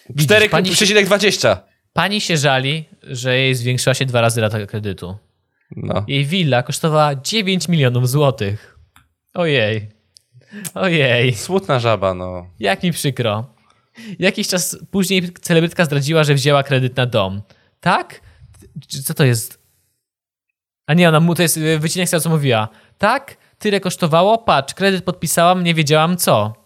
Widzisz, 0.09 0.49
pani, 0.49 0.75
się, 0.75 0.85
4,20. 0.85 1.57
pani 1.93 2.21
się 2.21 2.37
żali, 2.37 2.85
że 3.03 3.37
jej 3.37 3.55
zwiększyła 3.55 3.93
się 3.93 4.05
dwa 4.05 4.21
razy 4.21 4.41
rata 4.41 4.65
kredytu. 4.65 5.17
No. 5.75 6.05
Jej 6.07 6.25
willa 6.25 6.63
kosztowała 6.63 7.15
9 7.15 7.67
milionów 7.67 8.09
złotych. 8.09 8.79
Ojej. 9.33 10.00
Ojej. 10.73 11.35
Smutna 11.35 11.79
żaba, 11.79 12.13
no. 12.13 12.45
Jak 12.59 12.83
mi 12.83 12.91
przykro. 12.91 13.45
Jakiś 14.19 14.47
czas 14.47 14.77
później 14.91 15.33
celebrytka 15.41 15.85
zdradziła, 15.85 16.23
że 16.23 16.33
wzięła 16.33 16.63
kredyt 16.63 16.97
na 16.97 17.05
dom. 17.05 17.41
Tak? 17.79 18.21
Co 19.03 19.13
to 19.13 19.23
jest? 19.23 19.61
A 20.87 20.93
nie, 20.93 21.09
ona 21.09 21.19
mu 21.19 21.35
to 21.35 21.41
jest 21.41 21.57
y, 21.57 21.79
wycinek 21.79 22.07
z 22.07 22.11
tego, 22.11 22.21
co 22.21 22.29
mówiła. 22.29 22.69
Tak? 22.97 23.37
Tyle 23.59 23.79
kosztowało? 23.79 24.37
Patrz, 24.37 24.73
kredyt 24.73 25.05
podpisałam, 25.05 25.63
nie 25.63 25.73
wiedziałam 25.73 26.17
co. 26.17 26.60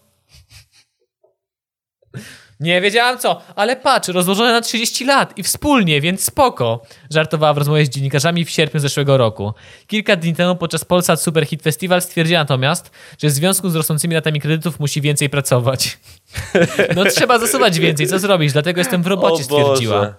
Nie 2.60 2.80
wiedziałam 2.80 3.18
co, 3.18 3.40
ale 3.56 3.76
patrz, 3.76 4.08
rozłożone 4.08 4.52
na 4.52 4.60
30 4.60 5.04
lat 5.04 5.38
i 5.38 5.42
wspólnie, 5.42 6.00
więc 6.00 6.24
spoko. 6.24 6.82
Żartowała 7.10 7.54
w 7.54 7.58
rozmowie 7.58 7.86
z 7.86 7.88
dziennikarzami 7.88 8.44
w 8.44 8.50
sierpniu 8.50 8.80
zeszłego 8.80 9.16
roku. 9.16 9.52
Kilka 9.86 10.16
dni 10.16 10.34
temu 10.34 10.56
podczas 10.56 10.84
Polsat 10.84 11.22
Super 11.22 11.46
Hit 11.46 11.62
Festival 11.62 12.02
stwierdziła 12.02 12.40
natomiast, 12.40 12.90
że 13.22 13.28
w 13.28 13.30
związku 13.30 13.70
z 13.70 13.76
rosnącymi 13.76 14.14
ratami 14.14 14.40
kredytów 14.40 14.80
musi 14.80 15.00
więcej 15.00 15.30
pracować. 15.30 15.98
No 16.96 17.04
trzeba 17.04 17.38
zasuwać 17.38 17.78
więcej, 17.78 18.06
co 18.06 18.18
zrobić, 18.18 18.52
dlatego 18.52 18.80
jestem 18.80 19.02
w 19.02 19.06
robocie, 19.06 19.44
stwierdziła. 19.44 20.14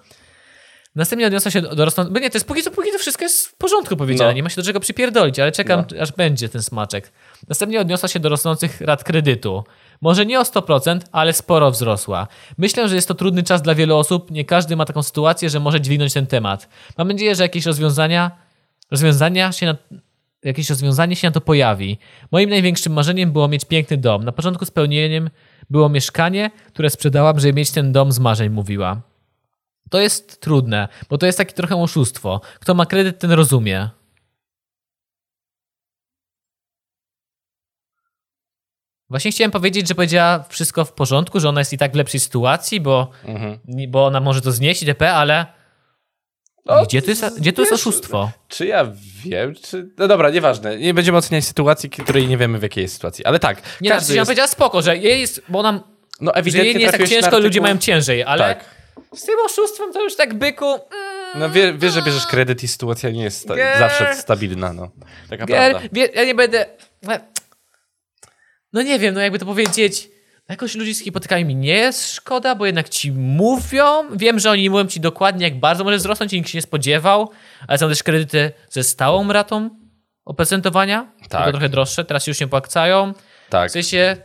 Następnie 0.94 1.26
odniosła 1.26 1.50
się 1.50 1.62
do. 1.62 1.86
Bo 2.10 2.18
nie, 2.20 2.30
to 2.30 2.36
jest 2.36 2.46
póki 2.46 2.62
co, 2.62 2.70
póki 2.70 2.92
to 2.92 2.98
wszystko 2.98 3.24
jest 3.24 3.46
w 3.46 3.54
porządku 3.54 3.96
powiedziane, 3.96 4.30
No. 4.30 4.36
nie 4.36 4.42
ma 4.42 4.48
się 4.48 4.56
do 4.56 4.62
czego 4.62 4.80
przypierdolić, 4.80 5.38
ale 5.38 5.52
czekam, 5.52 5.84
No. 5.94 6.02
aż 6.02 6.12
będzie 6.12 6.48
ten 6.48 6.62
smaczek. 6.62 7.12
Następnie 7.48 7.80
odniosła 7.80 8.08
się 8.08 8.20
do 8.20 8.28
rosnących 8.28 8.80
rat 8.80 9.04
kredytu. 9.04 9.64
Może 10.00 10.26
nie 10.26 10.40
o 10.40 10.42
100%, 10.44 11.00
ale 11.12 11.32
sporo 11.32 11.70
wzrosła. 11.70 12.28
Myślę, 12.58 12.88
że 12.88 12.94
jest 12.94 13.08
to 13.08 13.14
trudny 13.14 13.42
czas 13.42 13.62
dla 13.62 13.74
wielu 13.74 13.96
osób, 13.96 14.30
nie 14.30 14.44
każdy 14.44 14.76
ma 14.76 14.84
taką 14.84 15.02
sytuację, 15.02 15.50
że 15.50 15.60
może 15.60 15.80
dźwignąć 15.80 16.12
ten 16.12 16.26
temat. 16.26 16.68
Mam 16.98 17.08
nadzieję, 17.08 17.34
że 17.34 17.42
jakieś 17.42 17.66
rozwiązania, 17.66 18.30
rozwiązania 18.90 19.52
się 19.52 19.66
na, 19.66 19.76
jakieś 20.44 20.70
rozwiązanie 20.70 21.16
się 21.16 21.28
na 21.28 21.32
to 21.32 21.40
pojawi. 21.40 21.98
Moim 22.32 22.50
największym 22.50 22.92
marzeniem 22.92 23.32
było 23.32 23.48
mieć 23.48 23.64
piękny 23.64 23.96
dom. 23.96 24.24
Na 24.24 24.32
początku 24.32 24.64
spełnieniem 24.64 25.30
było 25.70 25.88
mieszkanie, 25.88 26.50
które 26.68 26.90
sprzedałam, 26.90 27.40
żeby 27.40 27.52
mieć 27.52 27.70
ten 27.70 27.92
dom 27.92 28.12
z 28.12 28.18
marzeń, 28.18 28.50
mówiła. 28.50 29.00
To 29.90 30.00
jest 30.00 30.40
trudne, 30.40 30.88
bo 31.10 31.18
to 31.18 31.26
jest 31.26 31.38
takie 31.38 31.52
trochę 31.54 31.76
oszustwo. 31.76 32.40
Kto 32.60 32.74
ma 32.74 32.86
kredyt, 32.86 33.18
ten 33.18 33.32
rozumie. 33.32 33.88
Właśnie 39.10 39.30
chciałem 39.30 39.50
powiedzieć, 39.50 39.88
że 39.88 39.94
powiedziała 39.94 40.44
wszystko 40.48 40.84
w 40.84 40.92
porządku, 40.92 41.40
że 41.40 41.48
ona 41.48 41.60
jest 41.60 41.72
i 41.72 41.78
tak 41.78 41.92
w 41.92 41.96
lepszej 41.96 42.20
sytuacji, 42.20 42.80
bo, 42.80 43.10
Mhm. 43.24 43.58
bo 43.88 44.06
ona 44.06 44.20
może 44.20 44.40
to 44.40 44.52
znieść, 44.52 44.82
itp., 44.82 45.12
ale 45.12 45.46
No, 46.66 46.82
gdzie 46.84 47.02
to 47.02 47.10
jest, 47.10 47.40
gdzie 47.40 47.52
to 47.52 47.62
jest 47.62 47.72
oszustwo? 47.72 48.30
Czy 48.48 48.66
ja 48.66 48.86
wiem, 49.24 49.54
czy... 49.54 49.88
No 49.98 50.08
dobra, 50.08 50.30
nieważne. 50.30 50.76
Nie 50.78 50.94
będziemy 50.94 51.18
oceniać 51.18 51.44
sytuacji, 51.44 51.90
której 51.90 52.28
nie 52.28 52.36
wiemy 52.38 52.58
w 52.58 52.62
jakiej 52.62 52.82
jest 52.82 52.94
sytuacji. 52.94 53.24
Ale 53.24 53.38
tak, 53.38 53.62
Nie, 53.80 53.90
znaczy, 53.90 54.14
jest... 54.14 54.26
powiedziała 54.26 54.48
spoko, 54.48 54.82
że 54.82 54.96
jej 54.96 55.20
jest, 55.20 55.42
bo 55.48 55.58
ona, 55.58 55.72
No 56.20 56.30
że 56.34 56.38
ewidentnie 56.40 56.68
jej 56.68 56.74
nie 56.76 56.84
jest 56.84 56.98
tak 56.98 57.08
ciężko, 57.08 57.38
ludzie 57.38 57.48
artykuł- 57.60 57.62
mają 57.62 57.78
ciężej, 57.78 58.24
ale 58.24 58.54
Tak. 58.54 58.64
Z 59.14 59.24
tym 59.24 59.34
oszustwem 59.46 59.92
to 59.92 60.02
już 60.02 60.16
tak 60.16 60.34
byku... 60.34 60.66
mm, 60.66 60.80
No 61.34 61.50
wie, 61.50 61.72
wiesz, 61.72 61.92
że 61.92 62.02
bierzesz 62.02 62.26
kredyt 62.26 62.62
i 62.62 62.68
sytuacja 62.68 63.10
nie 63.10 63.22
jest 63.22 63.40
sta- 63.42 63.54
Nie. 63.56 63.74
zawsze 63.78 64.14
stabilna, 64.14 64.72
no. 64.72 64.90
Taka 65.30 65.46
Gier, 65.46 65.70
prawda. 65.70 65.88
wie, 65.92 66.06
ja 66.14 66.24
nie 66.24 66.34
będę. 66.34 66.66
No 68.72 68.82
nie 68.82 68.98
wiem, 68.98 69.14
no 69.14 69.20
jakby 69.20 69.38
to 69.38 69.46
powiedzieć. 69.46 70.08
Jakoś 70.48 70.74
ludzi 70.74 70.94
z 70.94 71.02
hipotekami 71.04 71.44
mi 71.44 71.56
nie 71.56 71.74
jest 71.74 72.14
szkoda, 72.14 72.54
bo 72.54 72.66
jednak 72.66 72.88
ci 72.88 73.12
mówią. 73.12 74.16
Wiem, 74.16 74.38
że 74.38 74.50
oni 74.50 74.70
mówią 74.70 74.86
ci 74.86 75.00
dokładnie, 75.00 75.44
jak 75.44 75.60
bardzo 75.60 75.84
może 75.84 75.96
wzrosnąć 75.96 76.32
i 76.32 76.36
nikt 76.36 76.48
się 76.50 76.58
nie 76.58 76.62
spodziewał, 76.62 77.30
ale 77.68 77.78
są 77.78 77.88
też 77.88 78.02
kredyty 78.02 78.52
ze 78.70 78.84
stałą 78.84 79.32
ratą 79.32 79.70
oprocentowania. 80.24 81.12
Tak. 81.28 81.44
To 81.44 81.50
trochę 81.50 81.68
droższe, 81.68 82.04
teraz 82.04 82.24
się 82.24 82.30
już 82.30 82.40
nie 82.40 82.46
opłacają. 82.46 83.12
Tak. 83.50 83.68
W 83.70 83.72
sensie, 83.72 84.16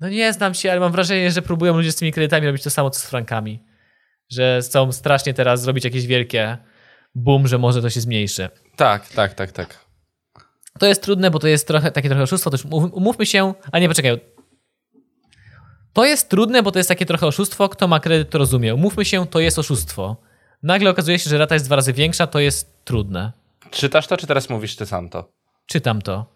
no 0.00 0.08
nie 0.08 0.32
znam 0.32 0.54
się, 0.54 0.70
ale 0.70 0.80
mam 0.80 0.92
wrażenie, 0.92 1.30
że 1.30 1.42
próbują 1.42 1.76
ludzie 1.76 1.92
z 1.92 1.96
tymi 1.96 2.12
kredytami 2.12 2.46
robić 2.46 2.62
to 2.62 2.70
samo, 2.70 2.90
co 2.90 3.00
z 3.00 3.04
frankami. 3.06 3.62
Że 4.30 4.60
chcą 4.62 4.92
strasznie 4.92 5.34
teraz 5.34 5.62
zrobić 5.62 5.84
jakieś 5.84 6.06
wielkie 6.06 6.58
boom, 7.14 7.48
że 7.48 7.58
może 7.58 7.82
to 7.82 7.90
się 7.90 8.00
zmniejszy. 8.00 8.48
Tak, 8.76 9.08
tak, 9.08 9.34
tak, 9.34 9.52
tak. 9.52 9.84
To 10.78 10.86
jest 10.86 11.02
trudne, 11.02 11.30
bo 11.30 11.38
to 11.38 11.48
jest 11.48 11.66
trochę, 11.68 11.90
takie 11.90 12.08
trochę 12.08 12.22
oszustwo. 12.22 12.50
To 12.50 12.56
umów- 12.56 12.90
umówmy 12.92 13.26
się, 13.26 13.54
a 13.72 13.78
nie, 13.78 13.88
poczekaj. 13.88 14.20
To 15.92 16.04
jest 16.04 16.28
trudne, 16.28 16.62
bo 16.62 16.72
to 16.72 16.78
jest 16.78 16.88
takie 16.88 17.06
trochę 17.06 17.26
oszustwo. 17.26 17.68
Kto 17.68 17.88
ma 17.88 18.00
kredyt, 18.00 18.30
to 18.30 18.38
rozumie. 18.38 18.74
Umówmy 18.74 19.04
się, 19.04 19.26
to 19.26 19.40
jest 19.40 19.58
oszustwo. 19.58 20.16
Nagle 20.62 20.90
okazuje 20.90 21.18
się, 21.18 21.30
że 21.30 21.38
rata 21.38 21.54
jest 21.54 21.66
dwa 21.66 21.76
razy 21.76 21.92
większa, 21.92 22.26
to 22.26 22.40
jest 22.40 22.84
trudne. 22.84 23.32
Czytasz 23.70 24.06
to, 24.06 24.16
czy 24.16 24.26
teraz 24.26 24.50
mówisz 24.50 24.76
ty 24.76 24.86
sam 24.86 25.08
to? 25.08 25.32
Czytam 25.66 26.02
to. 26.02 26.26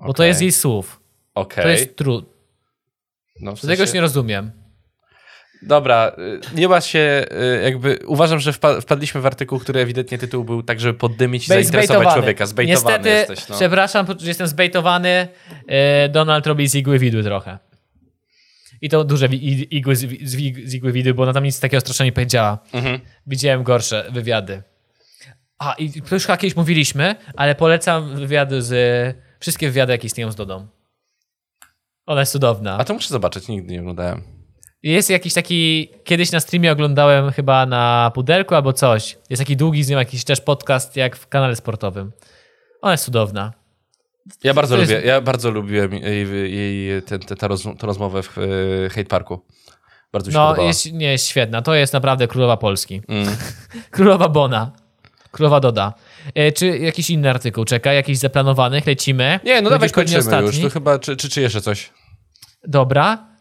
Bo 0.00 0.04
to 0.06 0.10
Okej. 0.10 0.28
jest 0.28 0.40
jej 0.40 0.52
słów. 0.52 1.00
Okej. 1.34 1.64
To 1.64 1.68
jest 1.70 1.96
trudne. 1.96 2.30
No, 3.40 3.56
w 3.56 3.60
Do 3.60 3.68
tego 3.68 3.72
już 3.72 3.78
sensie- 3.78 3.94
nie 3.94 4.00
rozumiem. 4.00 4.52
Dobra, 5.62 6.12
y, 6.54 6.56
nie 6.56 6.68
ma 6.68 6.80
się, 6.80 7.26
y, 7.58 7.62
jakby, 7.62 7.98
uważam, 8.06 8.40
że 8.40 8.52
wpa- 8.52 8.80
wpadliśmy 8.80 9.20
w 9.20 9.26
artykuł, 9.26 9.58
który 9.58 9.80
ewidentnie 9.80 10.18
tytuł 10.18 10.44
był 10.44 10.62
tak, 10.62 10.80
żeby 10.80 10.98
poddymić 10.98 11.44
i 11.44 11.48
Bej- 11.48 11.62
zainteresować 11.64 12.14
człowieka. 12.14 12.46
Zbejtowany 12.46 12.98
Niestety, 12.98 13.08
jesteś, 13.32 13.48
no. 13.48 13.56
przepraszam, 13.56 14.06
że 14.18 14.28
jestem 14.28 14.46
zbejtowany. 14.46 15.28
E, 15.66 16.08
Donald 16.08 16.46
robi 16.46 16.68
z 16.68 16.74
igły 16.74 16.98
widły 16.98 17.22
trochę. 17.22 17.58
I 18.80 18.88
to 18.88 19.04
duże 19.04 19.26
igły 19.26 19.96
z, 19.96 20.00
z, 20.28 20.74
igły 20.74 20.92
widły, 20.92 21.14
bo 21.14 21.22
ona 21.22 21.32
tam 21.32 21.44
nic 21.44 21.60
takiego 21.60 21.80
strasznie 21.80 22.06
nie 22.06 22.12
powiedziała. 22.12 22.58
Mhm. 22.72 23.00
Widziałem 23.26 23.62
gorsze 23.62 24.06
wywiady. 24.12 24.62
A, 25.58 25.72
i 25.78 26.02
to 26.02 26.14
już 26.14 26.26
kiedyś 26.26 26.56
mówiliśmy, 26.56 27.14
ale 27.36 27.54
polecam 27.54 28.16
wywiady 28.16 28.62
z... 28.62 28.72
Wszystkie 29.40 29.66
wywiady, 29.66 29.92
jakie 29.92 30.06
istnieją 30.06 30.32
z 30.32 30.36
Dodą. 30.36 30.66
Ona 32.06 32.20
jest 32.20 32.32
cudowna. 32.32 32.78
A 32.78 32.84
to 32.84 32.94
muszę 32.94 33.08
zobaczyć, 33.08 33.48
nigdy 33.48 33.72
nie 33.72 33.80
oglądałem. 33.80 34.31
Jest 34.82 35.10
jakiś 35.10 35.34
taki... 35.34 35.88
Kiedyś 36.04 36.32
na 36.32 36.40
streamie 36.40 36.72
oglądałem 36.72 37.32
chyba 37.32 37.66
na 37.66 38.10
Pudelku 38.14 38.54
albo 38.54 38.72
coś. 38.72 39.18
Jest 39.30 39.42
taki 39.42 39.56
długi 39.56 39.84
z 39.84 39.88
nią 39.88 39.98
jakiś 39.98 40.24
też 40.24 40.40
podcast 40.40 40.96
jak 40.96 41.16
w 41.16 41.28
kanale 41.28 41.56
sportowym. 41.56 42.12
Ona 42.80 42.92
jest 42.92 43.04
cudowna. 43.04 43.52
Ja 44.44 44.54
bardzo 44.54 44.76
jest- 44.76 44.92
lubię, 44.92 45.06
ja 45.06 45.20
bardzo 45.20 45.50
lubiłem 45.50 45.92
jej, 45.94 46.28
jej 46.54 47.02
ten, 47.02 47.20
ten, 47.20 47.38
tę 47.38 47.48
roz, 47.48 47.62
tę 47.62 47.86
rozmowę 47.86 48.22
w 48.22 48.38
y, 48.38 48.88
Hate 48.90 49.04
Parku. 49.04 49.44
Bardzo 50.12 50.28
mi 50.28 50.32
się 50.32 50.38
No, 50.38 50.46
podobała. 50.46 50.68
jest, 50.68 50.92
nie, 50.92 51.12
jest 51.12 51.26
świetna. 51.26 51.62
To 51.62 51.74
jest 51.74 51.92
naprawdę 51.92 52.28
królowa 52.28 52.56
Polski. 52.56 53.02
Mm. 53.08 53.36
Królowa 53.90 54.28
Bona. 54.28 54.72
Królowa 55.30 55.60
Doda. 55.60 55.94
E, 56.34 56.52
czy 56.52 56.78
jakiś 56.78 57.10
inny 57.10 57.30
artykuł 57.30 57.64
czeka? 57.64 57.92
Jakiś 57.92 58.18
zaplanowanych? 58.18 58.86
Lecimy? 58.86 59.40
Nie, 59.44 59.62
no 59.62 59.70
dawaj 59.70 59.90
kończymy 59.90 60.42
już. 60.42 60.60
To 60.60 60.70
chyba, 60.70 60.98
czy, 60.98 61.16
czy, 61.16 61.28
czy 61.28 61.40
jeszcze 61.40 61.60
coś? 61.60 61.90
Dobra. 62.64 63.31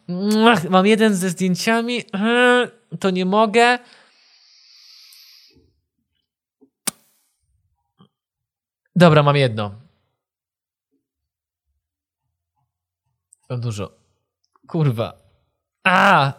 Mam 0.69 0.85
jeden 0.85 1.15
ze 1.15 1.29
zdjęciami. 1.29 2.03
Hmm, 2.11 2.67
To 2.99 3.09
nie 3.09 3.25
mogę. 3.25 3.79
Dobra, 8.95 9.23
mam 9.23 9.35
jedno. 9.35 9.71
Mam 13.49 13.61
dużo. 13.61 13.91
Kurwa. 14.67 15.13
A! 15.83 16.33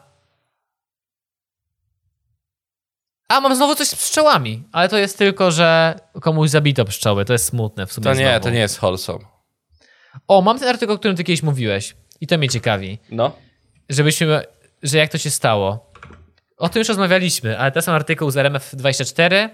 A, 3.29 3.41
mam 3.41 3.57
znowu 3.57 3.75
coś 3.75 3.89
z 3.89 3.95
pszczołami, 3.95 4.65
ale 4.73 4.89
to 4.89 4.99
jest 4.99 5.19
tylko, 5.19 5.51
że 5.51 5.95
komuś 6.21 6.51
zabito 6.51 6.85
pszczoły. 6.85 7.25
To 7.25 7.33
jest 7.33 7.45
smutne 7.45 7.87
w 7.87 7.93
sumie. 7.93 8.05
To 8.05 8.15
nie, 8.15 8.27
znowu. 8.31 8.41
to 8.45 8.51
nie 8.51 8.59
jest 8.59 8.79
wholesome. 8.79 9.25
O, 10.29 10.43
mam 10.43 10.59
ten 10.59 10.69
artykuł, 10.69 10.95
o 10.95 10.99
którym 10.99 11.17
ty 11.17 11.25
kiedyś 11.25 11.43
mówiłeś. 11.43 11.97
I 12.21 12.27
to 12.27 12.39
mnie 12.39 12.49
ciekawi 12.49 12.99
No. 13.11 13.37
Żebyśmy, 13.89 14.43
że 14.83 14.99
jak 14.99 15.11
to 15.13 15.19
się 15.19 15.31
stało. 15.31 15.93
O 16.57 16.69
tym 16.69 16.81
już 16.81 16.89
rozmawialiśmy, 16.89 17.59
ale 17.59 17.73
to 17.73 17.83
są 17.83 17.93
artykuł 17.93 18.31
z 18.31 18.35
RMF24 18.37 19.49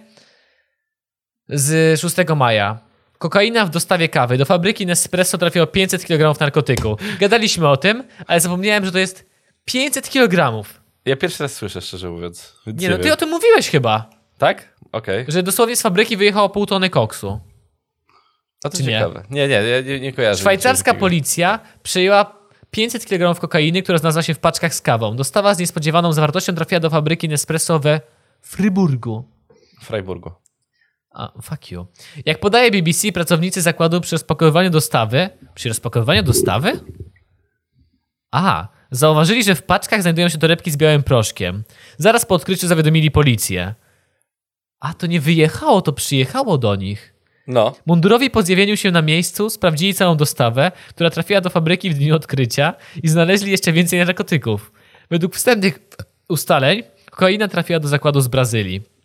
z 1.48 2.00
6 2.00 2.16
maja. 2.36 2.78
Kokaina 3.18 3.66
w 3.66 3.70
dostawie 3.70 4.08
kawy. 4.08 4.38
Do 4.38 4.44
fabryki 4.44 4.86
Nespresso 4.86 5.38
trafiło 5.38 5.66
500 5.66 6.04
kg 6.04 6.40
narkotyku. 6.40 6.96
Gadaliśmy 7.20 7.68
o 7.68 7.76
tym, 7.76 8.04
ale 8.26 8.40
zapomniałem, 8.40 8.84
że 8.84 8.92
to 8.92 8.98
jest 8.98 9.26
500 9.64 10.10
kg. 10.10 10.64
Ja 11.04 11.16
pierwszy 11.16 11.42
raz 11.42 11.54
słyszę, 11.54 11.80
szczerze 11.80 12.10
mówiąc. 12.10 12.54
Więc 12.66 12.82
Nie 12.82 12.88
no, 12.90 12.96
ty 12.96 13.02
wiem. 13.02 13.12
o 13.12 13.16
tym 13.16 13.28
mówiłeś 13.28 13.70
chyba, 13.70 14.10
Tak? 14.38 14.74
Okej. 14.92 15.24
że 15.28 15.42
dosłownie 15.42 15.76
z 15.76 15.82
fabryki 15.82 16.16
wyjechało 16.16 16.48
pół 16.48 16.66
tony 16.66 16.90
koksu. 16.90 17.40
A 18.64 18.68
to 18.68 18.76
Czy 18.76 18.82
nie? 18.82 18.88
ciekawe. 18.88 19.22
Nie, 19.30 19.48
nie, 19.48 19.54
ja 19.54 19.80
nie, 19.80 20.00
nie 20.00 20.12
kojarzę. 20.12 20.40
Szwajcarska 20.40 20.94
policja 20.94 21.60
przejęła 21.82 22.37
500 22.70 23.06
kg 23.06 23.40
kokainy, 23.40 23.82
która 23.82 23.98
znalazła 23.98 24.22
się 24.22 24.34
w 24.34 24.38
paczkach 24.38 24.74
z 24.74 24.80
kawą. 24.80 25.16
Dostawa 25.16 25.54
z 25.54 25.58
niespodziewaną 25.58 26.12
zawartością 26.12 26.54
trafiła 26.54 26.80
do 26.80 26.90
fabryki 26.90 27.28
Nespresso 27.28 27.78
we 27.78 28.00
Fryburgu. 28.42 29.24
W 29.80 29.84
Freiburgu. 29.84 30.32
A, 31.10 31.32
fuck 31.42 31.70
you. 31.70 31.86
Jak 32.26 32.40
podaje 32.40 32.70
BBC, 32.70 33.12
pracownicy 33.12 33.62
zakładu 33.62 34.00
przy 34.00 34.14
rozpakowywaniu 34.14 34.70
dostawy... 34.70 35.30
Przy 35.54 35.68
rozpakowywaniu 35.68 36.22
dostawy? 36.22 36.80
A, 38.30 38.68
zauważyli, 38.90 39.44
że 39.44 39.54
w 39.54 39.62
paczkach 39.62 40.02
znajdują 40.02 40.28
się 40.28 40.38
torebki 40.38 40.70
z 40.70 40.76
białym 40.76 41.02
proszkiem. 41.02 41.64
Zaraz 41.96 42.26
po 42.26 42.34
odkryciu 42.34 42.68
zawiadomili 42.68 43.10
policję. 43.10 43.74
A, 44.80 44.94
to 44.94 45.06
nie 45.06 45.20
wyjechało, 45.20 45.82
to 45.82 45.92
przyjechało 45.92 46.58
do 46.58 46.76
nich. 46.76 47.14
No. 47.48 47.74
Mundurowi 47.86 48.30
po 48.30 48.42
zjawieniu 48.42 48.76
się 48.76 48.90
na 48.90 49.02
miejscu 49.02 49.50
sprawdzili 49.50 49.94
całą 49.94 50.16
dostawę, 50.16 50.72
która 50.88 51.10
trafiła 51.10 51.40
do 51.40 51.50
fabryki 51.50 51.90
w 51.90 51.94
dniu 51.94 52.16
odkrycia 52.16 52.74
i 53.02 53.08
znaleźli 53.08 53.50
jeszcze 53.50 53.72
więcej 53.72 53.98
narkotyków. 53.98 54.72
Według 55.10 55.34
wstępnych 55.34 55.78
ustaleń 56.28 56.82
kokaina 57.10 57.48
trafiła 57.48 57.80
do 57.80 57.88
zakładu 57.88 58.20
z 58.20 58.28
Brazylii. 58.28 58.97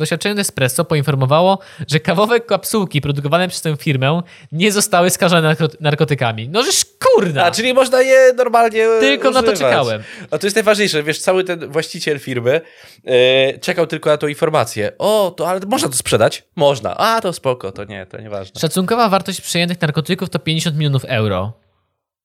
Oświadczeniu 0.00 0.34
Nespresso 0.34 0.84
poinformowało, 0.84 1.58
że 1.88 2.00
kawowe 2.00 2.40
kapsułki 2.40 3.00
produkowane 3.00 3.48
przez 3.48 3.62
tę 3.62 3.76
firmę 3.76 4.22
nie 4.52 4.72
zostały 4.72 5.10
skażone 5.10 5.54
narko- 5.54 5.76
narkotykami. 5.80 6.48
No 6.48 6.62
żeż 6.62 6.84
kurna! 7.14 7.44
A, 7.44 7.50
czyli 7.50 7.74
można 7.74 8.02
je 8.02 8.32
normalnie 8.36 8.86
Tylko 9.00 9.30
na 9.30 9.42
to 9.42 9.52
używać. 9.52 9.58
czekałem. 9.70 10.02
A 10.30 10.38
to 10.38 10.46
jest 10.46 10.56
najważniejsze, 10.56 11.02
wiesz, 11.02 11.18
cały 11.18 11.44
ten 11.44 11.68
właściciel 11.70 12.18
firmy 12.18 12.60
e, 13.04 13.58
czekał 13.58 13.86
tylko 13.86 14.10
na 14.10 14.16
tą 14.16 14.26
informację. 14.26 14.92
O, 14.98 15.34
to 15.36 15.48
ale 15.48 15.60
można 15.66 15.88
to 15.88 15.94
sprzedać? 15.96 16.44
Można. 16.56 16.96
A, 16.96 17.20
to 17.20 17.32
spoko, 17.32 17.72
to 17.72 17.84
nie, 17.84 18.06
to 18.06 18.20
nieważne. 18.20 18.60
Szacunkowa 18.60 19.08
wartość 19.08 19.40
przejętych 19.40 19.80
narkotyków 19.80 20.30
to 20.30 20.38
50 20.38 20.76
milionów 20.76 21.04
euro. 21.04 21.52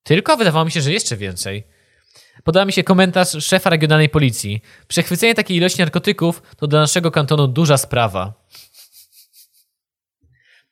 Tylko 0.02 0.36
wydawało 0.36 0.64
mi 0.64 0.70
się, 0.70 0.80
że 0.80 0.92
jeszcze 0.92 1.16
więcej. 1.16 1.64
Podał 2.44 2.66
mi 2.66 2.72
się 2.72 2.82
komentarz 2.84 3.44
szefa 3.44 3.70
regionalnej 3.70 4.08
policji. 4.08 4.62
Przechwycenie 4.88 5.34
takiej 5.34 5.56
ilości 5.56 5.80
narkotyków 5.80 6.42
to 6.56 6.66
dla 6.66 6.80
naszego 6.80 7.10
kantonu 7.10 7.48
duża 7.48 7.76
sprawa. 7.76 8.34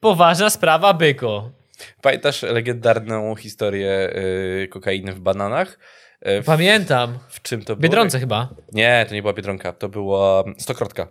Poważna 0.00 0.50
sprawa, 0.50 0.94
byku. 0.94 1.50
Pamiętasz 2.02 2.42
legendarną 2.42 3.36
historię 3.36 4.10
y, 4.64 4.68
kokainy 4.70 5.12
w 5.12 5.20
bananach? 5.20 5.78
W, 6.22 6.44
Pamiętam. 6.46 7.18
w 7.28 7.42
czym 7.42 7.60
to 7.60 7.76
było? 7.76 7.82
Biedronce 7.82 8.20
chyba. 8.20 8.48
Nie, 8.72 9.06
to 9.08 9.14
nie 9.14 9.22
była 9.22 9.34
Biedronka, 9.34 9.72
to 9.72 9.88
była 9.88 10.44
stokrotka. 10.58 11.08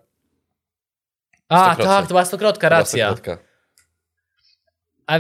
A, 1.50 1.76
tak, 1.76 2.04
to 2.04 2.08
była 2.08 2.26
stokrotka, 2.26 2.68
To 2.68 2.70
była 2.70 2.80
racja. 2.80 3.08
Stokrotka. 3.08 3.44
A 5.08 5.20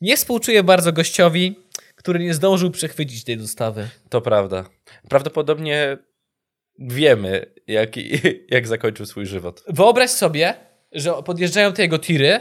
nie 0.00 0.16
współczuję 0.16 0.62
bardzo 0.62 0.92
gościowi, 0.92 1.61
który 2.02 2.18
nie 2.18 2.34
zdążył 2.34 2.70
przechwycić 2.70 3.24
tej 3.24 3.36
dostawy. 3.36 3.88
To 4.08 4.20
prawda. 4.20 4.64
Prawdopodobnie 5.08 5.98
wiemy, 6.78 7.46
jak, 7.66 7.90
jak 8.54 8.66
zakończył 8.66 9.06
swój 9.06 9.26
żywot. 9.26 9.64
Wyobraź 9.68 10.10
sobie, 10.10 10.54
że 10.92 11.12
podjeżdżają 11.24 11.72
te 11.72 11.82
jego 11.82 11.98
tiry 11.98 12.40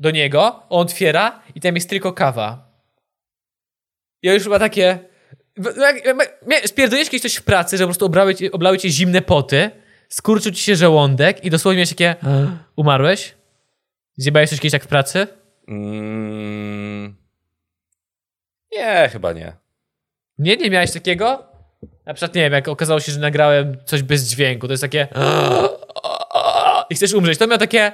do 0.00 0.10
niego, 0.10 0.62
on 0.68 0.82
otwiera 0.82 1.42
i 1.54 1.60
tam 1.60 1.74
jest 1.74 1.90
tylko 1.90 2.12
kawa. 2.12 2.70
Ja 4.22 4.34
już 4.34 4.42
chyba 4.42 4.58
takie... 4.58 4.98
jak- 5.56 6.04
jak- 6.04 6.68
Spierdoliłeś 6.68 7.10
kiedyś 7.10 7.22
coś 7.22 7.34
w 7.34 7.42
pracy, 7.42 7.76
że 7.76 7.84
po 7.84 7.88
prostu 7.88 8.06
obrały 8.06 8.34
cię, 8.34 8.52
oblały 8.52 8.78
cię 8.78 8.90
zimne 8.90 9.22
poty, 9.22 9.70
skurczył 10.08 10.52
ci 10.52 10.62
się 10.62 10.76
żołądek 10.76 11.44
i 11.44 11.50
dosłownie 11.50 11.76
miałeś 11.76 11.88
takie... 11.88 12.14
Umarłeś? 12.76 13.34
Zjebałeś 14.16 14.50
coś 14.50 14.58
kiedyś 14.58 14.72
tak 14.72 14.84
w 14.84 14.86
pracy? 14.86 15.26
Mm, 15.68 17.16
nie, 18.72 19.08
chyba 19.12 19.32
nie. 19.32 19.52
Nie, 20.38 20.56
nie 20.56 20.70
miałeś 20.70 20.92
takiego? 20.92 21.46
Na 22.06 22.14
przykład, 22.14 22.34
nie 22.34 22.42
wiem, 22.42 22.52
jak 22.52 22.68
okazało 22.68 23.00
się, 23.00 23.12
że 23.12 23.20
nagrałem 23.20 23.76
coś 23.84 24.02
bez 24.02 24.30
dźwięku, 24.30 24.66
to 24.66 24.72
jest 24.72 24.82
takie... 24.82 25.08
I 26.90 26.94
chcesz 26.94 27.12
umrzeć, 27.12 27.38
to 27.38 27.46
miał 27.46 27.58
takie... 27.58 27.92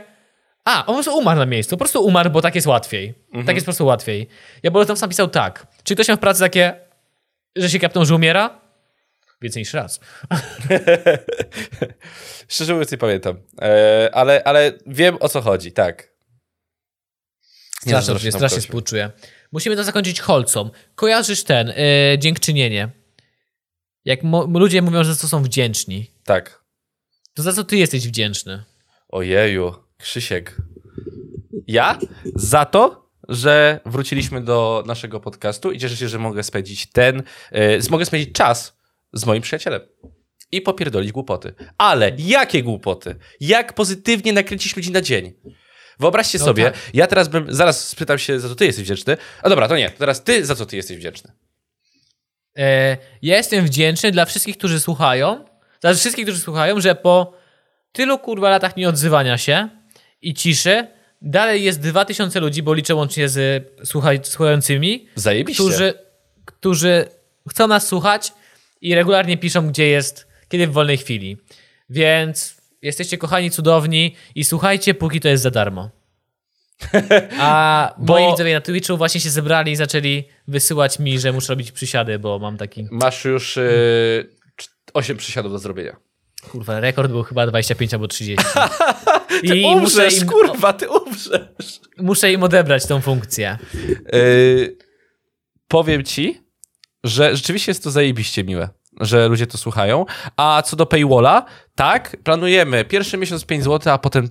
A, 0.65 0.79
on 0.81 0.87
po 0.87 0.93
prostu 0.93 1.19
umarł 1.19 1.39
na 1.39 1.47
miejscu, 1.47 1.77
po 1.77 1.79
prostu 1.79 2.05
umarł, 2.05 2.31
bo 2.31 2.43
tak 2.43 2.55
jest 2.55 2.67
łatwiej. 2.67 3.15
Tak 3.47 3.55
jest 3.55 3.65
po 3.65 3.71
prostu 3.71 3.87
łatwiej. 3.87 4.29
Ja 4.63 4.71
bym 4.71 4.87
tam 4.87 4.97
sam 4.97 5.09
pisał 5.09 5.29
tak. 5.29 5.67
Czy 5.83 5.95
ktoś 5.95 6.09
miał 6.09 6.17
w 6.17 6.21
pracy 6.21 6.41
takie, 6.41 6.81
że 7.57 7.71
się 7.71 7.79
kapnął, 7.79 8.05
że 8.05 8.15
umiera? 8.15 8.61
Więcej 9.43 9.61
niż 9.61 9.75
raz. 9.75 10.01
Szczerze 12.49 12.73
mówiąc 12.73 12.93
nie 12.93 12.99
pamiętam. 12.99 13.37
E, 13.63 14.11
ale, 14.13 14.45
ale 14.45 14.73
wiem 14.87 15.17
o 15.21 15.29
co 15.29 15.41
chodzi, 15.41 15.73
tak. 15.73 16.16
Nie 17.87 17.91
Strasznie, 17.91 18.07
zazdroszczę 18.07 18.33
strasznie, 18.33 18.61
współczuję. 18.61 19.11
Musimy 19.53 19.77
to 19.77 19.85
zakończyć 19.85 20.21
holcą. 20.21 20.71
Kojarzysz 20.95 21.43
ten, 21.45 21.67
yy, 21.69 22.19
dziękczynienie. 22.19 22.91
Jak 24.05 24.21
ludzie 24.55 24.83
mówią, 24.83 25.05
że 25.05 25.17
to 25.17 25.29
są 25.29 25.43
wdzięczni, 25.43 26.11
Tak. 26.25 26.65
to 27.35 27.43
za 27.43 27.53
co 27.53 27.65
ty 27.65 27.77
jesteś 27.77 28.09
wdzięczny? 28.09 28.63
Ojeju, 29.09 29.75
Krzysiek. 29.99 30.57
Ja? 31.67 31.99
Za 32.35 32.65
to, 32.65 33.11
że 33.29 33.81
wróciliśmy 33.87 34.41
do 34.41 34.85
naszego 34.87 35.21
podcastu 35.21 35.73
i 35.73 35.79
cieszę 35.79 35.97
się, 35.97 36.09
że 36.09 36.19
mogę 36.19 36.43
spędzić 36.43 36.87
ten, 36.87 37.23
e, 37.53 37.91
mogę 37.91 38.05
spędzić 38.05 38.33
czas 38.33 38.77
z 39.13 39.25
moim 39.27 39.43
przyjacielem. 39.43 39.81
I 40.53 40.61
popierdolić 40.61 41.13
głupoty. 41.13 41.55
Ale 41.79 42.13
jakie 42.19 42.63
głupoty? 42.63 43.17
Jak 43.41 43.73
pozytywnie 43.73 44.33
nakręcić 44.33 44.77
ludzi 44.77 44.91
na 44.91 45.01
dzień? 45.01 45.33
Wyobraźcie 45.99 46.39
No 46.39 46.45
sobie, 46.45 46.65
tak. 46.65 46.75
ja 46.95 47.07
teraz 47.07 47.29
bym, 47.29 47.47
zaraz 47.55 47.89
spytam 47.89 48.19
się, 48.19 48.41
za 48.41 48.49
co 48.49 48.55
ty 48.55 48.67
jesteś 48.67 48.85
wdzięczny. 48.85 49.17
A 49.43 49.49
dobra, 49.49 49.69
to 49.69 49.77
nie, 49.77 49.91
to 49.91 49.99
teraz 49.99 50.23
ty, 50.25 50.47
za 50.47 50.55
co 50.55 50.67
ty 50.67 50.77
jesteś 50.77 50.97
wdzięczny? 50.97 51.33
E, 52.59 52.97
ja 53.23 53.37
jestem 53.37 53.65
wdzięczny 53.65 54.13
dla 54.13 54.25
wszystkich, 54.25 54.59
którzy 54.59 54.81
słuchają, 54.81 55.45
dla 55.81 55.95
wszystkich, 55.95 56.25
którzy 56.25 56.41
słuchają, 56.41 56.81
że 56.81 56.95
po 56.95 57.33
tylu 57.93 58.19
kurwa 58.19 58.51
latach 58.51 58.77
nieodzywania 58.77 59.39
się 59.39 59.69
i 60.23 60.35
ciszy, 60.35 60.87
dalej 61.23 61.65
jest 61.65 61.81
2000 61.81 62.41
ludzi, 62.41 62.63
bo 62.63 62.75
liczę 62.75 62.95
łącznie 62.95 63.29
z 63.29 63.65
słuchaj, 63.85 64.21
słuchającymi, 64.23 65.09
Zajebiście. 65.15 65.63
którzy, 65.63 65.95
którzy 66.45 67.05
chcą 67.51 67.67
nas 67.67 67.87
słuchać 67.87 68.33
i 68.81 68.95
regularnie 68.95 69.37
piszą, 69.39 69.69
gdzie 69.69 69.87
jest, 69.87 70.27
kiedy 70.49 70.67
w 70.67 70.73
wolnej 70.73 70.97
chwili. 70.97 71.37
Więc 71.91 72.56
jesteście 72.83 73.19
kochani, 73.19 73.51
cudowni 73.51 74.15
i 74.35 74.45
słuchajcie, 74.45 74.95
póki 74.95 75.21
to 75.21 75.29
jest 75.29 75.43
za 75.43 75.51
darmo. 75.51 75.91
A 77.41 77.95
Bo- 77.99 78.15
moi 78.15 78.31
widzowie 78.31 78.55
na 78.55 78.61
Twitchu 78.61 78.97
właśnie 78.97 79.21
się 79.21 79.31
zebrali 79.31 79.73
i 79.73 79.77
zaczęli 79.77 80.25
wysyłać 80.49 80.99
mi, 80.99 81.19
że 81.19 81.33
muszę 81.33 81.53
robić 81.53 81.73
przysiady, 81.73 82.19
bo 82.19 82.39
mam 82.39 82.57
taki... 82.57 82.89
Masz 82.91 83.25
już 83.25 83.59
e, 83.59 83.63
8 84.95 85.17
przysiadów 85.17 85.53
do 85.53 85.59
zrobienia. 85.59 85.97
Kurwa, 86.51 86.81
rekord 86.81 87.11
był 87.11 87.23
chyba 87.23 87.47
25 87.47 87.95
albo 87.95 88.09
30. 88.09 88.47
I 89.43 89.49
muszę 89.49 89.69
umrzesz, 89.69 90.19
im, 90.23 90.29
kurwa, 90.29 90.73
ty 90.73 90.89
umrzesz. 90.91 91.81
muszę 91.99 92.33
im 92.33 92.43
odebrać 92.43 92.87
tą 92.87 93.01
funkcję. 93.01 93.59
Yy, 94.13 94.77
powiem 95.69 96.05
ci, 96.05 96.43
że 97.05 97.37
rzeczywiście 97.37 97.71
jest 97.71 97.85
to 97.85 97.91
zajebiście 97.91 98.45
miłe, 98.45 98.69
że 99.01 99.29
ludzie 99.29 99.47
to 99.47 99.59
słuchają. 99.59 100.05
A 100.37 100.63
co 100.63 100.77
do 100.77 100.87
paywalla, 100.87 101.45
tak, 101.75 102.17
planujemy 102.25 102.85
pierwszy 102.85 103.19
miesiąc 103.19 103.45
5 103.45 103.65
zł, 103.65 103.93
a 103.93 103.99
potem 103.99 104.29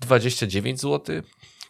29 0.00 0.80
zł. 0.80 1.22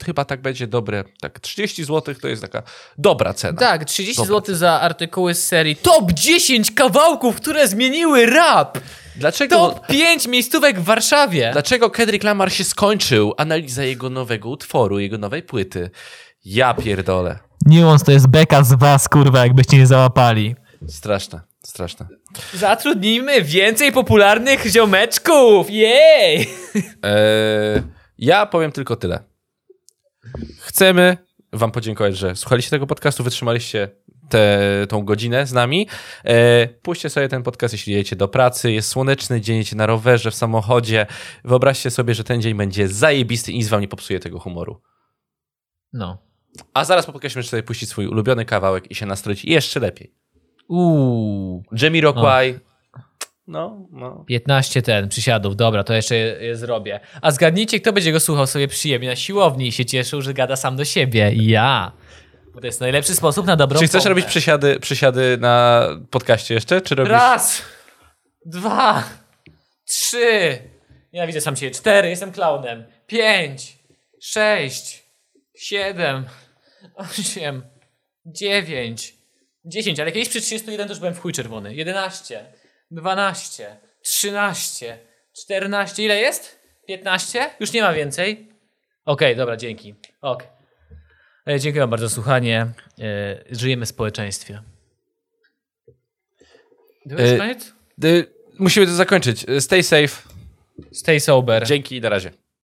Chyba 0.05 0.25
tak 0.25 0.43
będzie 0.43 0.67
dobre. 0.67 1.05
Tak, 1.21 1.41
30 1.41 1.85
zł 1.85 2.15
to 2.15 2.29
jest 2.29 2.43
taka 2.43 2.63
dobra 2.99 3.35
cena. 3.35 3.59
Tak, 3.59 3.85
30 3.85 4.17
Dobra. 4.23 4.35
zł 4.37 4.55
za 4.55 4.81
artykuły 4.81 5.35
z 5.35 5.47
serii 5.47 5.77
Top 5.77 6.13
10 6.13 6.71
kawałków, 6.71 7.37
które 7.37 7.69
zmieniły 7.69 8.27
rap! 8.27 8.79
Dlaczego, 9.17 9.57
Top 9.57 9.87
5 9.87 10.27
miejscówek 10.27 10.81
w 10.81 10.85
Warszawie! 10.85 11.51
dlaczego 11.53 11.91
Kendrick 11.91 12.25
Lamar 12.25 12.53
się 12.53 12.65
skończył? 12.65 13.35
Analiza 13.37 13.85
jego 13.85 14.11
nowego 14.11 14.49
utworu, 14.49 14.99
jego 14.99 15.19
nowej 15.19 15.43
płyty. 15.43 15.91
Ja 16.45 16.75
pierdolę. 16.75 17.39
Nuance 17.67 18.05
to 18.05 18.13
jest 18.13 18.27
beka 18.27 18.65
z 18.65 18.73
was, 18.79 19.09
kurwa, 19.09 19.39
jakbyście 19.39 19.77
nie 19.77 19.87
załapali. 19.87 20.55
Straszne, 20.89 21.41
straszne. 21.71 22.09
Zatrudnijmy 22.55 23.43
więcej 23.43 23.93
popularnych 23.93 24.67
ziomeczków! 24.67 25.71
Jej! 25.71 26.49
Eee, 27.03 27.83
ja 28.19 28.47
powiem 28.47 28.73
tylko 28.73 28.97
tyle. 28.97 29.25
Chcemy 30.61 31.17
Wam 31.53 31.73
podziękować, 31.73 32.17
że 32.17 32.37
słuchaliście 32.37 32.71
tego 32.71 32.87
podcastu, 32.87 33.25
wytrzymaliście 33.25 33.89
tę 34.29 34.87
tą 34.89 35.05
godzinę 35.05 35.47
z 35.47 35.53
nami. 35.53 35.89
Eee, 36.25 36.69
puśćcie 36.69 37.11
sobie 37.11 37.29
ten 37.29 37.43
podcast, 37.43 37.75
jeśli 37.75 37.93
jedziecie 37.93 38.17
do 38.17 38.29
pracy. 38.29 38.73
Jest 38.73 38.89
słoneczny 38.89 39.41
dzień, 39.41 39.57
jedziecie 39.57 39.77
na 39.77 39.87
rowerze, 39.87 40.31
w 40.31 40.35
samochodzie. 40.35 41.07
Wyobraźcie 41.45 41.91
sobie, 41.91 42.15
że 42.15 42.25
ten 42.25 42.43
dzień 42.43 42.55
będzie 42.55 42.89
zajebisty 42.89 43.53
i 43.53 43.59
nic 43.59 43.69
Wam 43.69 43.81
nie 43.81 43.89
popsuje 43.89 44.21
tego 44.21 44.39
humoru. 44.39 44.83
No. 45.93 46.19
A 46.75 46.85
zaraz 46.85 47.07
po 47.07 47.13
podcaście 47.13 47.39
możecie 47.39 47.51
sobie 47.51 47.63
puścić 47.63 47.89
swój 47.89 48.07
ulubiony 48.07 48.45
kawałek 48.45 48.91
i 48.91 48.95
się 48.95 49.07
nastroić 49.07 49.45
jeszcze 49.45 49.81
lepiej. 49.81 50.15
Uuu. 50.71 51.63
Jamie 51.83 52.01
Rockway. 52.01 52.61
No, 53.47 53.89
no. 53.93 54.25
15 54.29 54.83
ten, 54.83 55.09
przysiadów, 55.09 55.57
dobra, 55.57 55.85
to 55.85 55.95
jeszcze 55.95 56.17
je, 56.17 56.27
je 56.41 56.57
zrobię. 56.57 57.01
A 57.23 57.31
zgadnijcie, 57.31 57.81
kto 57.81 57.93
będzie 57.93 58.13
go 58.13 58.21
słuchał 58.21 58.47
sobie 58.47 58.69
przyjemnie 58.69 59.09
na 59.09 59.17
siłowni 59.17 59.67
i 59.69 59.73
się 59.73 59.85
cieszył, 59.85 60.23
że 60.23 60.35
gada 60.35 60.57
sam 60.57 60.77
do 60.77 60.85
siebie. 60.85 61.33
Ja. 61.35 61.93
Bo 62.55 62.61
to 62.61 62.67
jest 62.67 62.81
najlepszy 62.81 63.15
sposób 63.15 63.47
na 63.47 63.57
dobrą 63.57 63.81
Czy 63.81 63.87
chcesz 63.87 63.99
pompę. 64.03 64.09
robić 64.09 64.25
przysiady, 64.25 64.81
przysiady 64.81 65.39
na 65.41 65.87
podcaście 66.11 66.55
jeszcze? 66.55 66.81
Czy 66.81 66.95
robisz... 66.95 67.11
Raz, 67.13 67.63
dwa, 68.47 69.05
trzy, 69.85 70.59
nienawidzę 71.13 71.41
sam 71.41 71.57
siebie, 71.57 71.71
cztery, 71.71 72.09
jestem 72.09 72.33
klaunem, 72.33 72.85
pięć, 73.07 73.79
sześć, 74.21 75.05
siedem, 75.57 76.25
osiem, 76.95 77.63
dziewięć, 78.27 79.20
dziesięć, 79.65 80.01
ale 80.01 80.13
kiedyś 80.13 80.29
przy 80.29 80.41
31 80.41 80.87
to 80.87 80.93
już 80.93 80.99
byłem 80.99 81.15
w 81.15 81.21
chuj 81.21 81.33
czerwony, 81.33 81.75
jedenaście, 81.75 82.53
dwanaście, 82.91 83.77
trzynaście, 84.03 84.99
czternaście, 85.33 86.05
ile 86.05 86.17
jest? 86.17 86.61
Piętnaście? 86.87 87.51
Już 87.61 87.73
nie 87.73 87.83
ma 87.83 87.93
więcej? 87.93 88.49
Okej, 89.05 89.37
dobra, 89.37 89.57
dzięki. 89.57 89.95
Ok. 90.21 90.47
E, 91.49 91.61
Dziękuję 91.61 91.87
bardzo 91.87 92.09
za 92.09 92.15
słuchanie. 92.15 92.67
E, 93.01 93.45
Żyjemy 93.51 93.87
w 93.87 93.89
społeczeństwie. 93.89 94.63
E, 97.19 97.39
koniec? 97.39 97.73
Musimy 98.59 98.87
to 98.87 98.93
zakończyć. 98.93 99.47
Stay 99.61 99.83
safe. 99.83 100.23
Stay 100.93 101.21
sober. 101.21 101.67
Dzięki 101.67 101.97
i 101.97 102.01
na 102.01 102.09
razie. 102.09 102.31